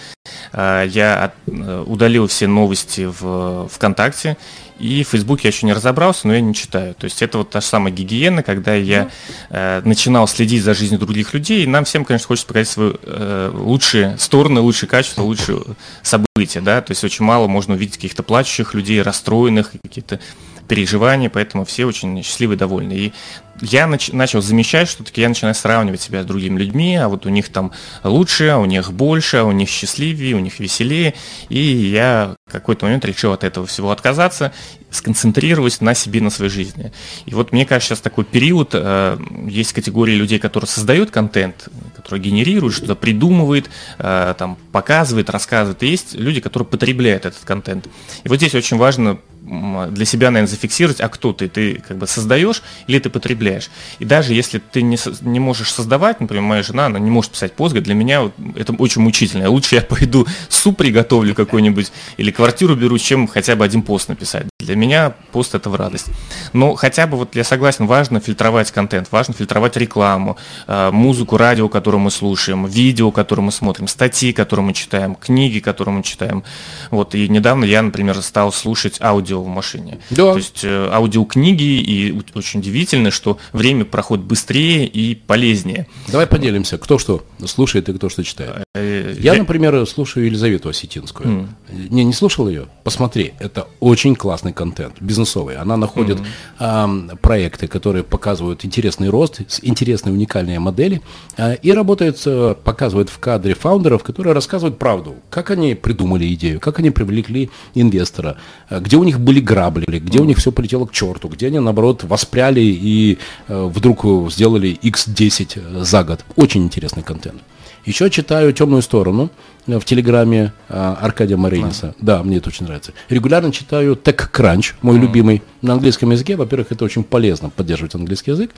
А, 0.51 0.83
я 0.83 1.33
э, 1.47 1.83
удалил 1.85 2.27
все 2.27 2.47
новости 2.47 3.07
в 3.07 3.67
ВКонтакте, 3.69 4.37
и 4.79 5.03
в 5.03 5.09
Фейсбуке 5.09 5.47
я 5.47 5.49
еще 5.49 5.65
не 5.65 5.73
разобрался, 5.73 6.27
но 6.27 6.33
я 6.33 6.41
не 6.41 6.53
читаю. 6.53 6.95
То 6.95 7.05
есть 7.05 7.21
это 7.21 7.39
вот 7.39 7.49
та 7.49 7.61
же 7.61 7.67
самая 7.67 7.93
гигиена, 7.93 8.43
когда 8.43 8.75
я 8.75 9.09
э, 9.49 9.81
начинал 9.83 10.27
следить 10.27 10.63
за 10.63 10.73
жизнью 10.73 10.99
других 10.99 11.33
людей, 11.33 11.63
и 11.63 11.67
нам 11.67 11.85
всем, 11.85 12.05
конечно, 12.05 12.27
хочется 12.27 12.47
показать 12.47 12.69
свои 12.69 12.93
э, 13.03 13.51
лучшие 13.53 14.17
стороны, 14.17 14.61
лучшие 14.61 14.89
качества, 14.89 15.23
лучшие 15.23 15.61
события, 16.01 16.28
да, 16.61 16.81
то 16.81 16.91
есть 16.91 17.03
очень 17.03 17.25
мало 17.25 17.47
можно 17.47 17.75
увидеть 17.75 17.95
каких-то 17.95 18.23
плачущих 18.23 18.73
людей, 18.73 19.01
расстроенных, 19.01 19.71
какие-то 19.71 20.19
переживания, 20.67 21.29
поэтому 21.29 21.65
все 21.65 21.85
очень 21.85 22.23
счастливы 22.23 22.53
и 22.53 22.57
довольны. 22.57 22.93
И 22.93 23.13
я 23.61 23.85
нач- 23.85 24.15
начал 24.15 24.41
замечать, 24.41 24.89
что 24.89 25.03
таки 25.03 25.21
я 25.21 25.29
начинаю 25.29 25.55
сравнивать 25.55 26.01
себя 26.01 26.23
с 26.23 26.25
другими 26.25 26.59
людьми, 26.59 26.95
а 26.95 27.07
вот 27.07 27.25
у 27.25 27.29
них 27.29 27.49
там 27.49 27.71
лучше, 28.03 28.47
а 28.49 28.57
у 28.57 28.65
них 28.65 28.91
больше, 28.91 29.37
а 29.37 29.43
у 29.43 29.51
них 29.51 29.69
счастливее, 29.69 30.35
у 30.35 30.39
них 30.39 30.59
веселее. 30.59 31.13
И 31.49 31.59
я 31.59 32.35
в 32.47 32.51
какой-то 32.51 32.85
момент 32.85 33.05
решил 33.05 33.33
от 33.33 33.43
этого 33.43 33.65
всего 33.65 33.91
отказаться, 33.91 34.53
сконцентрировать 34.91 35.81
на 35.81 35.93
себе, 35.93 36.21
на 36.21 36.29
своей 36.29 36.51
жизни. 36.51 36.91
И 37.25 37.33
вот 37.33 37.51
мне 37.51 37.65
кажется, 37.65 37.89
сейчас 37.89 38.01
такой 38.01 38.25
период, 38.25 38.71
э, 38.73 39.17
есть 39.47 39.73
категории 39.73 40.15
людей, 40.15 40.39
которые 40.39 40.67
создают 40.67 41.11
контент, 41.11 41.69
которые 41.95 42.23
генерируют, 42.23 42.75
что-то 42.75 42.95
придумывает, 42.95 43.69
э, 43.99 44.33
там, 44.37 44.57
показывает, 44.71 45.29
рассказывает. 45.29 45.83
И 45.83 45.87
есть 45.87 46.15
люди, 46.15 46.41
которые 46.41 46.67
потребляют 46.67 47.25
этот 47.25 47.43
контент. 47.43 47.87
И 48.23 48.29
вот 48.29 48.37
здесь 48.37 48.55
очень 48.55 48.77
важно 48.77 49.19
для 49.49 50.05
себя, 50.05 50.29
наверное, 50.29 50.49
зафиксировать, 50.49 51.01
а 51.01 51.09
кто 51.09 51.33
ты? 51.33 51.47
Ты 51.47 51.81
как 51.87 51.97
бы 51.97 52.07
создаешь 52.07 52.61
или 52.87 52.99
ты 52.99 53.09
потребляешь? 53.09 53.69
И 53.97 54.05
даже 54.05 54.33
если 54.33 54.59
ты 54.59 54.81
не, 54.81 54.97
не 55.21 55.39
можешь 55.39 55.73
создавать, 55.73 56.19
например, 56.19 56.43
моя 56.43 56.63
жена, 56.63 56.85
она 56.85 56.99
не 56.99 57.09
может 57.09 57.31
писать 57.31 57.53
пост, 57.53 57.75
для 57.75 57.93
меня 57.95 58.21
вот 58.21 58.33
это 58.55 58.73
очень 58.73 59.01
мучительно. 59.01 59.49
Лучше 59.49 59.75
я 59.75 59.81
пойду 59.89 60.27
суп 60.49 60.77
приготовлю 60.77 61.33
какой-нибудь 61.33 61.91
или 62.17 62.31
квартиру 62.31 62.75
беру, 62.75 62.97
чем 62.99 63.27
хотя 63.27 63.55
бы 63.55 63.65
один 63.65 63.81
пост 63.81 64.09
написать. 64.09 64.45
Для 64.59 64.75
меня 64.75 65.15
пост 65.31 65.55
это 65.55 65.69
в 65.69 65.75
радость. 65.75 66.07
Но 66.51 66.75
хотя 66.75 67.07
бы 67.07 67.15
вот 67.15 67.33
я 67.33 67.45
согласен, 67.45 67.87
важно 67.87 68.19
фильтровать 68.19 68.71
контент, 68.71 69.07
важно 69.09 69.33
фильтровать 69.33 69.77
рекламу, 69.77 70.37
э, 70.67 70.91
музыку, 70.91 71.37
радио, 71.37 71.69
которую 71.69 72.01
мы 72.01 72.11
слушаем, 72.11 72.65
видео, 72.65 73.09
которое 73.11 73.41
мы 73.41 73.53
смотрим, 73.53 73.87
статьи, 73.87 74.33
которые 74.33 74.65
мы 74.65 74.73
читаем, 74.73 75.15
книги, 75.15 75.59
которые 75.59 75.95
мы 75.95 76.03
читаем. 76.03 76.43
Вот 76.91 77.15
и 77.15 77.29
недавно 77.29 77.63
я, 77.63 77.81
например, 77.81 78.21
стал 78.21 78.51
слушать 78.51 78.99
аудио 78.99 79.41
в 79.41 79.47
машине. 79.47 79.99
Да. 80.09 80.33
То 80.33 80.37
есть 80.37 80.65
э, 80.65 80.89
аудиокниги, 80.91 81.63
и 81.63 82.21
очень 82.35 82.59
удивительно, 82.59 83.11
что 83.11 83.37
время 83.53 83.85
проходит 83.85 84.25
быстрее 84.25 84.85
и 84.85 85.15
полезнее. 85.15 85.87
Давай 86.09 86.27
поделимся, 86.27 86.77
кто 86.77 86.99
что 86.99 87.23
слушает 87.45 87.87
и 87.87 87.93
кто 87.93 88.09
что 88.09 88.25
читает. 88.25 88.65
Э, 88.75 89.15
я, 89.19 89.35
например, 89.35 89.87
слушаю 89.87 90.25
Елизавету 90.25 90.67
Осетинскую. 90.67 91.47
Не, 91.71 92.03
не 92.03 92.13
слушал 92.13 92.49
ее? 92.49 92.67
Посмотри, 92.83 93.33
это 93.39 93.67
очень 93.79 94.15
классный 94.15 94.53
контент, 94.53 94.95
бизнесовый. 94.99 95.55
Она 95.55 95.77
находит 95.77 96.19
mm. 96.59 97.13
э, 97.13 97.15
проекты, 97.17 97.67
которые 97.67 98.03
показывают 98.03 98.65
интересный 98.65 99.09
рост, 99.09 99.41
интересные 99.61 100.13
уникальные 100.13 100.59
модели, 100.59 101.01
э, 101.37 101.55
и 101.57 101.71
работает, 101.71 102.21
э, 102.25 102.55
показывает 102.63 103.09
в 103.09 103.19
кадре 103.19 103.53
фаундеров, 103.53 104.03
которые 104.03 104.33
рассказывают 104.33 104.79
правду, 104.79 105.15
как 105.29 105.51
они 105.51 105.75
придумали 105.75 106.33
идею, 106.33 106.59
как 106.59 106.79
они 106.79 106.89
привлекли 106.89 107.49
инвестора, 107.75 108.37
э, 108.69 108.79
где 108.79 108.97
у 108.97 109.03
них 109.03 109.19
были 109.19 109.39
грабли, 109.39 109.85
где 109.99 110.19
у 110.19 110.25
них 110.25 110.37
все 110.37 110.51
полетело 110.51 110.85
к 110.85 110.91
черту, 110.91 111.27
где 111.27 111.47
они, 111.47 111.59
наоборот, 111.59 112.03
воспряли 112.03 112.61
и 112.61 113.19
э, 113.47 113.69
вдруг 113.73 114.05
сделали 114.31 114.77
X10 114.81 115.51
э, 115.55 115.83
за 115.83 116.03
год. 116.03 116.25
Очень 116.35 116.63
интересный 116.63 117.03
контент. 117.03 117.41
Еще 117.85 118.09
читаю 118.09 118.53
«Темную 118.53 118.81
сторону» 118.81 119.29
в 119.65 119.83
Телеграме 119.85 120.53
э, 120.67 120.95
Аркадия 121.01 121.37
Марениса. 121.37 121.89
А. 121.89 121.93
Да, 121.99 122.23
мне 122.23 122.37
это 122.37 122.49
очень 122.49 122.65
нравится. 122.65 122.93
Регулярно 123.09 123.51
читаю 123.51 123.95
TechCrunch, 123.95 124.75
мой 124.81 124.97
mm. 124.97 125.01
любимый, 125.01 125.43
на 125.61 125.73
английском 125.73 126.11
языке. 126.11 126.35
Во-первых, 126.35 126.71
это 126.71 126.85
очень 126.85 127.03
полезно 127.03 127.49
поддерживать 127.49 127.95
английский 127.95 128.31
язык. 128.31 128.51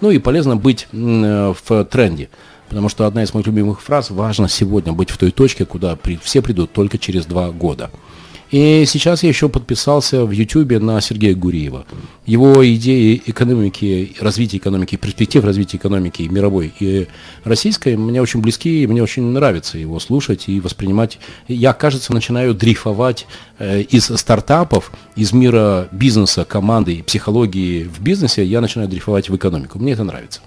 Ну 0.00 0.10
и 0.10 0.18
полезно 0.18 0.56
быть 0.56 0.88
э, 0.92 1.54
в 1.64 1.84
тренде. 1.84 2.28
Потому 2.68 2.88
что 2.88 3.06
одна 3.06 3.22
из 3.22 3.32
моих 3.32 3.46
любимых 3.46 3.80
фраз 3.80 4.10
«Важно 4.10 4.48
сегодня 4.48 4.92
быть 4.92 5.10
в 5.10 5.18
той 5.18 5.30
точке, 5.30 5.64
куда 5.64 5.94
при, 5.94 6.16
все 6.16 6.42
придут 6.42 6.72
только 6.72 6.98
через 6.98 7.26
два 7.26 7.50
года». 7.50 7.90
И 8.50 8.84
сейчас 8.86 9.22
я 9.22 9.28
еще 9.28 9.48
подписался 9.48 10.24
в 10.24 10.30
YouTube 10.30 10.80
на 10.80 11.00
Сергея 11.00 11.34
Гуриева. 11.34 11.84
Его 12.26 12.66
идеи 12.74 13.20
экономики, 13.26 14.14
развития 14.20 14.58
экономики, 14.58 14.96
перспектив 14.96 15.44
развития 15.44 15.78
экономики 15.78 16.22
мировой 16.22 16.72
и 16.78 17.08
российской 17.44 17.96
мне 17.96 18.22
очень 18.22 18.40
близки, 18.40 18.82
и 18.82 18.86
мне 18.86 19.02
очень 19.02 19.24
нравится 19.24 19.78
его 19.78 19.98
слушать 19.98 20.48
и 20.48 20.60
воспринимать. 20.60 21.18
Я, 21.48 21.72
кажется, 21.72 22.12
начинаю 22.12 22.54
дрейфовать 22.54 23.26
э, 23.58 23.82
из 23.82 24.04
стартапов, 24.04 24.92
из 25.16 25.32
мира 25.32 25.88
бизнеса, 25.90 26.44
команды 26.44 26.94
и 26.94 27.02
психологии 27.02 27.82
в 27.82 28.00
бизнесе, 28.00 28.44
я 28.44 28.60
начинаю 28.60 28.88
дрейфовать 28.88 29.28
в 29.28 29.34
экономику. 29.34 29.78
Мне 29.78 29.92
это 29.92 30.04
нравится. 30.04 30.40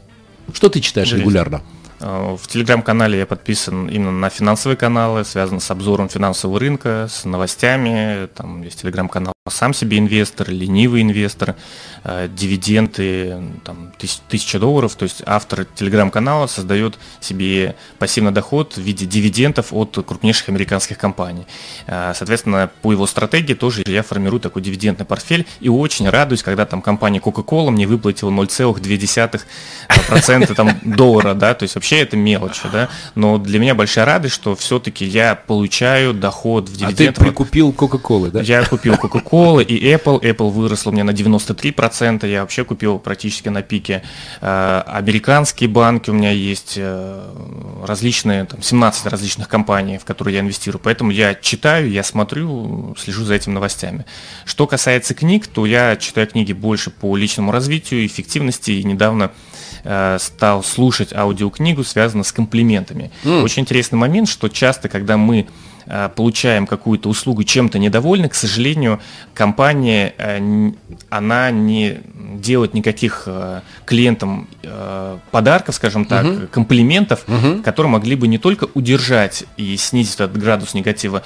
Что 0.53 0.69
ты 0.69 0.79
читаешь 0.79 1.09
Интересно. 1.09 1.21
регулярно? 1.21 1.61
Э, 1.99 2.37
в 2.39 2.47
телеграм-канале 2.47 3.19
я 3.19 3.25
подписан 3.25 3.87
именно 3.87 4.11
на 4.11 4.29
финансовые 4.29 4.77
каналы, 4.77 5.25
связанные 5.25 5.61
с 5.61 5.71
обзором 5.71 6.09
финансового 6.09 6.59
рынка, 6.59 7.07
с 7.09 7.25
новостями. 7.25 8.27
Там 8.35 8.63
есть 8.63 8.81
телеграм-канал 8.81 9.33
«Сам 9.49 9.73
себе 9.73 9.97
инвестор», 9.97 10.49
«Ленивый 10.49 11.01
инвестор», 11.01 11.55
э, 12.03 12.29
дивиденды, 12.31 13.41
там, 13.63 13.91
тысяч, 13.97 14.19
тысяча 14.29 14.59
долларов. 14.59 14.95
То 14.95 15.03
есть 15.03 15.23
автор 15.25 15.65
телеграм-канала 15.65 16.47
создает 16.47 16.97
себе 17.19 17.75
пассивный 17.97 18.31
доход 18.31 18.77
в 18.77 18.81
виде 18.81 19.05
дивидендов 19.05 19.73
от 19.73 19.97
крупнейших 20.05 20.49
американских 20.49 20.97
компаний. 20.97 21.45
Э, 21.87 22.13
соответственно, 22.15 22.69
по 22.81 22.91
его 22.91 23.07
стратегии 23.07 23.55
тоже 23.55 23.83
я 23.87 24.03
формирую 24.03 24.39
такой 24.39 24.61
дивидендный 24.61 25.05
портфель 25.05 25.47
и 25.59 25.69
очень 25.69 26.07
радуюсь, 26.07 26.43
когда 26.43 26.65
там 26.65 26.81
компания 26.81 27.19
Coca-Cola 27.19 27.71
мне 27.71 27.87
выплатила 27.87 28.29
0,2% 28.29 30.53
там, 30.53 30.79
доллара, 30.83 31.33
да, 31.33 31.55
то 31.55 31.63
есть 31.63 31.75
вообще 31.75 31.88
вообще 31.89 32.03
это 32.03 32.17
мелочи, 32.17 32.61
да, 32.71 32.89
но 33.15 33.37
для 33.37 33.59
меня 33.59 33.73
большая 33.73 34.05
радость, 34.05 34.35
что 34.35 34.55
все-таки 34.55 35.05
я 35.05 35.35
получаю 35.35 36.13
доход 36.13 36.69
в 36.69 36.77
дивидендах. 36.77 37.15
А 37.15 37.19
ты 37.19 37.25
прикупил 37.25 37.71
Кока-Колы, 37.73 38.29
да? 38.29 38.41
Я 38.41 38.63
купил 38.63 38.95
Кока-Колы, 38.97 39.63
и 39.63 39.91
Apple. 39.91 40.21
Apple 40.21 40.51
выросла 40.51 40.91
у 40.91 40.93
меня 40.93 41.03
на 41.03 41.11
93%, 41.11 42.27
я 42.27 42.41
вообще 42.41 42.63
купил 42.63 42.99
практически 42.99 43.49
на 43.49 43.63
пике. 43.63 44.03
Э, 44.41 44.83
американские 44.85 45.69
банки 45.69 46.11
у 46.11 46.13
меня 46.13 46.31
есть, 46.31 46.75
э, 46.77 47.83
различные, 47.85 48.45
там, 48.45 48.61
17 48.61 49.07
различных 49.07 49.47
компаний, 49.47 49.97
в 49.97 50.05
которые 50.05 50.35
я 50.35 50.41
инвестирую. 50.41 50.79
Поэтому 50.83 51.11
я 51.11 51.33
читаю, 51.33 51.89
я 51.89 52.03
смотрю, 52.03 52.95
слежу 52.99 53.23
за 53.23 53.33
этими 53.33 53.53
новостями. 53.53 54.05
Что 54.45 54.67
касается 54.67 55.15
книг, 55.15 55.47
то 55.47 55.65
я 55.65 55.95
читаю 55.95 56.27
книги 56.27 56.53
больше 56.53 56.91
по 56.91 57.17
личному 57.17 57.51
развитию, 57.51 58.05
эффективности 58.05 58.71
и 58.71 58.83
недавно 58.83 59.31
Э, 59.83 60.17
стал 60.19 60.63
слушать 60.63 61.13
аудиокнигу, 61.13 61.83
связанную 61.83 62.25
с 62.25 62.31
комплиментами. 62.31 63.11
Mm. 63.23 63.43
Очень 63.43 63.61
интересный 63.63 63.97
момент, 63.97 64.27
что 64.27 64.49
часто, 64.49 64.89
когда 64.89 65.17
мы 65.17 65.47
э, 65.85 66.09
получаем 66.15 66.67
какую-то 66.67 67.09
услугу, 67.09 67.43
чем-то 67.43 67.79
недовольны, 67.79 68.29
к 68.29 68.35
сожалению, 68.35 68.99
компания, 69.33 70.13
э, 70.17 70.71
она 71.09 71.51
не 71.51 71.99
делает 72.19 72.73
никаких 72.73 73.27
клиентам 73.85 74.47
подарков, 75.31 75.75
скажем 75.75 76.05
так, 76.05 76.25
угу. 76.25 76.47
комплиментов, 76.51 77.23
угу. 77.27 77.61
которые 77.63 77.91
могли 77.91 78.15
бы 78.15 78.27
не 78.27 78.37
только 78.37 78.67
удержать 78.73 79.45
и 79.57 79.77
снизить 79.77 80.15
этот 80.15 80.37
градус 80.37 80.73
негатива, 80.73 81.23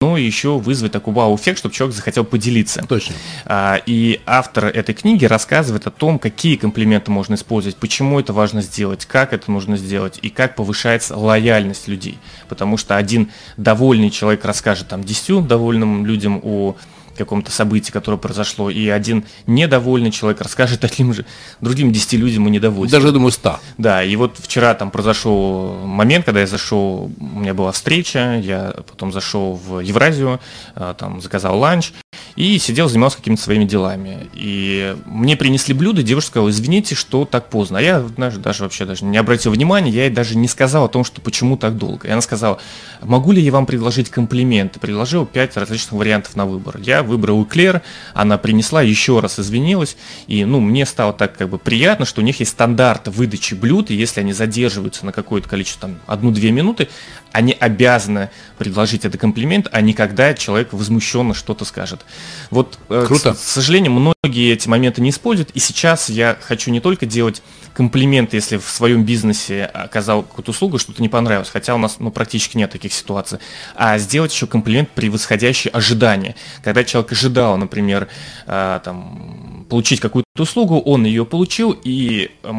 но 0.00 0.16
еще 0.18 0.58
вызвать 0.58 0.92
такой 0.92 1.14
вау-эффект, 1.14 1.58
чтобы 1.58 1.74
человек 1.74 1.96
захотел 1.96 2.24
поделиться. 2.24 2.84
Точно. 2.86 3.14
А, 3.46 3.80
и 3.86 4.20
автор 4.26 4.66
этой 4.66 4.94
книги 4.94 5.24
рассказывает 5.24 5.86
о 5.86 5.90
том, 5.90 6.18
какие 6.18 6.56
комплименты 6.56 7.10
можно 7.10 7.34
использовать, 7.34 7.76
почему 7.76 8.20
это 8.20 8.32
важно 8.32 8.60
сделать, 8.60 9.06
как 9.06 9.32
это 9.32 9.50
нужно 9.50 9.76
сделать 9.78 10.18
и 10.20 10.28
как 10.28 10.54
повышается 10.54 11.16
лояльность 11.16 11.88
людей. 11.88 12.18
Потому 12.48 12.76
что 12.76 12.96
один 12.96 13.30
довольный 13.56 14.10
человек 14.10 14.44
расскажет 14.44 14.88
там 14.88 15.02
десятью 15.02 15.40
довольным 15.40 16.04
людям 16.04 16.40
о 16.42 16.76
каком-то 17.16 17.50
событии, 17.50 17.90
которое 17.90 18.18
произошло, 18.18 18.70
и 18.70 18.88
один 18.88 19.24
недовольный 19.46 20.10
человек 20.10 20.40
расскажет 20.40 20.80
таким 20.80 21.12
же 21.12 21.24
другим 21.60 21.92
10 21.92 22.12
людям 22.14 22.46
о 22.46 22.50
недовольстве. 22.50 22.98
Даже, 22.98 23.12
думаю, 23.12 23.32
100. 23.32 23.60
Да, 23.78 24.02
и 24.02 24.14
вот 24.16 24.36
вчера 24.38 24.74
там 24.74 24.90
произошел 24.90 25.74
момент, 25.84 26.24
когда 26.24 26.40
я 26.40 26.46
зашел, 26.46 27.10
у 27.18 27.38
меня 27.38 27.54
была 27.54 27.72
встреча, 27.72 28.40
я 28.42 28.74
потом 28.86 29.12
зашел 29.12 29.54
в 29.54 29.80
Евразию, 29.80 30.40
а, 30.74 30.94
там 30.94 31.20
заказал 31.20 31.58
ланч, 31.58 31.92
и 32.36 32.58
сидел, 32.58 32.88
занимался 32.88 33.18
какими-то 33.18 33.42
своими 33.42 33.64
делами. 33.64 34.28
И 34.34 34.96
мне 35.06 35.36
принесли 35.36 35.74
блюдо, 35.74 36.02
девушка 36.02 36.30
сказала, 36.32 36.50
извините, 36.50 36.94
что 36.94 37.24
так 37.24 37.50
поздно. 37.50 37.78
А 37.78 37.82
я 37.82 38.00
знаешь, 38.00 38.34
даже 38.34 38.64
вообще 38.64 38.84
даже 38.84 39.04
не 39.04 39.16
обратил 39.16 39.52
внимания, 39.52 39.90
я 39.90 40.04
ей 40.04 40.10
даже 40.10 40.36
не 40.36 40.48
сказал 40.48 40.84
о 40.84 40.88
том, 40.88 41.04
что 41.04 41.20
почему 41.20 41.56
так 41.56 41.76
долго. 41.76 42.08
И 42.08 42.10
она 42.10 42.20
сказала, 42.20 42.58
могу 43.02 43.32
ли 43.32 43.40
я 43.42 43.52
вам 43.52 43.66
предложить 43.66 44.10
комплимент? 44.10 44.76
И 44.76 44.78
предложил 44.78 45.26
пять 45.26 45.56
различных 45.56 45.92
вариантов 45.92 46.36
на 46.36 46.46
выбор. 46.46 46.78
Я 46.78 47.02
выбрал 47.02 47.42
эклер, 47.42 47.82
она 48.14 48.38
принесла, 48.38 48.82
еще 48.82 49.20
раз 49.20 49.38
извинилась, 49.38 49.96
и 50.26 50.44
ну, 50.44 50.60
мне 50.60 50.86
стало 50.86 51.12
так 51.12 51.36
как 51.36 51.48
бы 51.48 51.58
приятно, 51.58 52.04
что 52.04 52.20
у 52.20 52.24
них 52.24 52.40
есть 52.40 52.52
стандарт 52.52 53.08
выдачи 53.08 53.54
блюд, 53.54 53.90
и 53.90 53.94
если 53.94 54.20
они 54.20 54.32
задерживаются 54.32 55.06
на 55.06 55.12
какое-то 55.12 55.48
количество, 55.48 55.88
там, 55.88 55.98
одну-две 56.06 56.50
минуты, 56.50 56.88
они 57.32 57.52
обязаны 57.58 58.30
предложить 58.58 59.04
этот 59.04 59.20
комплимент, 59.20 59.68
а 59.70 59.80
не 59.80 59.92
когда 59.92 60.34
человек 60.34 60.72
возмущенно 60.72 61.34
что-то 61.34 61.64
скажет. 61.64 62.04
Вот, 62.50 62.78
э, 62.88 63.04
Круто. 63.06 63.34
К, 63.34 63.36
к 63.36 63.40
сожалению, 63.40 63.92
многие 63.92 64.52
эти 64.52 64.68
моменты 64.68 65.02
не 65.02 65.10
используют, 65.10 65.50
и 65.50 65.58
сейчас 65.58 66.08
я 66.08 66.36
хочу 66.40 66.70
не 66.70 66.80
только 66.80 67.04
делать 67.06 67.42
комплименты, 67.74 68.38
если 68.38 68.56
в 68.56 68.64
своем 68.64 69.04
бизнесе 69.04 69.66
оказал 69.66 70.22
какую-то 70.22 70.52
услугу, 70.52 70.78
что-то 70.78 71.02
не 71.02 71.10
понравилось, 71.10 71.50
хотя 71.50 71.74
у 71.74 71.78
нас 71.78 71.96
ну, 71.98 72.10
практически 72.10 72.56
нет 72.56 72.70
таких 72.70 72.92
ситуаций, 72.94 73.38
а 73.74 73.98
сделать 73.98 74.32
еще 74.32 74.46
комплимент 74.46 74.88
превосходящий 74.90 75.70
ожидания. 75.70 76.36
Когда 76.64 76.84
человек 76.84 77.12
ожидал, 77.12 77.58
например, 77.58 78.08
э, 78.46 78.80
там, 78.82 79.45
получить 79.68 80.00
какую-то 80.00 80.42
услугу, 80.42 80.78
он 80.78 81.04
ее 81.04 81.24
получил, 81.24 81.76
и 81.84 82.30
э, 82.42 82.52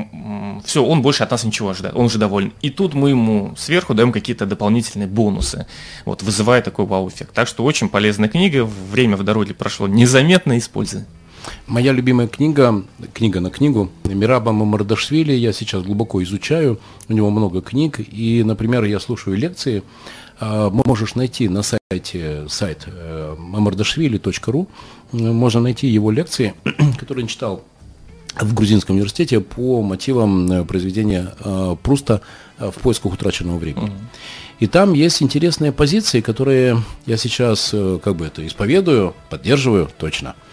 все, 0.65 0.83
он 0.83 1.01
больше 1.01 1.23
от 1.23 1.31
нас 1.31 1.43
ничего 1.43 1.69
ожидает, 1.69 1.95
он 1.95 2.05
уже 2.05 2.17
доволен. 2.17 2.53
И 2.61 2.69
тут 2.69 2.93
мы 2.93 3.09
ему 3.09 3.53
сверху 3.57 3.93
даем 3.93 4.11
какие-то 4.11 4.45
дополнительные 4.45 5.07
бонусы, 5.07 5.67
вот, 6.05 6.23
вызывая 6.23 6.61
такой 6.61 6.85
вау-эффект. 6.85 7.33
Так 7.33 7.47
что 7.47 7.63
очень 7.63 7.89
полезная 7.89 8.29
книга, 8.29 8.65
время 8.65 9.17
в 9.17 9.23
дороге 9.23 9.53
прошло 9.53 9.87
незаметно, 9.87 10.57
используя. 10.57 11.05
Моя 11.65 11.91
любимая 11.91 12.27
книга, 12.27 12.83
книга 13.13 13.39
на 13.39 13.49
книгу, 13.49 13.89
Мираба 14.03 14.51
Мамардашвили, 14.51 15.33
я 15.33 15.53
сейчас 15.53 15.83
глубоко 15.83 16.21
изучаю, 16.23 16.79
у 17.07 17.13
него 17.13 17.29
много 17.29 17.61
книг, 17.61 17.99
и, 17.99 18.43
например, 18.43 18.83
я 18.83 18.99
слушаю 18.99 19.37
лекции, 19.37 19.83
можешь 20.39 21.15
найти 21.15 21.49
на 21.49 21.63
сайте 21.63 22.45
сайт 22.49 22.83
э, 22.87 23.35
mamardashvili.ru, 23.37 24.67
можно 25.11 25.61
найти 25.61 25.87
его 25.87 26.11
лекции, 26.11 26.53
которые 26.99 27.23
он 27.23 27.27
читал 27.27 27.63
в 28.39 28.53
Грузинском 28.53 28.95
университете 28.95 29.39
по 29.39 29.81
мотивам 29.81 30.51
э, 30.51 30.63
произведения 30.65 31.33
э, 31.39 31.75
Пруста 31.81 32.21
в 32.59 32.73
поисках 32.81 33.13
утраченного 33.13 33.57
времени. 33.57 33.91
И 34.59 34.67
там 34.67 34.93
есть 34.93 35.21
интересные 35.21 35.71
позиции, 35.71 36.21
которые 36.21 36.81
я 37.05 37.17
сейчас 37.17 37.69
как 38.03 38.15
бы 38.15 38.25
это 38.25 38.45
исповедую, 38.45 39.13
поддерживаю 39.29 39.89
точно– 39.97 40.35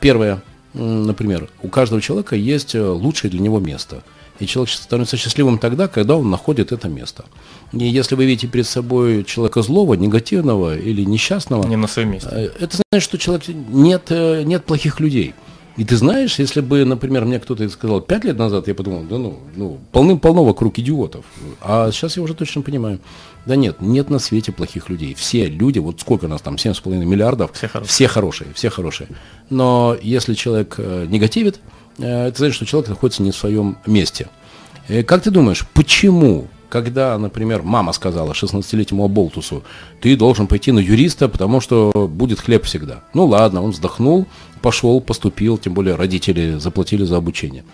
первое, 0.00 0.42
например, 0.74 1.48
у 1.62 1.68
каждого 1.68 2.00
человека 2.00 2.36
есть 2.36 2.74
э, 2.74 2.82
лучшее 2.82 3.30
для 3.30 3.40
него 3.40 3.60
место. 3.60 4.02
И 4.40 4.46
человек 4.46 4.72
становится 4.72 5.16
счастливым 5.16 5.58
тогда, 5.58 5.88
когда 5.88 6.16
он 6.16 6.30
находит 6.30 6.72
это 6.72 6.88
место. 6.88 7.24
И 7.72 7.86
если 7.86 8.14
вы 8.14 8.26
видите 8.26 8.46
перед 8.46 8.66
собой 8.66 9.24
человека 9.24 9.62
злого, 9.62 9.94
негативного 9.94 10.76
или 10.76 11.04
несчастного, 11.04 11.66
не 11.66 11.76
на 11.76 11.86
своем 11.86 12.10
месте. 12.10 12.28
Э, 12.30 12.50
это 12.60 12.78
значит, 12.90 13.08
что 13.08 13.18
человек 13.18 13.48
нет, 13.48 14.06
э, 14.10 14.42
нет 14.42 14.64
плохих 14.64 15.00
людей. 15.00 15.34
И 15.76 15.84
ты 15.84 15.96
знаешь, 15.96 16.38
если 16.38 16.62
бы, 16.62 16.84
например, 16.84 17.26
мне 17.26 17.38
кто-то 17.38 17.68
сказал 17.68 18.00
пять 18.00 18.24
лет 18.24 18.38
назад, 18.38 18.66
я 18.66 18.74
подумал, 18.74 19.02
да 19.02 19.18
ну, 19.18 19.38
ну 19.54 19.78
полным-полно 19.92 20.42
вокруг 20.42 20.78
идиотов. 20.78 21.26
А 21.60 21.90
сейчас 21.92 22.16
я 22.16 22.22
уже 22.22 22.34
точно 22.34 22.62
понимаю. 22.62 22.98
Да 23.44 23.56
нет, 23.56 23.80
нет 23.80 24.08
на 24.08 24.18
свете 24.18 24.52
плохих 24.52 24.88
людей. 24.88 25.14
Все 25.14 25.46
люди, 25.46 25.78
вот 25.78 26.00
сколько 26.00 26.28
нас 26.28 26.40
там, 26.40 26.54
7,5 26.54 27.04
миллиардов, 27.04 27.50
все 27.52 27.68
хорошие. 27.68 27.88
все 27.88 28.08
хорошие, 28.08 28.54
все 28.54 28.70
хорошие. 28.70 29.08
Но 29.50 29.96
если 30.00 30.32
человек 30.32 30.76
э, 30.78 31.06
негативит, 31.08 31.56
э, 31.56 31.75
это 31.98 32.38
значит, 32.38 32.56
что 32.56 32.66
человек 32.66 32.90
находится 32.90 33.22
не 33.22 33.30
в 33.30 33.36
своем 33.36 33.78
месте. 33.86 34.28
Э, 34.88 35.02
как 35.02 35.22
ты 35.22 35.30
думаешь, 35.30 35.66
почему 35.74 36.48
когда, 36.68 37.16
например, 37.16 37.62
мама 37.62 37.92
сказала 37.92 38.32
16-летнему 38.32 39.04
Аболтусу, 39.04 39.62
ты 40.00 40.16
должен 40.16 40.46
пойти 40.46 40.72
на 40.72 40.80
юриста, 40.80 41.28
потому 41.28 41.60
что 41.60 42.08
будет 42.10 42.40
хлеб 42.40 42.64
всегда. 42.64 43.02
Ну 43.14 43.26
ладно, 43.26 43.62
он 43.62 43.70
вздохнул, 43.70 44.26
пошел, 44.62 45.00
поступил, 45.00 45.58
тем 45.58 45.74
более 45.74 45.94
родители 45.94 46.58
заплатили 46.58 47.04
за 47.04 47.16
обучение. 47.16 47.64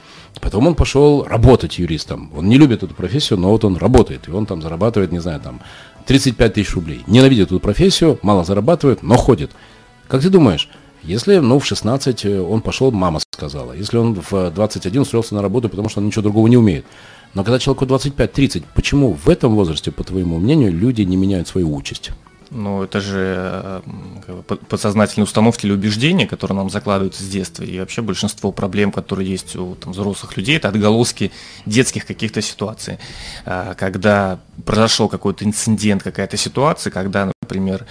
Потом 0.41 0.67
он 0.67 0.75
пошел 0.75 1.25
работать 1.25 1.79
юристом. 1.79 2.31
Он 2.37 2.49
не 2.49 2.59
любит 2.59 2.83
эту 2.83 2.95
профессию, 2.95 3.39
но 3.39 3.51
вот 3.51 3.65
он 3.65 3.77
работает, 3.77 4.29
и 4.29 4.31
он 4.31 4.47
там 4.47 4.61
зарабатывает, 4.63 5.13
не 5.13 5.21
знаю, 5.21 5.41
там 5.41 5.61
35 6.07 6.55
тысяч 6.55 6.75
рублей. 6.75 7.03
Ненавидит 7.07 7.47
эту 7.47 7.61
профессию, 7.61 8.19
мало 8.23 8.45
зарабатывает, 8.45 9.03
но 9.03 9.17
ходит. 9.17 9.53
Как 10.09 10.21
ты 10.21 10.29
думаешь, 10.29 10.69
если, 11.03 11.39
ну, 11.39 11.59
в 11.59 11.67
16 11.67 12.25
он 12.25 12.61
пошел, 12.61 12.91
мама 12.93 13.21
сказала. 13.33 13.73
Если 13.73 13.97
он 13.97 14.15
в 14.15 14.51
21 14.51 15.03
устроился 15.03 15.35
на 15.35 15.43
работу, 15.43 15.69
потому 15.69 15.89
что 15.89 16.01
он 16.01 16.07
ничего 16.07 16.23
другого 16.23 16.47
не 16.49 16.57
умеет. 16.57 16.85
Но 17.35 17.45
когда 17.45 17.59
человеку 17.59 17.87
25-30, 17.87 18.65
почему 18.75 19.13
в 19.13 19.29
этом 19.29 19.55
возрасте, 19.55 19.91
по 19.91 20.05
твоему 20.05 20.39
мнению, 20.39 20.73
люди 20.73 21.03
не 21.03 21.17
меняют 21.17 21.49
свою 21.49 21.75
участь? 21.75 22.11
Ну, 22.55 22.83
это 22.83 23.01
же 23.01 23.83
э, 24.27 24.43
подсознательные 24.69 25.25
установки 25.25 25.65
или 25.65 25.73
убеждения, 25.73 26.27
которые 26.27 26.59
нам 26.59 26.69
закладываются 26.69 27.23
с 27.23 27.27
детства. 27.27 27.63
И 27.63 27.81
вообще 27.81 28.03
большинство 28.03 28.53
проблем, 28.53 28.93
которые 28.93 29.31
есть 29.31 29.57
у 29.57 29.75
там, 29.75 29.93
взрослых 29.93 30.37
людей, 30.37 30.59
это 30.59 30.69
отголоски 30.69 31.33
детских 31.65 32.05
каких-то 32.05 32.43
ситуаций. 32.43 32.99
А, 33.47 33.73
когда 33.73 34.39
произошел 34.67 35.09
какой-то 35.09 35.47
инцидент, 35.47 36.03
какая-то 36.03 36.37
ситуация, 36.37 36.91
когда, 36.91 37.31
например, 37.41 37.87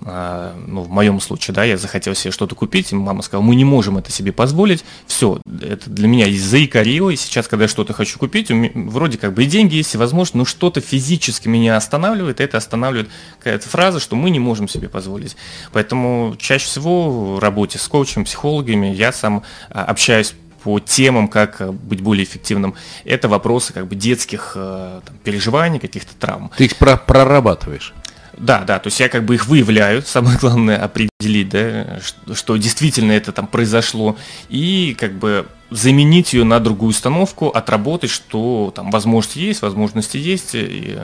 ну, 0.00 0.82
в 0.82 0.90
моем 0.90 1.20
случае, 1.20 1.54
да, 1.54 1.64
я 1.64 1.76
захотел 1.76 2.14
себе 2.14 2.30
что-то 2.30 2.54
купить, 2.54 2.92
и 2.92 2.94
мама 2.94 3.22
сказала, 3.22 3.44
мы 3.44 3.56
не 3.56 3.64
можем 3.64 3.98
это 3.98 4.12
себе 4.12 4.32
позволить, 4.32 4.84
все, 5.06 5.40
это 5.60 5.90
для 5.90 6.06
меня 6.06 6.26
заикарило, 6.38 7.10
и 7.10 7.16
сейчас, 7.16 7.48
когда 7.48 7.64
я 7.64 7.68
что-то 7.68 7.92
хочу 7.92 8.18
купить, 8.18 8.50
вроде 8.50 9.18
как 9.18 9.34
бы 9.34 9.44
и 9.44 9.46
деньги 9.46 9.76
есть, 9.76 9.94
и 9.94 9.98
возможность, 9.98 10.34
но 10.34 10.44
что-то 10.44 10.80
физически 10.80 11.48
меня 11.48 11.76
останавливает, 11.76 12.40
и 12.40 12.44
это 12.44 12.58
останавливает 12.58 13.10
какая-то 13.38 13.68
фраза, 13.68 14.00
что 14.00 14.16
мы 14.16 14.30
не 14.30 14.38
можем 14.38 14.68
себе 14.68 14.88
позволить. 14.88 15.36
Поэтому 15.72 16.36
чаще 16.38 16.66
всего 16.66 17.34
в 17.34 17.38
работе 17.40 17.78
с 17.78 17.88
коучем, 17.88 18.24
психологами 18.24 18.86
я 18.86 19.12
сам 19.12 19.42
а, 19.70 19.84
общаюсь 19.84 20.34
по 20.62 20.80
темам, 20.80 21.28
как 21.28 21.60
э, 21.60 21.70
быть 21.70 22.00
более 22.00 22.24
эффективным, 22.24 22.74
это 23.04 23.28
вопросы 23.28 23.72
как 23.72 23.86
бы 23.86 23.94
детских 23.94 24.52
там, 24.54 25.02
переживаний, 25.22 25.78
каких-то 25.78 26.14
травм. 26.16 26.50
Ты 26.56 26.64
их 26.64 26.76
про 26.76 26.96
прорабатываешь? 26.96 27.94
Да, 28.38 28.64
да, 28.64 28.78
то 28.78 28.88
есть 28.88 29.00
я 29.00 29.08
как 29.08 29.24
бы 29.24 29.34
их 29.34 29.46
выявляю, 29.46 30.02
самое 30.06 30.38
главное 30.38 30.76
определить, 30.82 31.48
да, 31.48 32.00
что, 32.00 32.34
что 32.34 32.56
действительно 32.56 33.12
это 33.12 33.32
там 33.32 33.46
произошло, 33.46 34.16
и 34.48 34.96
как 34.98 35.12
бы 35.18 35.46
заменить 35.70 36.32
ее 36.32 36.44
на 36.44 36.60
другую 36.60 36.90
установку, 36.90 37.48
отработать, 37.48 38.10
что 38.10 38.72
там 38.74 38.90
возможности 38.90 39.38
есть, 39.38 39.62
возможности 39.62 40.16
есть, 40.16 40.50
и 40.54 40.96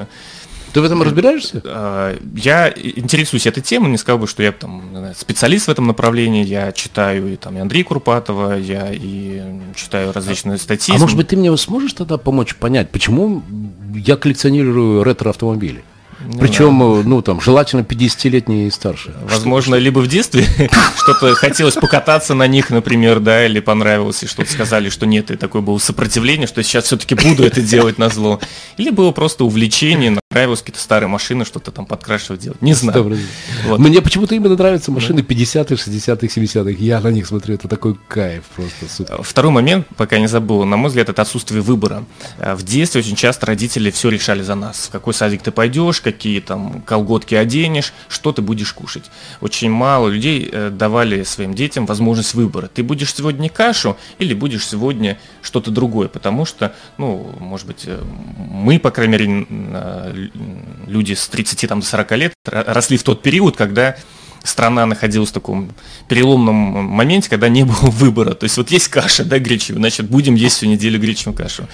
Ты 0.73 0.81
в 0.81 0.85
этом 0.85 1.03
разбираешься? 1.03 1.61
Э, 1.65 2.17
Я 2.35 2.71
интересуюсь 2.71 3.47
этой 3.47 3.63
темой, 3.63 3.91
не 3.91 3.99
сказал 3.99 4.19
бы, 4.19 4.27
что 4.27 4.43
я 4.43 4.53
там 4.53 5.13
специалист 5.17 5.69
в 5.69 5.71
этом 5.71 5.87
направлении. 5.87 6.45
Я 6.45 6.73
читаю 6.73 7.33
и 7.33 7.37
там 7.37 7.57
и 7.57 7.61
Андрея 7.61 7.85
Курпатова, 7.85 8.59
я 8.59 8.89
и 8.91 9.43
читаю 9.77 10.13
различные 10.13 10.59
статьи. 10.59 10.95
А 10.95 10.99
может 10.99 11.17
быть, 11.17 11.29
ты 11.29 11.37
мне 11.37 11.55
сможешь 11.57 11.93
тогда 11.93 12.17
помочь 12.17 12.57
понять, 12.57 12.91
почему 12.91 13.43
я 13.95 14.17
коллекционирую 14.17 15.05
ретро-автомобили? 15.05 15.85
Причем, 16.39 16.83
э, 16.83 17.03
ну, 17.05 17.23
там, 17.23 17.41
желательно 17.41 17.81
50-летние 17.81 18.69
и 18.69 18.71
старше. 18.71 19.15
Возможно, 19.23 19.75
либо 19.77 20.01
в 20.01 20.07
детстве 20.07 20.45
что-то 20.97 21.35
хотелось 21.35 21.75
покататься 21.75 22.35
на 22.35 22.47
них, 22.47 22.71
например, 22.71 23.21
да, 23.21 23.47
или 23.47 23.61
понравилось, 23.61 24.23
и 24.23 24.27
что-то 24.27 24.51
сказали, 24.51 24.89
что 24.89 25.07
нет, 25.07 25.31
и 25.31 25.37
такое 25.37 25.63
было 25.63 25.79
сопротивление, 25.79 26.47
что 26.47 26.63
сейчас 26.63 26.85
все-таки 26.85 27.15
буду 27.15 27.45
это 27.45 27.61
делать 27.61 27.99
на 27.99 28.09
зло. 28.09 28.41
Или 28.77 28.91
было 28.91 29.13
просто 29.13 29.45
увлечение, 29.45 30.19
нравилось 30.35 30.61
какие-то 30.61 30.81
старые 30.81 31.09
машины, 31.09 31.45
что-то 31.45 31.71
там 31.71 31.87
подкрашивать 31.87 32.41
делать. 32.41 32.61
Не 32.61 32.75
знаю. 32.75 33.17
Вот. 33.65 33.79
Мне 33.79 34.03
почему-то 34.03 34.35
именно 34.35 34.57
нравятся 34.57 34.91
машины 34.91 35.21
50-х, 35.21 35.75
60-х, 35.75 36.27
70-х. 36.27 36.71
Я 36.79 37.01
на 37.01 37.09
них 37.09 37.27
смотрю, 37.27 37.55
это 37.55 37.69
такой 37.69 37.97
кайф 38.09 38.43
просто 38.57 38.89
супер. 38.89 39.23
Второй 39.23 39.53
момент, 39.53 39.87
пока 39.97 40.19
не 40.19 40.27
забыл, 40.27 40.65
на 40.65 40.77
мой 40.77 40.89
взгляд, 40.89 41.09
это 41.09 41.23
отсутствие 41.23 41.63
выбора. 41.63 42.05
Э, 42.39 42.55
В 42.55 42.63
детстве 42.65 43.01
очень 43.01 43.17
часто 43.17 43.47
родители 43.47 43.91
все 43.91 44.09
решали 44.09 44.43
за 44.43 44.55
нас. 44.57 44.89
В 44.89 44.91
какой 44.91 45.15
садик 45.15 45.43
ты 45.43 45.51
пойдешь, 45.53 46.01
какие 46.01 46.41
там 46.41 46.83
колготки 46.83 47.35
оденешь, 47.37 47.93
что 48.09 48.33
ты 48.33 48.43
будешь 48.43 48.73
кушать. 48.73 49.05
Очень 49.41 49.71
мало 49.71 50.09
людей 50.09 50.49
э, 50.51 50.71
давали 50.71 51.23
своим 51.23 51.55
детям 51.55 51.87
возможность 51.87 52.35
выбора. 52.35 52.69
Ты 52.75 52.83
будешь 52.83 53.15
сегодня 53.15 53.49
кашу 53.49 53.97
или 54.19 54.35
будешь 54.35 54.67
сегодня 54.67 55.17
что-то 55.43 55.71
другое, 55.71 56.09
потому 56.09 56.45
что, 56.45 56.75
ну, 56.99 57.35
может 57.39 57.67
быть, 57.69 57.85
э, 57.87 58.03
мы, 58.37 58.79
по 58.81 58.91
крайней 58.91 59.13
мере, 59.13 59.47
э, 59.49 60.24
люди 60.87 61.15
с 61.15 61.29
30 61.29 61.69
там, 61.69 61.81
до 61.81 61.87
40 61.87 62.13
лет 62.13 62.33
росли 62.45 62.97
в 62.97 63.03
тот 63.03 63.23
период, 63.23 63.57
когда 63.57 63.97
страна 64.45 64.87
находилась 64.87 65.31
в 65.31 65.33
таком 65.33 65.71
переломном 66.07 66.55
моменте, 66.55 67.29
когда 67.31 67.49
не 67.49 67.65
было 67.65 67.75
выбора. 67.83 68.35
То 68.35 68.45
есть 68.45 68.57
вот 68.57 68.71
есть 68.71 68.89
каша, 68.89 69.25
да, 69.25 69.39
гречевая, 69.39 69.81
значит, 69.81 70.09
будем 70.09 70.35
есть 70.35 70.57
всю 70.57 70.67
неделю 70.67 71.01
гречневую 71.01 71.37
кашу. 71.37 71.67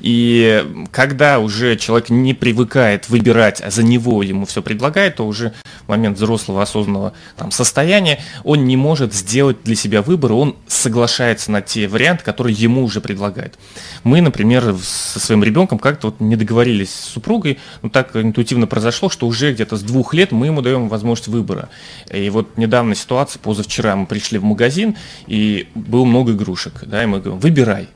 И 0.00 0.64
когда 0.90 1.38
уже 1.38 1.76
человек 1.76 2.10
не 2.10 2.34
привыкает 2.34 3.08
выбирать, 3.08 3.60
а 3.60 3.70
за 3.70 3.82
него 3.82 4.22
ему 4.22 4.44
все 4.44 4.60
предлагает, 4.60 5.16
то 5.16 5.26
уже 5.26 5.52
в 5.86 5.88
момент 5.88 6.18
взрослого 6.18 6.62
осознанного 6.62 7.12
там, 7.36 7.50
состояния 7.50 8.18
он 8.42 8.66
не 8.66 8.76
может 8.76 9.14
сделать 9.14 9.58
для 9.64 9.76
себя 9.76 10.02
выбор, 10.02 10.32
он 10.32 10.56
соглашается 10.66 11.52
на 11.52 11.62
те 11.62 11.86
варианты, 11.86 12.24
которые 12.24 12.54
ему 12.54 12.82
уже 12.84 13.00
предлагают. 13.00 13.54
Мы, 14.02 14.20
например, 14.20 14.76
со 14.82 15.20
своим 15.20 15.44
ребенком 15.44 15.78
как-то 15.78 16.08
вот 16.08 16.20
не 16.20 16.34
договорились 16.34 16.90
с 16.90 17.12
супругой, 17.12 17.58
ну 17.82 17.88
так 17.88 18.16
интуитивно 18.16 18.66
произошло, 18.66 19.08
что 19.08 19.28
уже 19.28 19.52
где-то 19.52 19.76
с 19.76 19.82
двух 19.82 20.12
лет 20.12 20.32
мы 20.32 20.46
ему 20.46 20.60
даем 20.60 20.88
возможность 20.88 21.28
выбора. 21.28 21.68
И 22.16 22.30
вот 22.30 22.56
недавно 22.56 22.94
ситуация, 22.94 23.40
позавчера 23.40 23.94
мы 23.94 24.06
пришли 24.06 24.38
в 24.38 24.44
магазин, 24.44 24.96
и 25.26 25.68
было 25.74 26.04
много 26.04 26.32
игрушек, 26.32 26.84
да, 26.86 27.02
и 27.02 27.06
мы 27.06 27.20
говорим, 27.20 27.40
выбирай. 27.40 27.88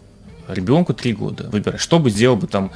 Ребенку 0.46 0.92
три 0.94 1.12
года, 1.12 1.48
выбирай. 1.50 1.78
Что 1.78 1.98
бы 1.98 2.10
сделал 2.10 2.36
бы 2.36 2.46
там 2.46 2.70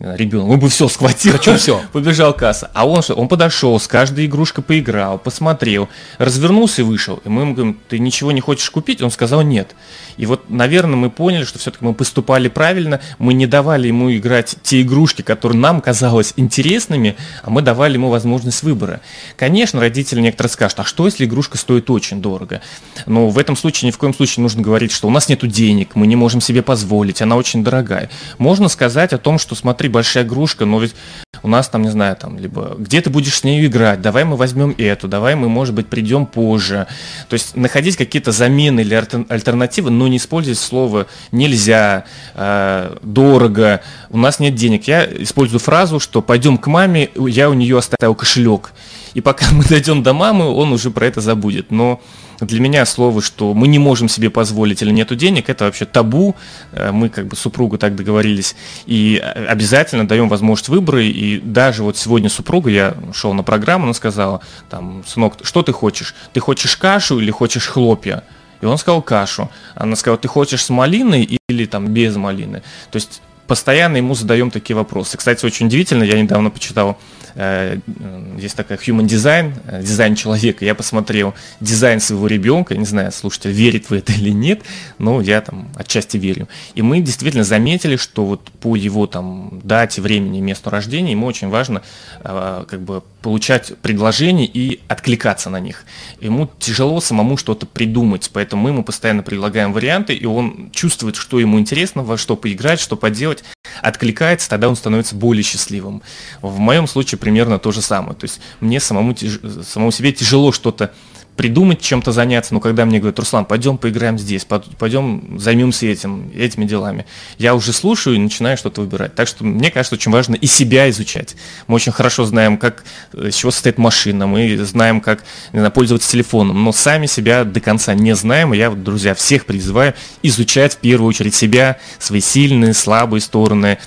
ребенок? 0.00 0.48
Он 0.48 0.58
бы 0.58 0.68
все 0.68 0.88
схватил. 0.88 1.32
Хочу 1.32 1.56
всё. 1.56 1.80
Побежал 1.92 2.32
касса. 2.32 2.70
А 2.74 2.86
он 2.86 3.02
что? 3.02 3.14
Он 3.14 3.28
подошел, 3.28 3.78
с 3.78 3.86
каждой 3.86 4.26
игрушкой 4.26 4.64
поиграл, 4.64 5.18
посмотрел, 5.18 5.88
развернулся 6.18 6.82
и 6.82 6.84
вышел. 6.84 7.20
И 7.24 7.28
мы 7.28 7.42
ему 7.42 7.54
говорим, 7.54 7.78
ты 7.88 7.98
ничего 7.98 8.32
не 8.32 8.40
хочешь 8.40 8.70
купить? 8.70 9.02
Он 9.02 9.10
сказал 9.10 9.42
нет. 9.42 9.74
И 10.16 10.26
вот, 10.26 10.48
наверное, 10.48 10.96
мы 10.96 11.10
поняли, 11.10 11.44
что 11.44 11.58
все-таки 11.58 11.84
мы 11.84 11.94
поступали 11.94 12.48
правильно, 12.48 13.00
мы 13.18 13.34
не 13.34 13.46
давали 13.46 13.88
ему 13.88 14.14
играть 14.14 14.56
те 14.62 14.82
игрушки, 14.82 15.22
которые 15.22 15.58
нам 15.58 15.80
казалось 15.80 16.34
интересными, 16.36 17.16
а 17.42 17.50
мы 17.50 17.62
давали 17.62 17.94
ему 17.94 18.08
возможность 18.08 18.62
выбора. 18.62 19.00
Конечно, 19.36 19.80
родители 19.80 20.20
некоторые 20.20 20.50
скажут, 20.50 20.80
а 20.80 20.84
что 20.84 21.06
если 21.06 21.24
игрушка 21.24 21.58
стоит 21.58 21.90
очень 21.90 22.20
дорого? 22.20 22.60
Но 23.06 23.28
в 23.28 23.38
этом 23.38 23.56
случае 23.56 23.88
ни 23.88 23.92
в 23.92 23.98
коем 23.98 24.14
случае 24.14 24.42
нужно 24.42 24.62
говорить, 24.62 24.92
что 24.92 25.08
у 25.08 25.10
нас 25.10 25.28
нет 25.28 25.40
денег, 25.46 25.94
мы 25.94 26.06
не 26.06 26.16
можем 26.16 26.40
себе 26.40 26.62
позволить, 26.62 27.22
она 27.22 27.36
очень 27.36 27.64
дорогая. 27.64 28.10
Можно 28.38 28.68
сказать 28.68 29.12
о 29.12 29.18
том, 29.18 29.38
что 29.38 29.54
смотри, 29.54 29.89
большая 29.90 30.24
игрушка, 30.24 30.64
но 30.64 30.80
ведь 30.80 30.94
у 31.42 31.48
нас 31.48 31.68
там, 31.68 31.82
не 31.82 31.88
знаю, 31.90 32.16
там, 32.16 32.38
либо 32.38 32.74
где 32.78 33.00
ты 33.00 33.10
будешь 33.10 33.34
с 33.34 33.44
нею 33.44 33.66
играть, 33.66 34.00
давай 34.02 34.24
мы 34.24 34.36
возьмем 34.36 34.74
эту, 34.76 35.08
давай 35.08 35.34
мы, 35.34 35.48
может 35.48 35.74
быть, 35.74 35.86
придем 35.86 36.26
позже. 36.26 36.86
То 37.28 37.34
есть 37.34 37.56
находить 37.56 37.96
какие-то 37.96 38.32
замены 38.32 38.80
или 38.80 38.96
альтер- 38.96 39.26
альтернативы, 39.28 39.90
но 39.90 40.08
не 40.08 40.18
использовать 40.18 40.58
слово 40.58 41.06
нельзя, 41.32 42.04
э, 42.34 42.96
дорого, 43.02 43.80
у 44.10 44.18
нас 44.18 44.40
нет 44.40 44.54
денег. 44.54 44.86
Я 44.86 45.04
использую 45.04 45.60
фразу, 45.60 46.00
что 46.00 46.22
пойдем 46.22 46.58
к 46.58 46.66
маме, 46.66 47.10
я 47.14 47.48
у 47.50 47.54
нее 47.54 47.78
оставил 47.78 48.14
кошелек. 48.14 48.72
И 49.14 49.20
пока 49.20 49.46
мы 49.52 49.64
дойдем 49.64 50.02
до 50.02 50.12
мамы, 50.12 50.46
он 50.46 50.72
уже 50.72 50.90
про 50.90 51.06
это 51.06 51.20
забудет. 51.20 51.70
Но 51.70 52.00
для 52.40 52.60
меня 52.60 52.84
слово, 52.86 53.20
что 53.22 53.54
мы 53.54 53.68
не 53.68 53.78
можем 53.78 54.08
себе 54.08 54.30
позволить 54.30 54.82
или 54.82 54.90
нету 54.90 55.14
денег, 55.14 55.48
это 55.48 55.64
вообще 55.64 55.84
табу. 55.84 56.36
Э, 56.72 56.90
Мы 56.92 57.08
как 57.08 57.26
бы 57.26 57.36
супругу 57.36 57.78
так 57.78 57.94
договорились. 57.94 58.56
И 58.86 59.20
э, 59.22 59.46
обязательно 59.46 60.06
даем 60.06 60.28
возможность 60.28 60.68
выбора. 60.68 61.02
И 61.02 61.38
даже 61.40 61.82
вот 61.82 61.96
сегодня 61.96 62.28
супруга, 62.28 62.70
я 62.70 62.94
шел 63.12 63.32
на 63.34 63.42
программу, 63.42 63.84
она 63.84 63.94
сказала, 63.94 64.40
там, 64.68 65.04
сынок, 65.06 65.34
что 65.42 65.62
ты 65.62 65.72
хочешь? 65.72 66.14
Ты 66.32 66.40
хочешь 66.40 66.76
кашу 66.76 67.20
или 67.20 67.30
хочешь 67.30 67.66
хлопья? 67.66 68.24
И 68.60 68.66
он 68.66 68.78
сказал 68.78 69.02
кашу. 69.02 69.50
Она 69.74 69.96
сказала, 69.96 70.18
ты 70.18 70.28
хочешь 70.28 70.64
с 70.64 70.70
малиной 70.70 71.40
или 71.48 71.66
там 71.66 71.88
без 71.88 72.16
малины? 72.16 72.62
То 72.90 72.96
есть 72.96 73.22
постоянно 73.46 73.96
ему 73.96 74.14
задаем 74.14 74.50
такие 74.50 74.76
вопросы. 74.76 75.16
Кстати, 75.16 75.44
очень 75.44 75.66
удивительно, 75.66 76.04
я 76.04 76.20
недавно 76.20 76.50
почитал, 76.50 76.98
есть 77.36 78.56
такая 78.56 78.78
human 78.78 79.06
design, 79.06 79.52
э, 79.66 79.82
дизайн 79.82 80.14
человека. 80.14 80.64
Я 80.64 80.74
посмотрел 80.74 81.34
дизайн 81.60 82.00
своего 82.00 82.26
ребенка, 82.26 82.76
не 82.76 82.84
знаю, 82.84 83.12
слушатель 83.12 83.50
верит 83.50 83.90
в 83.90 83.92
это 83.92 84.12
или 84.20 84.30
нет, 84.30 84.62
но 84.98 85.20
я 85.20 85.40
там 85.40 85.68
отчасти 85.76 86.16
верю. 86.16 86.48
И 86.74 86.82
мы 86.82 87.00
действительно 87.00 87.44
заметили, 87.44 87.96
что 87.96 88.24
вот 88.24 88.50
по 88.60 88.76
его 88.76 89.06
там 89.06 89.60
дате, 89.62 90.02
времени, 90.02 90.40
месту 90.40 90.70
рождения 90.70 91.12
ему 91.12 91.26
очень 91.26 91.48
важно 91.48 91.82
э, 92.22 92.64
как 92.68 92.80
бы 92.80 93.02
получать 93.22 93.76
предложения 93.82 94.46
и 94.46 94.80
откликаться 94.88 95.50
на 95.50 95.60
них. 95.60 95.84
Ему 96.20 96.50
тяжело 96.58 97.00
самому 97.00 97.36
что-то 97.36 97.66
придумать, 97.66 98.30
поэтому 98.32 98.62
мы 98.62 98.70
ему 98.70 98.84
постоянно 98.84 99.22
предлагаем 99.22 99.72
варианты, 99.72 100.14
и 100.14 100.24
он 100.26 100.70
чувствует, 100.72 101.16
что 101.16 101.38
ему 101.38 101.58
интересно, 101.58 102.02
во 102.02 102.16
что 102.16 102.36
поиграть, 102.36 102.80
что 102.80 102.96
поделать, 102.96 103.44
откликается, 103.82 104.48
тогда 104.48 104.68
он 104.68 104.76
становится 104.76 105.14
более 105.14 105.42
счастливым. 105.42 106.02
В 106.42 106.58
моем 106.58 106.86
случае 106.86 107.18
примерно 107.18 107.58
то 107.58 107.72
же 107.72 107.82
самое. 107.82 108.14
То 108.14 108.24
есть 108.24 108.40
мне 108.60 108.80
самому, 108.80 109.14
самому 109.16 109.90
себе 109.90 110.12
тяжело 110.12 110.52
что-то 110.52 110.92
придумать, 111.40 111.80
чем-то 111.80 112.12
заняться, 112.12 112.52
но 112.52 112.60
когда 112.60 112.84
мне 112.84 112.98
говорят, 112.98 113.18
Руслан, 113.18 113.46
пойдем 113.46 113.78
поиграем 113.78 114.18
здесь, 114.18 114.44
пойдем 114.44 115.38
займемся 115.38 115.86
этим, 115.86 116.30
этими 116.36 116.66
делами, 116.66 117.06
я 117.38 117.54
уже 117.54 117.72
слушаю 117.72 118.16
и 118.16 118.18
начинаю 118.18 118.58
что-то 118.58 118.82
выбирать. 118.82 119.14
Так 119.14 119.26
что 119.26 119.42
мне 119.42 119.70
кажется, 119.70 119.94
очень 119.94 120.12
важно 120.12 120.34
и 120.34 120.46
себя 120.46 120.90
изучать. 120.90 121.36
Мы 121.66 121.76
очень 121.76 121.92
хорошо 121.92 122.26
знаем, 122.26 122.58
как, 122.58 122.84
э, 123.14 123.28
из 123.28 123.36
чего 123.36 123.50
состоит 123.50 123.78
машина, 123.78 124.26
мы 124.26 124.54
знаем, 124.66 125.00
как 125.00 125.24
не 125.54 125.60
знаю, 125.60 125.72
пользоваться 125.72 126.10
телефоном, 126.10 126.62
но 126.62 126.72
сами 126.72 127.06
себя 127.06 127.44
до 127.44 127.60
конца 127.60 127.94
не 127.94 128.14
знаем. 128.14 128.52
И 128.52 128.58
я, 128.58 128.68
друзья, 128.68 129.14
всех 129.14 129.46
призываю 129.46 129.94
изучать 130.22 130.74
в 130.74 130.76
первую 130.76 131.08
очередь 131.08 131.34
себя, 131.34 131.78
свои 131.98 132.20
сильные, 132.20 132.74
слабые 132.74 133.22
стороны, 133.22 133.78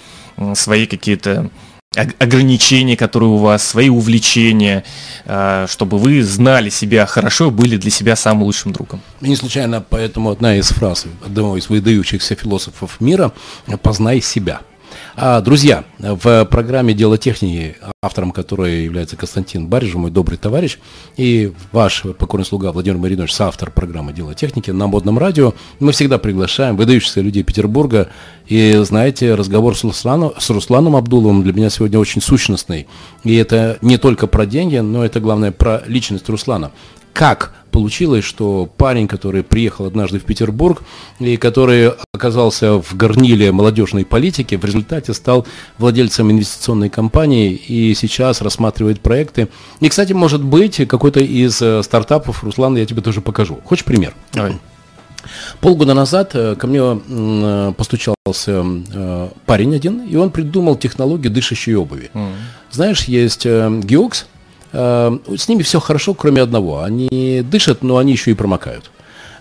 свои 0.56 0.88
какие-то 0.88 1.52
ограничения, 1.96 2.98
которые 2.98 3.30
у 3.30 3.38
вас, 3.38 3.64
свои 3.64 3.90
увлечения, 3.90 4.84
э, 5.26 5.66
чтобы 5.70 5.98
вы 5.98 6.24
знали 6.24 6.70
себя 6.70 7.06
хорошо, 7.06 7.52
были 7.52 7.78
для 7.78 7.92
себя 7.92 8.16
самым 8.16 8.44
лучшим 8.44 8.74
другом. 8.74 9.02
И 9.22 9.30
не 9.30 9.36
случайно 9.36 9.82
поэтому 9.88 10.32
одна 10.32 10.56
из 10.56 10.70
фраз 10.70 11.06
одного 11.26 11.58
из 11.58 11.70
выдающихся 11.70 12.36
философов 12.36 13.00
мира 13.00 13.32
«познай 13.82 14.22
себя». 14.22 14.62
А, 15.16 15.42
друзья, 15.42 15.84
в 16.00 16.46
программе 16.46 16.94
«Дело 16.94 17.18
техники», 17.18 17.76
автором 18.02 18.32
которой 18.32 18.84
является 18.84 19.16
Константин 19.16 19.68
Барижев, 19.68 19.96
мой 19.96 20.12
добрый 20.12 20.38
товарищ, 20.38 20.80
и 21.18 21.54
ваш 21.72 22.04
покорный 22.18 22.46
слуга 22.46 22.72
Владимир 22.72 22.98
Маринович, 22.98 23.34
соавтор 23.34 23.72
программы 23.72 24.14
«Дело 24.14 24.34
техники» 24.34 24.72
на 24.72 24.88
модном 24.88 25.18
радио, 25.18 25.54
мы 25.80 25.92
всегда 25.92 26.18
приглашаем 26.18 26.76
выдающихся 26.76 27.22
людей 27.22 27.44
Петербурга. 27.44 28.10
И, 28.48 28.74
знаете, 28.84 29.36
разговор 29.36 29.78
с, 29.78 29.84
Русланом, 29.84 30.34
с 30.38 30.50
Русланом 30.50 30.96
Абдуловым 30.96 31.44
для 31.44 31.54
меня 31.54 31.70
сегодня 31.70 32.00
очень 32.00 32.22
сущностный. 32.22 32.88
И 33.24 33.36
это 33.36 33.78
не 33.82 33.98
только 33.98 34.28
про 34.28 34.46
деньги, 34.46 34.78
но 34.78 35.06
это, 35.06 35.20
главное, 35.20 35.52
про 35.52 35.84
личность 35.88 36.28
Руслана. 36.28 36.72
Как 37.14 37.54
получилось, 37.72 38.24
что 38.24 38.70
парень, 38.78 39.08
который 39.08 39.44
приехал 39.44 39.86
однажды 39.86 40.20
в 40.20 40.24
Петербург 40.24 40.84
и 41.20 41.38
который 41.38 41.92
оказался 42.14 42.82
в 42.82 42.96
горниле 42.96 43.52
молодежной 43.52 44.06
политики, 44.06 44.56
в 44.56 44.64
результате 44.64 45.14
стал 45.14 45.46
владельцем 45.80 46.32
инвестиционной 46.32 46.90
компании 46.90 47.52
и 47.54 47.94
сейчас 47.96 48.42
рассматривает 48.42 49.02
проекты. 49.02 49.50
И, 49.80 49.90
кстати, 49.90 50.14
может 50.14 50.44
быть, 50.44 50.88
какой-то 50.88 51.20
из 51.20 51.62
э, 51.62 51.82
стартапов, 51.84 52.44
Руслан, 52.44 52.78
я 52.78 52.86
тебе 52.86 53.02
тоже 53.02 53.22
покажу. 53.22 53.60
Хочешь 53.66 53.86
пример? 53.86 54.14
Давай. 54.34 54.60
Полгода 55.60 55.94
назад 55.94 56.32
э, 56.36 56.56
ко 56.56 56.68
мне 56.68 56.80
э, 56.80 57.74
постучался 57.76 58.64
парень 59.46 59.76
один, 59.76 60.02
и 60.02 60.16
он 60.16 60.30
придумал 60.30 60.76
технологию 60.76 61.32
дышащей 61.32 61.76
обуви. 61.76 62.10
Знаешь, 62.72 63.04
есть 63.06 63.46
Геокс, 63.46 64.26
с 64.74 65.48
ними 65.48 65.62
все 65.62 65.80
хорошо, 65.80 66.14
кроме 66.14 66.42
одного. 66.42 66.82
Они 66.82 67.44
дышат, 67.44 67.84
но 67.84 67.98
они 67.98 68.12
еще 68.14 68.32
и 68.32 68.34
промокают. 68.34 68.92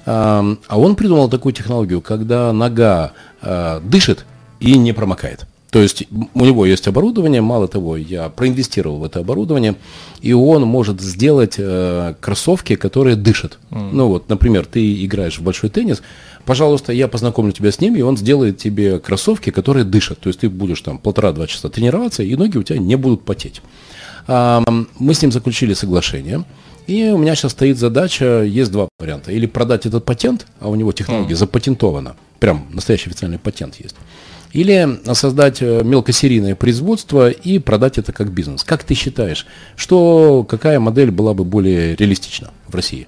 Э, 0.05 0.57
а 0.69 0.79
он 0.79 0.97
придумал 0.97 1.29
такую 1.29 1.53
технологию, 1.53 2.01
когда 2.01 2.53
нога 2.53 3.13
э, 3.41 3.81
дышит 3.83 4.25
и 4.61 4.77
не 4.77 4.93
промокает. 4.93 5.47
То 5.71 5.81
есть 5.81 6.05
у 6.35 6.45
него 6.45 6.67
есть 6.67 6.87
оборудование, 6.87 7.41
мало 7.41 7.67
того, 7.67 7.97
я 7.97 8.29
проинвестировал 8.29 8.99
в 8.99 9.05
это 9.05 9.21
оборудование, 9.21 9.75
и 10.21 10.35
он 10.35 10.65
может 10.65 11.01
сделать 11.01 11.55
э, 11.57 12.15
кроссовки, 12.21 12.77
которые 12.77 13.17
дышат. 13.17 13.59
Mm. 13.71 13.91
Ну 13.93 14.09
вот, 14.09 14.29
например, 14.29 14.67
ты 14.67 15.03
играешь 15.03 15.39
в 15.39 15.43
большой 15.43 15.71
теннис, 15.71 16.03
пожалуйста, 16.45 16.93
я 16.93 17.09
познакомлю 17.09 17.53
тебя 17.53 17.73
с 17.73 17.81
ними, 17.81 18.01
и 18.01 18.03
он 18.03 18.19
сделает 18.19 18.59
тебе 18.59 18.99
кроссовки, 18.99 19.49
которые 19.49 19.85
дышат. 19.85 20.19
То 20.21 20.29
есть 20.29 20.41
ты 20.41 20.51
будешь 20.51 20.83
там 20.83 20.99
полтора-два 20.99 21.47
часа 21.47 21.71
тренироваться, 21.71 22.23
и 22.23 22.37
ноги 22.37 22.59
у 22.59 22.63
тебя 22.63 22.79
не 22.79 22.97
будут 22.97 23.23
потеть. 23.23 23.63
Мы 24.27 25.15
с 25.15 25.23
ним 25.23 25.33
заключили 25.33 25.75
соглашение. 25.75 26.45
И 26.87 27.05
у 27.11 27.19
меня 27.19 27.35
сейчас 27.35 27.53
стоит 27.53 27.79
задача, 27.79 28.43
есть 28.43 28.73
два 28.73 28.89
варианта. 28.99 29.31
Или 29.31 29.47
продать 29.47 29.87
этот 29.87 30.05
патент, 30.05 30.47
а 30.61 30.69
у 30.69 30.75
него 30.75 30.93
технология 30.93 31.35
mm. 31.35 31.39
запатентована. 31.39 32.17
Прям 32.41 32.67
настоящий 32.73 33.09
официальный 33.09 33.39
патент 33.39 33.77
есть. 33.77 33.95
Или 34.53 35.01
создать 35.15 35.63
э, 35.63 35.83
мелкосерийное 35.83 36.55
производство 36.57 37.31
и 37.31 37.59
продать 37.59 37.99
это 37.99 38.13
как 38.13 38.33
бизнес. 38.33 38.65
Как 38.65 38.85
ты 38.85 38.95
считаешь, 38.95 39.47
что, 39.77 40.45
какая 40.45 40.79
модель 40.81 41.11
была 41.11 41.35
бы 41.35 41.45
более 41.45 41.97
реалистична 41.97 42.51
в 42.67 42.75
России? 42.75 43.07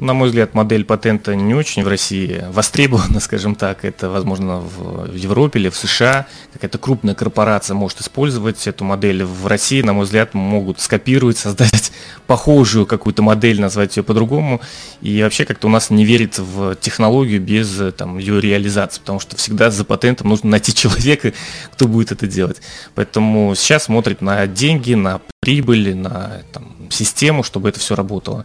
На 0.00 0.14
мой 0.14 0.28
взгляд, 0.28 0.54
модель 0.54 0.86
патента 0.86 1.34
не 1.34 1.52
очень 1.54 1.84
в 1.84 1.88
России 1.88 2.42
востребована, 2.48 3.20
скажем 3.20 3.54
так. 3.54 3.84
Это, 3.84 4.08
возможно, 4.08 4.58
в 4.58 5.14
Европе 5.14 5.60
или 5.60 5.68
в 5.68 5.76
США. 5.76 6.26
Какая-то 6.54 6.78
крупная 6.78 7.14
корпорация 7.14 7.74
может 7.74 8.00
использовать 8.00 8.66
эту 8.66 8.84
модель. 8.84 9.24
В 9.24 9.46
России, 9.46 9.82
на 9.82 9.92
мой 9.92 10.06
взгляд, 10.06 10.32
могут 10.32 10.80
скопировать, 10.80 11.36
создать 11.36 11.92
похожую 12.26 12.86
какую-то 12.86 13.22
модель, 13.22 13.60
назвать 13.60 13.98
ее 13.98 14.02
по-другому. 14.02 14.62
И 15.02 15.22
вообще 15.22 15.44
как-то 15.44 15.66
у 15.66 15.70
нас 15.70 15.90
не 15.90 16.06
верит 16.06 16.38
в 16.38 16.76
технологию 16.76 17.38
без 17.38 17.78
там, 17.98 18.16
ее 18.16 18.40
реализации, 18.40 19.00
потому 19.00 19.20
что 19.20 19.36
всегда 19.36 19.70
за 19.70 19.84
патентом 19.84 20.30
нужно 20.30 20.48
найти 20.52 20.74
человека, 20.74 21.34
кто 21.72 21.86
будет 21.86 22.10
это 22.10 22.26
делать. 22.26 22.62
Поэтому 22.94 23.54
сейчас 23.54 23.84
смотрит 23.84 24.22
на 24.22 24.46
деньги, 24.46 24.94
на 24.94 25.20
прибыль, 25.40 25.94
на 25.94 26.40
там, 26.54 26.79
систему, 26.90 27.42
чтобы 27.42 27.68
это 27.68 27.80
все 27.80 27.94
работало. 27.94 28.44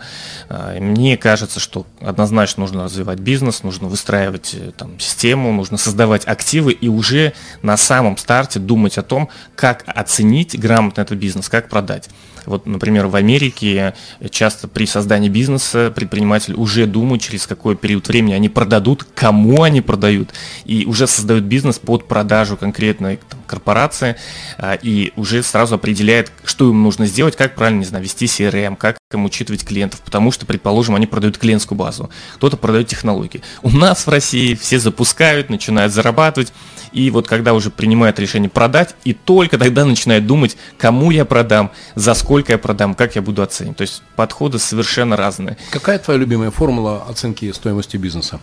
А, 0.49 0.79
мне 0.79 1.17
кажется, 1.17 1.59
что 1.59 1.85
однозначно 1.99 2.61
нужно 2.61 2.85
развивать 2.85 3.19
бизнес, 3.19 3.63
нужно 3.63 3.87
выстраивать 3.87 4.53
э, 4.53 4.71
там, 4.77 4.99
систему, 4.99 5.51
нужно 5.51 5.77
создавать 5.77 6.27
активы 6.27 6.71
и 6.71 6.87
уже 6.87 7.33
на 7.61 7.77
самом 7.77 8.17
старте 8.17 8.59
думать 8.59 8.97
о 8.97 9.03
том, 9.03 9.29
как 9.55 9.83
оценить 9.87 10.57
грамотно 10.59 11.01
этот 11.01 11.17
бизнес, 11.17 11.49
как 11.49 11.69
продать. 11.69 12.09
Вот, 12.45 12.65
например, 12.65 13.07
в 13.07 13.15
Америке 13.15 13.93
часто 14.29 14.67
при 14.67 14.85
создании 14.85 15.29
бизнеса 15.29 15.91
предприниматели 15.95 16.53
уже 16.53 16.85
думают, 16.85 17.21
через 17.21 17.47
какой 17.47 17.75
период 17.75 18.07
времени 18.07 18.33
они 18.33 18.49
продадут, 18.49 19.05
кому 19.15 19.63
они 19.63 19.81
продают, 19.81 20.29
и 20.65 20.85
уже 20.85 21.07
создают 21.07 21.45
бизнес 21.45 21.79
под 21.79 22.07
продажу 22.07 22.57
конкретной 22.57 23.19
там, 23.29 23.39
корпорации, 23.47 24.15
а, 24.57 24.73
и 24.73 25.11
уже 25.15 25.43
сразу 25.43 25.75
определяет, 25.75 26.31
что 26.43 26.69
им 26.69 26.83
нужно 26.83 27.05
сделать, 27.05 27.35
как 27.35 27.55
правильно, 27.55 27.79
не 27.79 27.85
знаю, 27.85 28.03
вести 28.03 28.27
CRM, 28.39 28.75
как 28.75 28.97
им 29.13 29.25
учитывать 29.25 29.65
клиентов, 29.65 30.01
потому 30.01 30.31
что, 30.31 30.45
предположим, 30.45 30.95
они 30.95 31.07
продают 31.07 31.37
клиентскую 31.37 31.77
базу, 31.77 32.09
кто-то 32.35 32.57
продает 32.57 32.87
технологии. 32.87 33.41
У 33.61 33.69
нас 33.69 34.05
в 34.05 34.09
России 34.09 34.55
все 34.55 34.79
запускают, 34.79 35.49
начинают 35.49 35.93
зарабатывать, 35.93 36.53
и 36.91 37.09
вот 37.09 37.27
когда 37.27 37.53
уже 37.53 37.69
принимают 37.69 38.19
решение 38.19 38.49
продать, 38.49 38.95
и 39.03 39.13
только 39.13 39.57
тогда 39.57 39.85
начинают 39.85 40.25
думать, 40.25 40.57
кому 40.77 41.11
я 41.11 41.25
продам, 41.25 41.71
за 41.95 42.13
сколько 42.13 42.51
я 42.51 42.57
продам, 42.57 42.95
как 42.95 43.15
я 43.15 43.21
буду 43.21 43.41
оценивать. 43.41 43.77
То 43.77 43.81
есть 43.81 44.01
подходы 44.15 44.59
совершенно 44.59 45.15
разные. 45.15 45.57
Какая 45.71 45.99
твоя 45.99 46.19
любимая 46.19 46.51
формула 46.51 47.05
оценки 47.09 47.51
стоимости 47.51 47.97
бизнеса? 47.97 48.39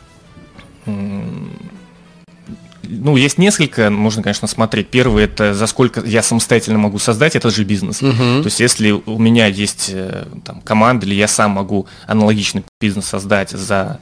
Ну, 2.93 3.17
есть 3.17 3.39
несколько, 3.39 3.91
можно, 3.91 4.23
конечно, 4.23 4.49
смотреть. 4.49 4.89
Первый 4.89 5.25
это 5.25 5.55
за 5.55 5.67
сколько 5.67 6.01
я 6.01 6.23
самостоятельно 6.23 6.79
могу 6.79 6.99
создать 6.99 7.37
этот 7.37 7.55
же 7.55 7.65
бизнес. 7.65 8.03
Угу. 8.03 8.13
То 8.13 8.45
есть, 8.45 8.61
если 8.61 8.91
у 8.91 9.19
меня 9.19 9.47
есть 9.47 9.91
э, 9.93 10.27
там, 10.45 10.61
команда, 10.61 11.07
или 11.07 11.15
я 11.15 11.29
сам 11.29 11.53
могу 11.53 11.87
аналогичный 12.07 12.65
бизнес 12.81 13.07
создать 13.07 13.51
за 13.51 14.01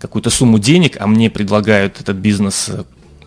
какую-то 0.00 0.30
сумму 0.30 0.58
денег, 0.58 0.96
а 0.98 1.06
мне 1.06 1.28
предлагают 1.28 2.00
этот 2.00 2.16
бизнес 2.16 2.70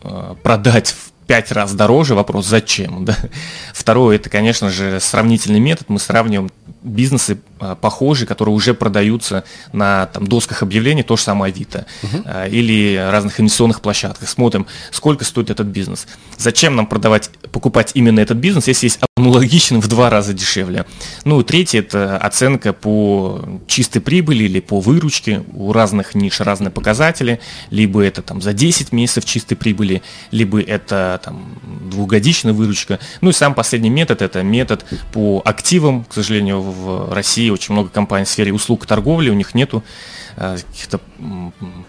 Э, 0.03 0.35
продать 0.43 0.89
в 0.89 1.11
пять 1.27 1.53
раз 1.53 1.73
дороже, 1.73 2.13
вопрос 2.13 2.45
зачем, 2.45 3.05
да. 3.05 3.17
Второе, 3.73 4.17
это, 4.17 4.29
конечно 4.29 4.69
же, 4.69 4.99
сравнительный 4.99 5.61
метод, 5.61 5.89
мы 5.89 5.99
сравниваем 5.99 6.51
бизнесы 6.83 7.39
а, 7.59 7.75
похожие, 7.75 8.27
которые 8.27 8.53
уже 8.53 8.73
продаются 8.73 9.43
на 9.71 10.07
там, 10.07 10.27
досках 10.27 10.63
объявлений, 10.63 11.03
то 11.03 11.15
же 11.15 11.23
самое 11.23 11.51
Авито, 11.53 11.85
угу. 12.03 12.23
или 12.49 12.95
разных 13.11 13.39
инвестиционных 13.39 13.81
площадках. 13.81 14.29
Смотрим, 14.29 14.67
сколько 14.91 15.25
стоит 15.25 15.49
этот 15.49 15.67
бизнес. 15.67 16.07
Зачем 16.37 16.75
нам 16.75 16.87
продавать, 16.87 17.29
покупать 17.51 17.91
именно 17.93 18.19
этот 18.19 18.37
бизнес, 18.37 18.67
если 18.67 18.87
есть 18.87 18.99
аналогичный 19.15 19.79
в 19.79 19.87
два 19.87 20.09
раза 20.09 20.33
дешевле. 20.33 20.87
Ну 21.23 21.43
третье, 21.43 21.79
это 21.79 22.17
оценка 22.17 22.73
по 22.73 23.47
чистой 23.67 23.99
прибыли 23.99 24.45
или 24.45 24.59
по 24.59 24.79
выручке. 24.79 25.43
У 25.53 25.71
разных 25.71 26.15
ниш 26.15 26.39
разные 26.39 26.71
показатели. 26.71 27.39
Либо 27.69 28.03
это 28.03 28.23
там 28.23 28.41
за 28.41 28.53
10 28.53 28.91
месяцев 28.91 29.25
чистой 29.25 29.53
прибыли, 29.53 30.01
либо 30.31 30.59
это 30.59 31.21
там 31.23 31.59
двухгодичная 31.91 32.53
выручка. 32.53 32.99
Ну 33.21 33.29
и 33.29 33.33
сам 33.33 33.53
последний 33.53 33.91
метод, 33.91 34.23
это 34.23 34.41
метод 34.41 34.83
по 35.11 35.43
активам, 35.45 36.05
к 36.05 36.13
сожалению, 36.13 36.61
в 36.61 37.13
России 37.13 37.51
очень 37.51 37.73
много 37.73 37.89
компаний 37.89 38.25
в 38.25 38.29
сфере 38.29 38.51
услуг 38.51 38.85
и 38.85 38.87
торговли, 38.87 39.29
у 39.29 39.35
них 39.35 39.53
нету 39.53 39.83
каких-то 40.35 40.99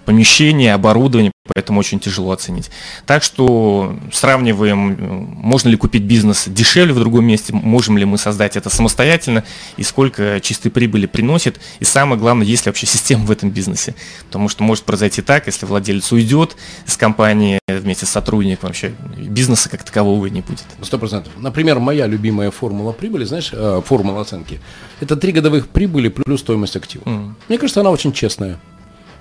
помещений, 0.04 0.72
оборудования, 0.72 1.32
поэтому 1.54 1.80
очень 1.80 2.00
тяжело 2.00 2.32
оценить. 2.32 2.70
Так 3.06 3.22
что 3.22 3.96
сравниваем, 4.12 5.28
можно 5.36 5.68
ли 5.68 5.76
купить 5.76 6.02
бизнес 6.02 6.44
дешевле 6.46 6.94
в 6.94 6.98
другом 6.98 7.26
месте, 7.26 7.52
можем 7.52 7.98
ли 7.98 8.04
мы 8.04 8.16
создать 8.18 8.56
это 8.56 8.70
самостоятельно, 8.70 9.44
и 9.76 9.82
сколько 9.82 10.40
чистой 10.40 10.70
прибыли 10.70 11.06
приносит, 11.06 11.60
и 11.80 11.84
самое 11.84 12.18
главное, 12.18 12.46
есть 12.46 12.64
ли 12.66 12.70
вообще 12.70 12.86
система 12.86 13.24
в 13.24 13.30
этом 13.30 13.50
бизнесе. 13.50 13.94
Потому 14.26 14.48
что 14.48 14.62
может 14.62 14.84
произойти 14.84 15.22
так, 15.22 15.46
если 15.46 15.66
владелец 15.66 16.10
уйдет 16.12 16.56
из 16.86 16.96
компании 16.96 17.58
вместе 17.68 18.06
с 18.06 18.10
сотрудником, 18.10 18.68
вообще 18.68 18.94
бизнеса 19.16 19.68
как 19.68 19.82
такового 19.84 20.26
не 20.26 20.40
будет. 20.40 20.64
Сто 20.82 20.98
процентов. 20.98 21.32
Например, 21.38 21.78
моя 21.78 22.06
любимая 22.06 22.50
формула 22.50 22.92
прибыли, 22.92 23.24
знаешь, 23.24 23.50
э, 23.52 23.82
формула 23.84 24.22
оценки, 24.22 24.60
это 25.00 25.16
три 25.16 25.32
годовых 25.32 25.68
прибыли 25.68 26.08
плюс 26.08 26.40
стоимость 26.40 26.76
актива. 26.76 27.02
Mm. 27.04 27.34
Мне 27.48 27.58
кажется, 27.58 27.80
она 27.80 27.90
очень 27.90 28.12
честная 28.12 28.33
интересное. 28.34 28.58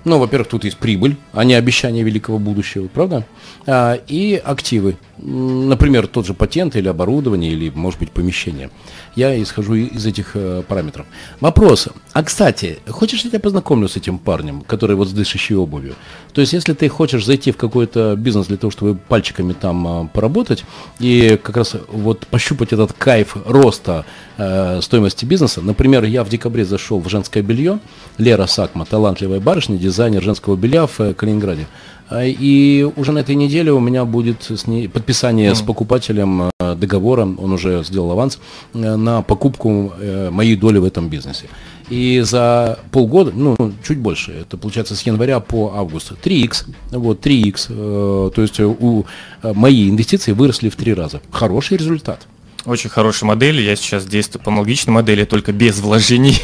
Ну, 0.04 0.18
во-первых, 0.18 0.48
тут 0.48 0.64
есть 0.64 0.76
прибыль, 0.76 1.16
а 1.32 1.44
не 1.44 1.54
обещание 1.54 2.04
великого 2.04 2.38
будущего, 2.38 2.88
правда? 2.88 3.26
А, 3.66 3.98
и 4.06 4.40
активы. 4.44 4.96
Например, 5.16 6.06
тот 6.06 6.26
же 6.26 6.34
патент 6.34 6.76
или 6.76 6.88
оборудование, 6.88 7.52
или, 7.52 7.70
может 7.74 8.00
быть, 8.00 8.10
помещение. 8.10 8.70
Я 9.14 9.40
исхожу 9.42 9.74
из 9.74 10.04
этих 10.04 10.32
э, 10.34 10.62
параметров. 10.66 11.06
Вопрос. 11.40 11.88
А, 12.12 12.22
кстати, 12.22 12.80
хочешь, 12.88 13.22
я 13.22 13.30
тебя 13.30 13.40
познакомлю 13.40 13.88
с 13.88 13.96
этим 13.96 14.18
парнем, 14.18 14.60
который 14.62 14.96
вот 14.96 15.08
с 15.08 15.12
дышащей 15.12 15.56
обувью? 15.56 15.94
То 16.32 16.40
есть, 16.40 16.52
если 16.52 16.74
ты 16.74 16.88
хочешь 16.88 17.24
зайти 17.24 17.52
в 17.52 17.56
какой-то 17.56 18.16
бизнес 18.16 18.48
для 18.48 18.56
того, 18.56 18.70
чтобы 18.70 18.96
пальчиками 18.96 19.52
там 19.52 20.04
э, 20.04 20.08
поработать 20.12 20.64
и 20.98 21.38
как 21.42 21.56
раз 21.56 21.76
вот 21.88 22.26
пощупать 22.26 22.72
этот 22.72 22.92
кайф 22.92 23.36
роста 23.46 24.04
э, 24.36 24.80
стоимости 24.82 25.24
бизнеса. 25.24 25.62
Например, 25.62 26.04
я 26.04 26.24
в 26.24 26.28
декабре 26.28 26.64
зашел 26.64 27.00
в 27.00 27.08
женское 27.08 27.42
белье. 27.42 27.78
Лера 28.18 28.46
Сакма, 28.46 28.84
талантливая 28.84 29.40
барышня, 29.40 29.78
дизайнер 29.78 29.93
женского 29.94 30.56
белья 30.56 30.86
в 30.86 31.00
э, 31.00 31.14
Калининграде. 31.14 31.66
А, 32.08 32.24
и 32.24 32.82
уже 32.96 33.12
на 33.12 33.18
этой 33.18 33.34
неделе 33.34 33.72
у 33.72 33.80
меня 33.80 34.04
будет 34.04 34.42
с 34.42 34.66
ней 34.66 34.88
подписание 34.88 35.50
mm. 35.50 35.54
с 35.54 35.62
покупателем 35.62 36.50
э, 36.60 36.74
договора, 36.74 37.22
он 37.22 37.52
уже 37.52 37.82
сделал 37.84 38.12
аванс, 38.12 38.38
э, 38.74 38.96
на 38.96 39.22
покупку 39.22 39.92
моей 40.30 40.56
доли 40.56 40.78
в 40.78 40.84
этом 40.84 41.08
бизнесе. 41.08 41.46
И 41.90 42.20
за 42.20 42.78
полгода, 42.90 43.32
ну, 43.34 43.56
чуть 43.86 43.98
больше, 43.98 44.32
это 44.32 44.56
получается 44.56 44.96
с 44.96 45.02
января 45.02 45.40
по 45.40 45.74
август, 45.76 46.12
3х, 46.12 46.64
вот, 46.92 47.26
3х, 47.26 48.30
то 48.30 48.42
есть 48.42 48.58
у 48.58 49.04
мои 49.42 49.90
инвестиции 49.90 50.32
выросли 50.32 50.70
в 50.70 50.76
три 50.76 50.94
раза. 50.94 51.20
Хороший 51.30 51.76
результат. 51.76 52.26
Очень 52.66 52.88
хорошая 52.88 53.28
модель. 53.28 53.60
Я 53.60 53.76
сейчас 53.76 54.06
действую 54.06 54.42
по 54.42 54.50
аналогичной 54.50 54.94
модели, 54.94 55.24
только 55.24 55.52
без 55.52 55.80
вложений. 55.80 56.40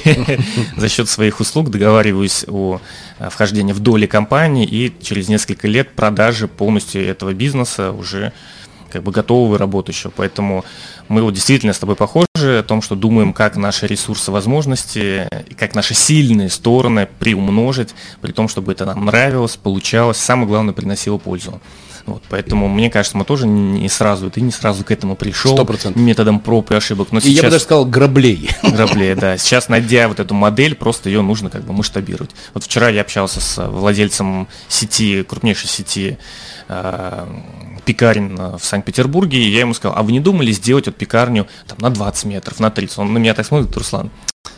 За 0.76 0.88
счет 0.90 1.08
своих 1.08 1.40
услуг 1.40 1.70
договариваюсь 1.70 2.44
о 2.46 2.80
вхождении 3.30 3.72
в 3.72 3.78
доли 3.78 4.04
компании 4.04 4.66
и 4.66 4.92
через 5.02 5.28
несколько 5.28 5.66
лет 5.66 5.94
продажи 5.94 6.46
полностью 6.46 7.06
этого 7.06 7.32
бизнеса 7.32 7.92
уже 7.92 8.34
как 8.90 9.02
бы 9.02 9.12
готового 9.12 9.54
и 9.54 9.58
работающего. 9.58 10.12
Поэтому 10.14 10.64
мы 11.08 11.22
вот 11.22 11.32
действительно 11.32 11.72
с 11.72 11.78
тобой 11.78 11.96
похожи 11.96 12.26
о 12.58 12.62
том, 12.62 12.82
что 12.82 12.96
думаем, 12.96 13.32
как 13.32 13.56
наши 13.56 13.86
ресурсы, 13.86 14.30
возможности, 14.30 15.26
и 15.48 15.54
как 15.54 15.74
наши 15.74 15.94
сильные 15.94 16.50
стороны 16.50 17.08
приумножить, 17.18 17.94
при 18.20 18.32
том, 18.32 18.48
чтобы 18.48 18.72
это 18.72 18.84
нам 18.84 19.06
нравилось, 19.06 19.56
получалось, 19.56 20.18
самое 20.18 20.48
главное, 20.48 20.74
приносило 20.74 21.16
пользу. 21.16 21.62
Вот, 22.06 22.22
поэтому, 22.28 22.68
мне 22.68 22.90
кажется, 22.90 23.16
мы 23.16 23.24
тоже 23.24 23.46
не 23.46 23.88
сразу, 23.88 24.30
ты 24.30 24.40
не 24.40 24.52
сразу 24.52 24.84
к 24.84 24.90
этому 24.90 25.16
пришел 25.16 25.56
100%. 25.56 25.98
методом 25.98 26.40
проб 26.40 26.70
и 26.70 26.74
ошибок. 26.74 27.08
Но 27.12 27.18
И 27.18 27.22
сейчас... 27.22 27.34
я 27.34 27.42
бы 27.42 27.50
даже 27.50 27.64
сказал 27.64 27.84
граблей. 27.84 28.50
Граблей, 28.62 29.14
да. 29.14 29.38
Сейчас, 29.38 29.68
найдя 29.68 30.08
вот 30.08 30.20
эту 30.20 30.34
модель, 30.34 30.74
просто 30.74 31.08
ее 31.08 31.22
нужно 31.22 31.50
как 31.50 31.64
бы 31.64 31.72
масштабировать. 31.72 32.30
Вот 32.54 32.64
вчера 32.64 32.88
я 32.88 33.02
общался 33.02 33.40
с 33.40 33.66
владельцем 33.68 34.48
сети, 34.68 35.22
крупнейшей 35.22 35.68
сети 35.68 36.18
э, 36.68 37.26
пекарен 37.84 38.38
э, 38.38 38.56
в 38.58 38.64
Санкт-Петербурге, 38.64 39.38
и 39.38 39.50
я 39.50 39.60
ему 39.60 39.74
сказал, 39.74 39.96
а 39.98 40.02
вы 40.02 40.12
не 40.12 40.20
думали 40.20 40.52
сделать 40.52 40.86
вот 40.86 40.96
пекарню 40.96 41.46
там, 41.66 41.78
на 41.78 41.90
20 41.90 42.24
метров, 42.24 42.60
на 42.60 42.70
30? 42.70 42.98
Он 42.98 43.12
на 43.12 43.18
меня 43.18 43.34
так 43.34 43.46
смотрит, 43.46 43.76
Руслан, 43.76 44.10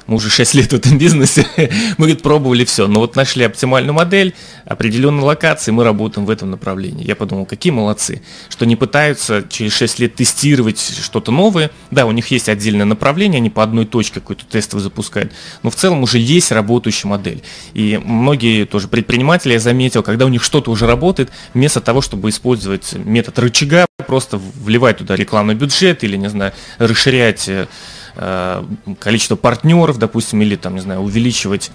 мы 0.07 0.17
уже 0.17 0.31
6 0.31 0.55
лет 0.55 0.73
в 0.73 0.77
этом 0.77 0.99
бизнесе, 0.99 1.47
мы, 1.57 2.07
говорит, 2.07 2.23
пробовали 2.23 2.65
все, 2.65 2.87
но 2.87 3.01
вот 3.01 3.17
нашли 3.17 3.45
оптимальную 3.45 3.95
модель, 3.95 4.35
определенные 4.65 5.25
локации, 5.25 5.71
мы 5.71 5.85
работаем 5.85 6.27
в 6.27 6.31
этом 6.31 6.51
направлении. 6.51 7.07
Я 7.07 7.17
подумал, 7.17 7.47
какие 7.47 7.73
молодцы, 7.73 8.23
что 8.49 8.67
не 8.67 8.77
пытаются 8.77 9.45
через 9.49 9.73
6 9.73 9.99
лет 10.01 10.15
тестировать 10.15 10.79
что-то 10.79 11.33
новое. 11.33 11.71
Да, 11.91 12.07
у 12.07 12.13
них 12.13 12.27
есть 12.29 12.49
отдельное 12.49 12.87
направление, 12.87 13.39
они 13.39 13.51
по 13.51 13.63
одной 13.63 13.87
точке 13.87 14.21
какой-то 14.21 14.45
тестовый 14.45 14.83
запускают, 14.83 15.33
но 15.63 15.71
в 15.71 15.77
целом 15.77 16.03
уже 16.03 16.19
есть 16.19 16.53
работающая 16.53 17.09
модель. 17.09 17.43
И 17.75 17.99
многие 18.03 18.67
тоже 18.67 18.89
предприниматели, 18.89 19.55
я 19.55 19.61
заметил, 19.61 20.03
когда 20.03 20.27
у 20.27 20.29
них 20.29 20.43
что-то 20.43 20.71
уже 20.71 20.87
работает, 20.87 21.31
вместо 21.55 21.81
того, 21.81 22.01
чтобы 22.01 22.29
использовать 22.29 22.93
метод 22.95 23.39
рычага, 23.39 23.87
просто 24.07 24.39
вливать 24.39 24.99
туда 24.99 25.17
рекламный 25.17 25.55
бюджет 25.55 26.05
или, 26.05 26.17
не 26.17 26.29
знаю, 26.29 26.53
расширять 26.79 27.49
э, 27.49 27.67
количество 28.99 29.37
партнеров, 29.37 29.99
допустим, 29.99 30.43
или 30.43 30.57
там, 30.57 30.75
не 30.75 30.81
знаю, 30.81 31.01
увеличивать 31.01 31.71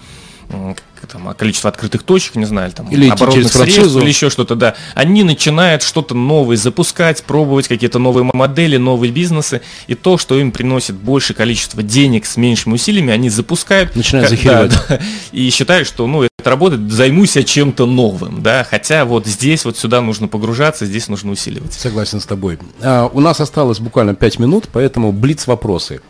там, 1.12 1.34
количество 1.36 1.70
открытых 1.70 2.04
точек, 2.04 2.36
не 2.36 2.46
знаю, 2.46 2.72
там, 2.72 2.88
или 2.90 3.10
оборотных 3.10 3.52
средств, 3.52 3.98
или 3.98 4.08
еще 4.08 4.30
что-то, 4.30 4.56
да, 4.56 4.76
они 4.96 5.24
начинают 5.24 5.84
что-то 5.84 6.16
новое 6.16 6.58
запускать, 6.58 7.24
пробовать 7.24 7.68
какие-то 7.68 8.00
новые 8.00 8.24
модели, 8.24 8.78
новые 8.78 9.12
бизнесы, 9.12 9.62
и 9.88 9.96
то, 9.96 10.18
что 10.18 10.38
им 10.38 10.52
приносит 10.52 10.96
больше 10.96 11.34
количество 11.34 11.84
денег 11.84 12.26
с 12.26 12.38
меньшими 12.38 12.74
усилиями, 12.74 13.14
они 13.14 13.30
запускают. 13.30 13.96
Начинают 13.96 14.30
захеривать. 14.30 14.72
Да, 14.72 14.86
да, 14.90 15.00
и 15.32 15.50
считают, 15.50 15.88
что, 15.88 16.08
ну, 16.08 16.24
это 16.24 16.50
работает, 16.50 16.92
займусь 16.92 17.36
я 17.36 17.44
чем-то 17.44 17.86
новым, 17.86 18.42
да, 18.42 18.66
хотя 18.70 19.06
вот 19.06 19.28
здесь 19.28 19.66
вот 19.66 19.78
сюда 19.78 20.02
нужно 20.02 20.28
погружаться, 20.28 20.86
здесь 20.86 21.10
нужно 21.10 21.32
усиливать. 21.32 21.74
Согласен 21.74 22.20
с 22.20 22.26
тобой. 22.26 22.58
А, 22.82 23.10
у 23.14 23.20
нас 23.20 23.40
осталось 23.42 23.80
буквально 23.80 24.16
5 24.16 24.40
минут, 24.40 24.70
поэтому 24.72 25.12
блиц 25.12 25.46
вопросы. 25.46 26.02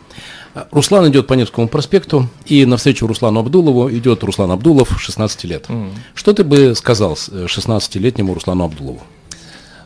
Руслан 0.70 1.08
идет 1.10 1.26
по 1.26 1.34
Невскому 1.34 1.68
проспекту, 1.68 2.28
и 2.46 2.64
навстречу 2.64 3.06
Руслану 3.06 3.40
Абдулову 3.40 3.90
идет 3.90 4.22
Руслан 4.24 4.50
Абдулов, 4.50 5.00
16 5.00 5.44
лет. 5.44 5.66
Mm. 5.68 5.90
Что 6.14 6.32
ты 6.32 6.44
бы 6.44 6.74
сказал 6.74 7.12
16-летнему 7.12 8.34
Руслану 8.34 8.64
Абдулову? 8.64 9.02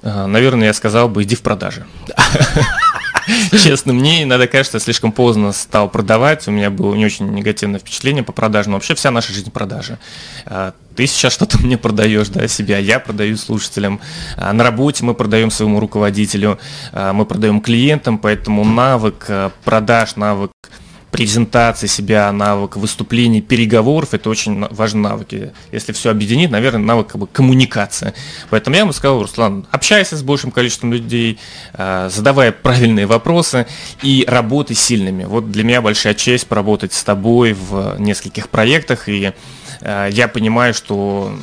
Э, 0.03 0.27
наверное, 0.27 0.69
я 0.69 0.73
сказал 0.73 1.09
бы, 1.09 1.23
иди 1.23 1.35
в 1.35 1.43
продажи. 1.43 1.87
Честно, 3.53 3.93
мне 3.93 4.23
иногда 4.23 4.49
я 4.53 4.65
слишком 4.65 5.13
поздно 5.13 5.53
стал 5.53 5.89
продавать, 5.89 6.47
у 6.49 6.51
меня 6.51 6.71
было 6.71 6.95
не 6.95 7.05
очень 7.05 7.29
негативное 7.31 7.81
впечатление 7.81 8.23
по 8.23 8.33
продажам, 8.33 8.75
вообще 8.75 8.95
вся 8.95 9.11
наша 9.11 9.33
жизнь 9.33 9.51
продажи. 9.51 9.99
А, 10.47 10.75
ты 10.97 11.07
сейчас 11.07 11.33
что-то 11.33 11.59
мне 11.59 11.79
продаешь, 11.79 12.29
да, 12.29 12.47
себя, 12.49 12.79
я 12.79 12.99
продаю 12.99 13.37
слушателям. 13.37 14.01
А, 14.37 14.53
на 14.53 14.65
работе 14.65 15.05
мы 15.05 15.15
продаем 15.15 15.51
своему 15.51 15.81
руководителю, 15.81 16.59
а, 16.93 17.13
мы 17.13 17.25
продаем 17.25 17.61
клиентам, 17.61 18.19
поэтому 18.19 18.65
навык 18.65 19.27
продаж, 19.65 20.17
навык 20.17 20.51
презентации 21.13 21.87
себя, 21.87 22.33
навык 22.33 22.77
выступлений, 22.77 23.43
переговоров, 23.43 24.15
это 24.15 24.31
очень 24.31 24.67
важные 24.71 25.03
навыки. 25.03 25.53
Если 25.71 25.93
все 25.93 26.11
объединить, 26.11 26.51
наверное, 26.51 26.81
навык 26.81 27.09
как 27.09 27.21
бы 27.21 27.27
коммуникация. 27.27 28.15
Поэтому 28.49 28.75
я 28.77 28.83
ему 28.83 28.93
сказал, 28.93 29.21
Руслан, 29.21 29.67
общайся 29.71 30.17
с 30.17 30.23
большим 30.23 30.51
количеством 30.51 30.93
людей, 30.93 31.39
а, 31.75 32.09
задавай 32.09 32.51
правильные 32.51 33.07
вопросы 33.07 33.67
и 34.03 34.25
работай 34.27 34.75
сильными. 34.75 35.25
Вот 35.25 35.53
для 35.53 35.65
меня 35.65 35.83
большая 35.83 36.15
честь 36.15 36.47
поработать 36.47 36.95
с 36.95 37.05
тобой 37.05 37.53
в 37.53 37.97
нескольких 37.99 38.49
проектах, 38.49 39.11
и 39.11 39.33
а, 39.83 40.09
я 40.09 40.29
понимаю, 40.29 40.73
что 40.73 41.37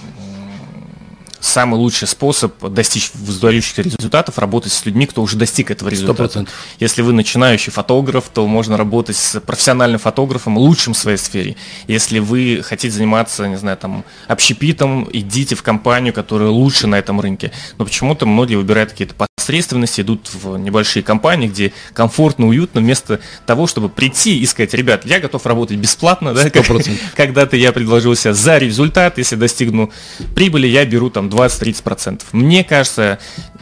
самый 1.40 1.78
лучший 1.78 2.08
способ 2.08 2.54
достичь 2.70 3.12
выдающихся 3.14 3.82
результатов– 3.82 4.38
работать 4.38 4.72
с 4.72 4.86
людьми, 4.86 5.06
кто 5.06 5.22
уже 5.22 5.38
достиг 5.38 5.72
этого 5.72 5.90
результата. 5.90 6.40
100%. 6.40 6.50
Если 6.80 7.02
вы 7.02 7.14
начинающий 7.14 7.72
фотограф, 7.72 8.30
то 8.34 8.46
можно 8.48 8.78
работать 8.78 9.18
с 9.18 9.40
профессиональным 9.40 10.00
фотографом, 10.00 10.58
лучшим 10.58 10.94
в 10.94 10.98
своей 10.98 11.18
сфере. 11.18 11.56
Если 11.88 12.20
вы 12.20 12.62
хотите 12.64 12.94
заниматься, 12.94 13.48
не 13.48 13.58
знаю, 13.58 13.78
там, 13.78 14.04
общепитом, 14.28 15.08
идите 15.12 15.56
в 15.56 15.64
компанию, 15.64 16.14
которая 16.14 16.50
лучше 16.50 16.88
на 16.88 16.96
этом 16.96 17.20
рынке. 17.20 17.52
Но 17.78 17.86
почему-то 17.86 18.26
многие 18.26 18.56
выбирают 18.56 18.92
какие-то 18.92 19.16
посредственности, 19.16 20.02
идут 20.02 20.30
в 20.34 20.58
небольшие 20.58 21.02
компании, 21.02 21.48
где 21.48 21.74
комфортно, 21.94 22.48
уютно, 22.48 22.82
вместо 22.82 23.20
того, 23.46 23.68
чтобы 23.68 23.90
прийти 23.90 24.40
и 24.40 24.46
сказать, 24.46 24.74
ребят, 24.74 25.06
я 25.06 25.20
готов 25.20 25.46
работать 25.46 25.78
бесплатно, 25.78 26.34
да, 26.34 26.50
как, 26.50 26.66
когда-то 27.16 27.56
я 27.58 27.72
предложил 27.72 28.16
себя 28.16 28.34
за 28.34 28.58
результат, 28.58 29.18
если 29.18 29.36
достигну 29.36 29.92
прибыли, 30.36 30.68
я 30.68 30.86
беру 30.86 31.10
там 31.10 31.29
20-30%. 31.30 32.22
Мне 32.32 32.64
кажется, 32.64 33.20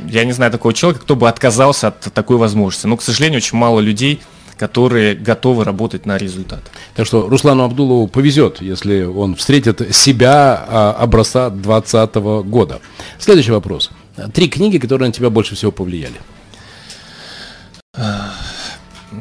я 0.08 0.24
не 0.26 0.32
знаю 0.32 0.52
такого 0.52 0.74
человека, 0.74 1.04
кто 1.04 1.16
бы 1.16 1.30
отказался 1.30 1.88
от 1.90 2.14
такой 2.14 2.38
возможности. 2.38 2.88
Но, 2.88 2.98
к 2.98 3.02
сожалению, 3.02 3.38
очень 3.38 3.58
мало 3.58 3.80
людей, 3.80 4.22
которые 4.58 5.16
готовы 5.16 5.64
работать 5.64 6.06
на 6.06 6.18
результат. 6.18 6.62
Так 6.96 7.06
что 7.06 7.30
Руслану 7.30 7.64
Абдулову 7.64 8.08
повезет, 8.08 8.62
если 8.62 9.04
он 9.04 9.36
встретит 9.36 9.96
себя 9.96 10.66
а, 10.68 10.96
образца 11.00 11.50
2020 11.50 12.16
года. 12.48 12.80
Следующий 13.20 13.52
вопрос. 13.52 13.92
Три 14.34 14.50
книги, 14.50 14.80
которые 14.80 15.08
на 15.08 15.14
тебя 15.14 15.30
больше 15.30 15.56
всего 15.56 15.72
повлияли. 15.72 16.16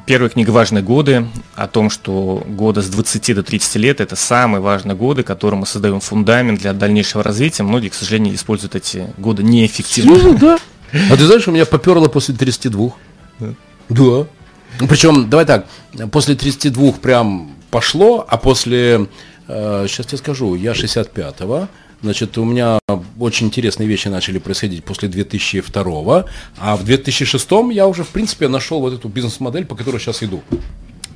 Первая 0.04 0.28
книга 0.28 0.50
«Важные 0.50 0.82
годы» 0.82 1.26
о 1.54 1.68
том, 1.68 1.90
что 1.90 2.42
годы 2.46 2.82
с 2.82 2.88
20 2.88 3.36
до 3.36 3.42
30 3.42 3.76
лет– 3.76 4.00
это 4.02 4.16
самые 4.16 4.60
важные 4.60 4.96
годы, 4.96 5.22
которым 5.22 5.60
мы 5.60 5.66
создаем 5.66 6.00
фундамент 6.00 6.60
для 6.60 6.72
дальнейшего 6.72 7.22
развития. 7.22 7.62
Многие, 7.62 7.88
к 7.88 7.94
сожалению, 7.94 8.34
используют 8.34 8.74
эти 8.74 9.06
годы 9.16 9.44
неэффективно. 9.44 10.16
Ну, 10.16 10.38
да. 10.38 10.58
А 10.92 11.16
ты 11.16 11.24
знаешь, 11.24 11.46
у 11.46 11.52
меня 11.52 11.66
поперло 11.66 12.08
после 12.08 12.34
32. 12.34 12.90
Да. 13.38 13.54
да. 13.88 14.26
Причем, 14.88 15.30
давай 15.30 15.46
так, 15.46 15.66
после 16.10 16.34
32 16.34 16.92
прям 16.92 17.52
пошло, 17.70 18.24
а 18.28 18.36
после, 18.38 19.06
э, 19.46 19.86
сейчас 19.88 20.06
тебе 20.06 20.18
скажу, 20.18 20.54
я 20.56 20.72
65-го, 20.72 21.68
Значит, 22.02 22.36
у 22.38 22.44
меня 22.44 22.78
очень 23.18 23.46
интересные 23.46 23.88
вещи 23.88 24.08
начали 24.08 24.38
происходить 24.38 24.84
после 24.84 25.08
2002, 25.08 26.24
а 26.58 26.76
в 26.76 26.84
2006 26.84 27.48
я 27.72 27.86
уже, 27.86 28.04
в 28.04 28.08
принципе, 28.08 28.48
нашел 28.48 28.80
вот 28.80 28.92
эту 28.92 29.08
бизнес-модель, 29.08 29.64
по 29.64 29.74
которой 29.74 29.98
сейчас 29.98 30.22
иду. 30.22 30.42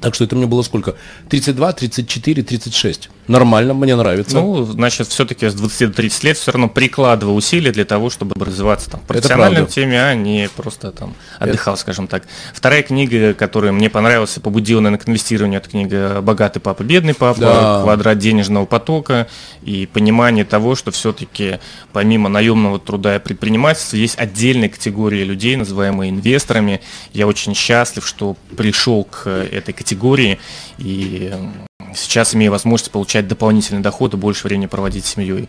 Так 0.00 0.14
что 0.14 0.24
это 0.24 0.34
мне 0.34 0.46
было 0.46 0.62
сколько? 0.62 0.96
32, 1.28 1.72
34, 1.72 2.42
36. 2.42 3.10
Нормально, 3.30 3.74
мне 3.74 3.94
нравится. 3.94 4.40
Ну, 4.40 4.64
значит, 4.64 5.06
все-таки 5.06 5.48
с 5.48 5.54
20 5.54 5.90
до 5.90 5.94
30 5.94 6.24
лет 6.24 6.36
все 6.36 6.50
равно 6.50 6.68
прикладывал 6.68 7.36
усилия 7.36 7.70
для 7.70 7.84
того, 7.84 8.10
чтобы 8.10 8.34
развиваться 8.44 8.90
там, 8.90 9.00
в 9.00 9.04
профессиональной 9.04 9.66
теме, 9.66 10.02
а 10.02 10.14
не 10.14 10.48
просто 10.56 10.90
там 10.90 11.14
отдыхал, 11.38 11.74
это... 11.74 11.82
скажем 11.82 12.08
так. 12.08 12.24
Вторая 12.52 12.82
книга, 12.82 13.34
которая 13.34 13.70
мне 13.70 13.88
понравилась 13.88 14.36
и 14.36 14.40
побудила, 14.40 14.80
наверное, 14.80 15.04
к 15.04 15.08
инвестированию, 15.08 15.60
это 15.60 15.70
книга 15.70 16.20
«Богатый 16.22 16.58
папа, 16.58 16.82
бедный 16.82 17.14
папа», 17.14 17.40
да. 17.40 17.82
«Квадрат 17.82 18.18
денежного 18.18 18.64
потока» 18.64 19.28
и 19.62 19.86
понимание 19.86 20.44
того, 20.44 20.74
что 20.74 20.90
все-таки 20.90 21.60
помимо 21.92 22.28
наемного 22.28 22.80
труда 22.80 23.16
и 23.16 23.18
предпринимательства 23.20 23.96
есть 23.96 24.18
отдельная 24.18 24.70
категория 24.70 25.22
людей, 25.22 25.54
называемые 25.54 26.10
инвесторами. 26.10 26.80
Я 27.12 27.28
очень 27.28 27.54
счастлив, 27.54 28.04
что 28.04 28.36
пришел 28.56 29.04
к 29.04 29.28
этой 29.28 29.72
категории 29.72 29.89
категории, 29.90 30.38
и 30.78 31.32
сейчас 31.94 32.34
имею 32.34 32.52
возможность 32.52 32.92
получать 32.92 33.26
дополнительный 33.26 33.82
доход 33.82 34.14
и 34.14 34.16
больше 34.16 34.46
времени 34.46 34.66
проводить 34.66 35.04
с 35.04 35.14
семьей. 35.14 35.48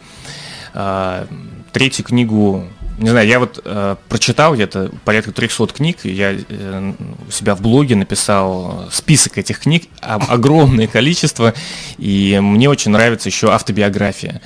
А, 0.73 1.27
третью 1.71 2.05
книгу, 2.05 2.67
не 2.97 3.09
знаю, 3.09 3.27
я 3.27 3.39
вот 3.39 3.61
э, 3.63 3.95
прочитал 4.09 4.55
где-то 4.55 4.91
порядка 5.05 5.31
300 5.31 5.67
книг, 5.67 5.99
я 6.03 6.33
э, 6.33 6.93
у 7.27 7.31
себя 7.31 7.55
в 7.55 7.61
блоге 7.61 7.95
написал 7.95 8.87
список 8.91 9.37
этих 9.37 9.59
книг, 9.59 9.83
огромное 10.01 10.87
количество, 10.87 11.53
и 11.97 12.39
мне 12.41 12.67
очень 12.69 12.91
нравится 12.91 13.29
еще 13.29 13.51
автобиография. 13.51 14.41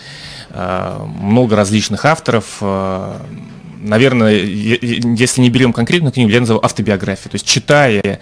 Э, 0.49 1.05
много 1.05 1.55
различных 1.55 2.05
авторов, 2.05 2.57
э, 2.59 3.19
наверное, 3.79 4.33
если 4.33 5.41
не 5.41 5.49
берем 5.49 5.73
конкретную 5.73 6.11
книгу, 6.11 6.29
я 6.29 6.39
назову 6.39 6.59
автобиографию. 6.63 7.31
То 7.31 7.35
есть 7.35 7.47
читая 7.47 8.19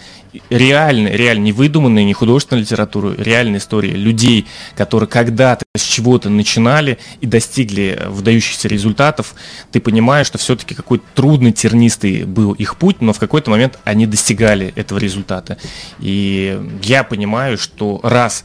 реальные, 0.49 1.15
реально 1.15 1.43
не 1.43 1.51
выдуманные, 1.51 2.05
не 2.05 2.13
художественную 2.13 2.63
литературу, 2.63 3.13
реальные 3.17 3.59
истории 3.59 3.91
людей, 3.91 4.45
которые 4.75 5.07
когда-то 5.07 5.65
с 5.75 5.81
чего-то 5.81 6.29
начинали 6.29 6.97
и 7.21 7.27
достигли 7.27 7.99
выдающихся 8.07 8.67
результатов, 8.67 9.35
ты 9.71 9.79
понимаешь, 9.79 10.27
что 10.27 10.37
все-таки 10.37 10.75
какой-то 10.75 11.05
трудный, 11.15 11.51
тернистый 11.51 12.25
был 12.25 12.53
их 12.53 12.77
путь, 12.77 13.01
но 13.01 13.13
в 13.13 13.19
какой-то 13.19 13.51
момент 13.51 13.79
они 13.83 14.05
достигали 14.05 14.73
этого 14.75 14.99
результата. 14.99 15.57
И 15.99 16.59
я 16.83 17.03
понимаю, 17.03 17.57
что 17.57 17.99
раз 18.03 18.43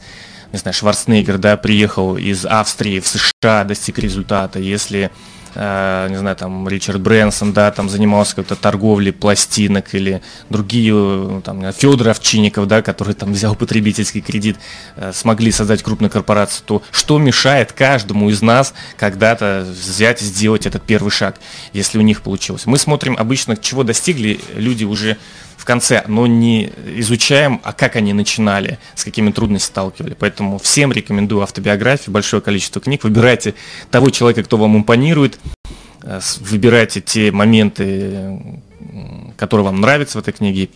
не 0.51 0.57
знаю, 0.57 0.73
Шварценеггер, 0.73 1.37
да, 1.37 1.57
приехал 1.57 2.17
из 2.17 2.45
Австрии 2.45 2.99
в 2.99 3.07
США, 3.07 3.63
достиг 3.63 3.99
результата, 3.99 4.59
если 4.59 4.99
э, 5.05 5.09
не 5.55 6.17
знаю, 6.17 6.35
там 6.35 6.67
Ричард 6.67 7.01
Брэнсон, 7.01 7.53
да, 7.53 7.71
там 7.71 7.89
занимался 7.89 8.35
какой-то 8.35 8.55
торговлей 8.55 9.11
пластинок 9.11 9.93
или 9.95 10.21
другие, 10.49 10.93
э, 10.95 11.41
там, 11.43 11.71
Федор 11.73 12.09
Овчинников, 12.09 12.67
да, 12.67 12.81
который 12.81 13.13
там 13.13 13.33
взял 13.33 13.55
потребительский 13.55 14.21
кредит, 14.21 14.57
э, 14.95 15.11
смогли 15.13 15.51
создать 15.51 15.83
крупную 15.83 16.11
корпорацию, 16.11 16.63
то 16.65 16.83
что 16.91 17.17
мешает 17.17 17.71
каждому 17.71 18.29
из 18.29 18.41
нас 18.41 18.73
когда-то 18.97 19.65
взять 19.67 20.21
и 20.21 20.25
сделать 20.25 20.65
этот 20.65 20.83
первый 20.83 21.09
шаг, 21.09 21.39
если 21.73 21.97
у 21.97 22.01
них 22.01 22.21
получилось? 22.21 22.65
Мы 22.65 22.77
смотрим 22.77 23.15
обычно, 23.17 23.57
чего 23.57 23.83
достигли 23.83 24.39
люди 24.55 24.83
уже 24.83 25.17
конце, 25.69 26.03
но 26.07 26.25
не 26.25 26.71
изучаем, 26.97 27.61
а 27.63 27.73
как 27.73 27.95
они 27.95 28.11
начинали, 28.13 28.79
с 28.95 29.03
какими 29.03 29.29
трудностями 29.29 29.69
сталкивали. 29.69 30.15
Поэтому 30.17 30.57
всем 30.57 30.91
рекомендую 30.91 31.43
автобиографию, 31.43 32.11
большое 32.11 32.41
количество 32.41 32.81
книг. 32.81 33.03
Выбирайте 33.03 33.53
того 33.91 34.09
человека, 34.09 34.41
кто 34.41 34.57
вам 34.57 34.77
импонирует, 34.77 35.39
э, 36.01 36.19
выбирайте 36.39 37.01
те 37.01 37.31
моменты, 37.31 38.41
которые 39.37 39.65
вам 39.65 39.79
нравятся 39.79 40.17
в 40.17 40.21
этой 40.21 40.33
книге, 40.33 40.69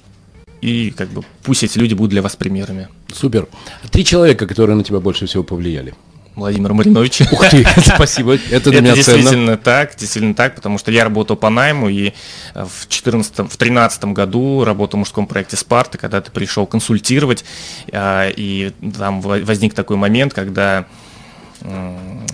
и 0.61 0.91
как 0.91 1.09
бы 1.09 1.23
пусть 1.41 1.63
эти 1.63 1.79
люди 1.79 1.95
будут 1.95 2.11
для 2.11 2.21
вас 2.21 2.35
примерами. 2.35 2.87
Супер. 3.11 3.47
Три 3.89 4.05
человека, 4.05 4.45
которые 4.45 4.75
на 4.75 4.83
тебя 4.83 4.99
больше 4.99 5.25
всего 5.25 5.43
повлияли. 5.43 5.95
Владимир 6.35 6.73
Маринович. 6.73 7.21
Ух 7.31 7.49
ты, 7.49 7.65
спасибо, 7.95 8.37
это 8.51 8.71
для 8.71 8.81
меня 8.81 8.95
действительно 8.95 9.29
ценно. 9.29 9.57
так, 9.57 9.95
действительно 9.95 10.33
так, 10.33 10.55
потому 10.55 10.77
что 10.77 10.91
я 10.91 11.03
работал 11.03 11.35
по 11.35 11.49
найму, 11.49 11.89
и 11.89 12.13
э, 12.55 12.65
в 12.65 12.87
14 12.87 13.51
в 13.51 13.57
13 13.57 14.05
году 14.05 14.63
работал 14.63 14.97
в 14.97 14.99
мужском 14.99 15.27
проекте 15.27 15.57
«Спарта», 15.57 15.97
когда 15.97 16.21
ты 16.21 16.31
пришел 16.31 16.65
консультировать, 16.65 17.45
а, 17.91 18.29
и 18.29 18.71
там 18.97 19.21
возник 19.21 19.73
такой 19.73 19.97
момент, 19.97 20.33
когда 20.33 20.85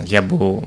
я 0.04 0.22
был 0.22 0.64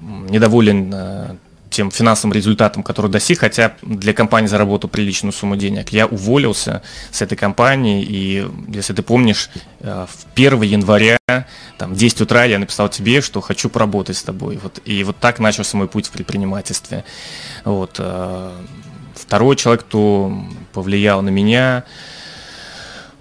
недоволен 0.00 0.92
э, 0.94 1.36
тем 1.78 1.92
финансовым 1.92 2.32
результатом, 2.32 2.82
который 2.82 3.08
достиг, 3.08 3.38
хотя 3.38 3.74
для 3.82 4.12
компании 4.12 4.48
заработал 4.48 4.90
приличную 4.90 5.32
сумму 5.32 5.54
денег. 5.54 5.90
Я 5.90 6.06
уволился 6.06 6.82
с 7.12 7.22
этой 7.22 7.36
компании, 7.36 8.02
и 8.02 8.44
если 8.66 8.94
ты 8.94 9.02
помнишь, 9.02 9.48
э, 9.78 10.06
в 10.10 10.34
1 10.34 10.62
января, 10.62 11.18
там, 11.78 11.94
в 11.94 11.96
10 11.96 12.22
утра 12.22 12.42
я 12.46 12.58
написал 12.58 12.88
тебе, 12.88 13.20
что 13.20 13.40
хочу 13.40 13.70
поработать 13.70 14.16
с 14.16 14.24
тобой. 14.24 14.58
Вот, 14.60 14.80
и 14.84 15.04
вот 15.04 15.18
так 15.18 15.38
начался 15.38 15.76
мой 15.76 15.86
путь 15.86 16.08
в 16.08 16.10
предпринимательстве. 16.10 17.04
Вот. 17.64 17.94
Э, 18.00 18.50
второй 19.14 19.54
человек, 19.54 19.84
кто 19.84 20.36
повлиял 20.72 21.22
на 21.22 21.28
меня, 21.28 21.84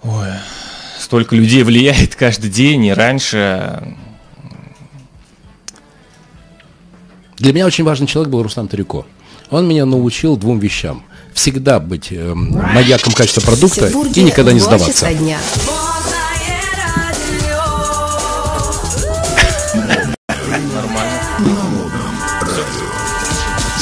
ой, 0.01 0.29
столько 0.97 1.35
людей 1.35 1.61
влияет 1.61 2.15
каждый 2.23 2.49
день, 2.49 2.85
и 2.85 2.91
раньше 2.91 3.95
Для 7.37 7.53
меня 7.53 7.65
очень 7.65 7.83
важный 7.83 8.07
человек 8.07 8.31
был 8.31 8.41
Руслан 8.41 8.67
Тарюко. 8.67 9.05
Он 9.51 9.67
меня 9.67 9.85
научил 9.85 10.37
двум 10.37 10.59
вещам. 10.59 11.03
Всегда 11.33 11.79
быть 11.79 12.07
э, 12.11 12.33
маяком 12.33 13.13
качества 13.13 13.41
продукта 13.41 13.87
и 13.87 14.23
никогда 14.23 14.53
не 14.53 14.59
сдаваться. 14.59 15.13
Дня. 15.13 15.39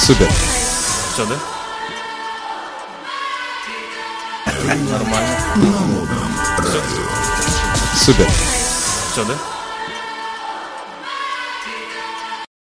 Супер. 0.05 0.29
Все, 1.13 1.25
да? 1.25 1.35
Нормально. 4.91 5.37
Супер. 7.95 8.27
Все, 9.13 9.25
да? 9.25 9.54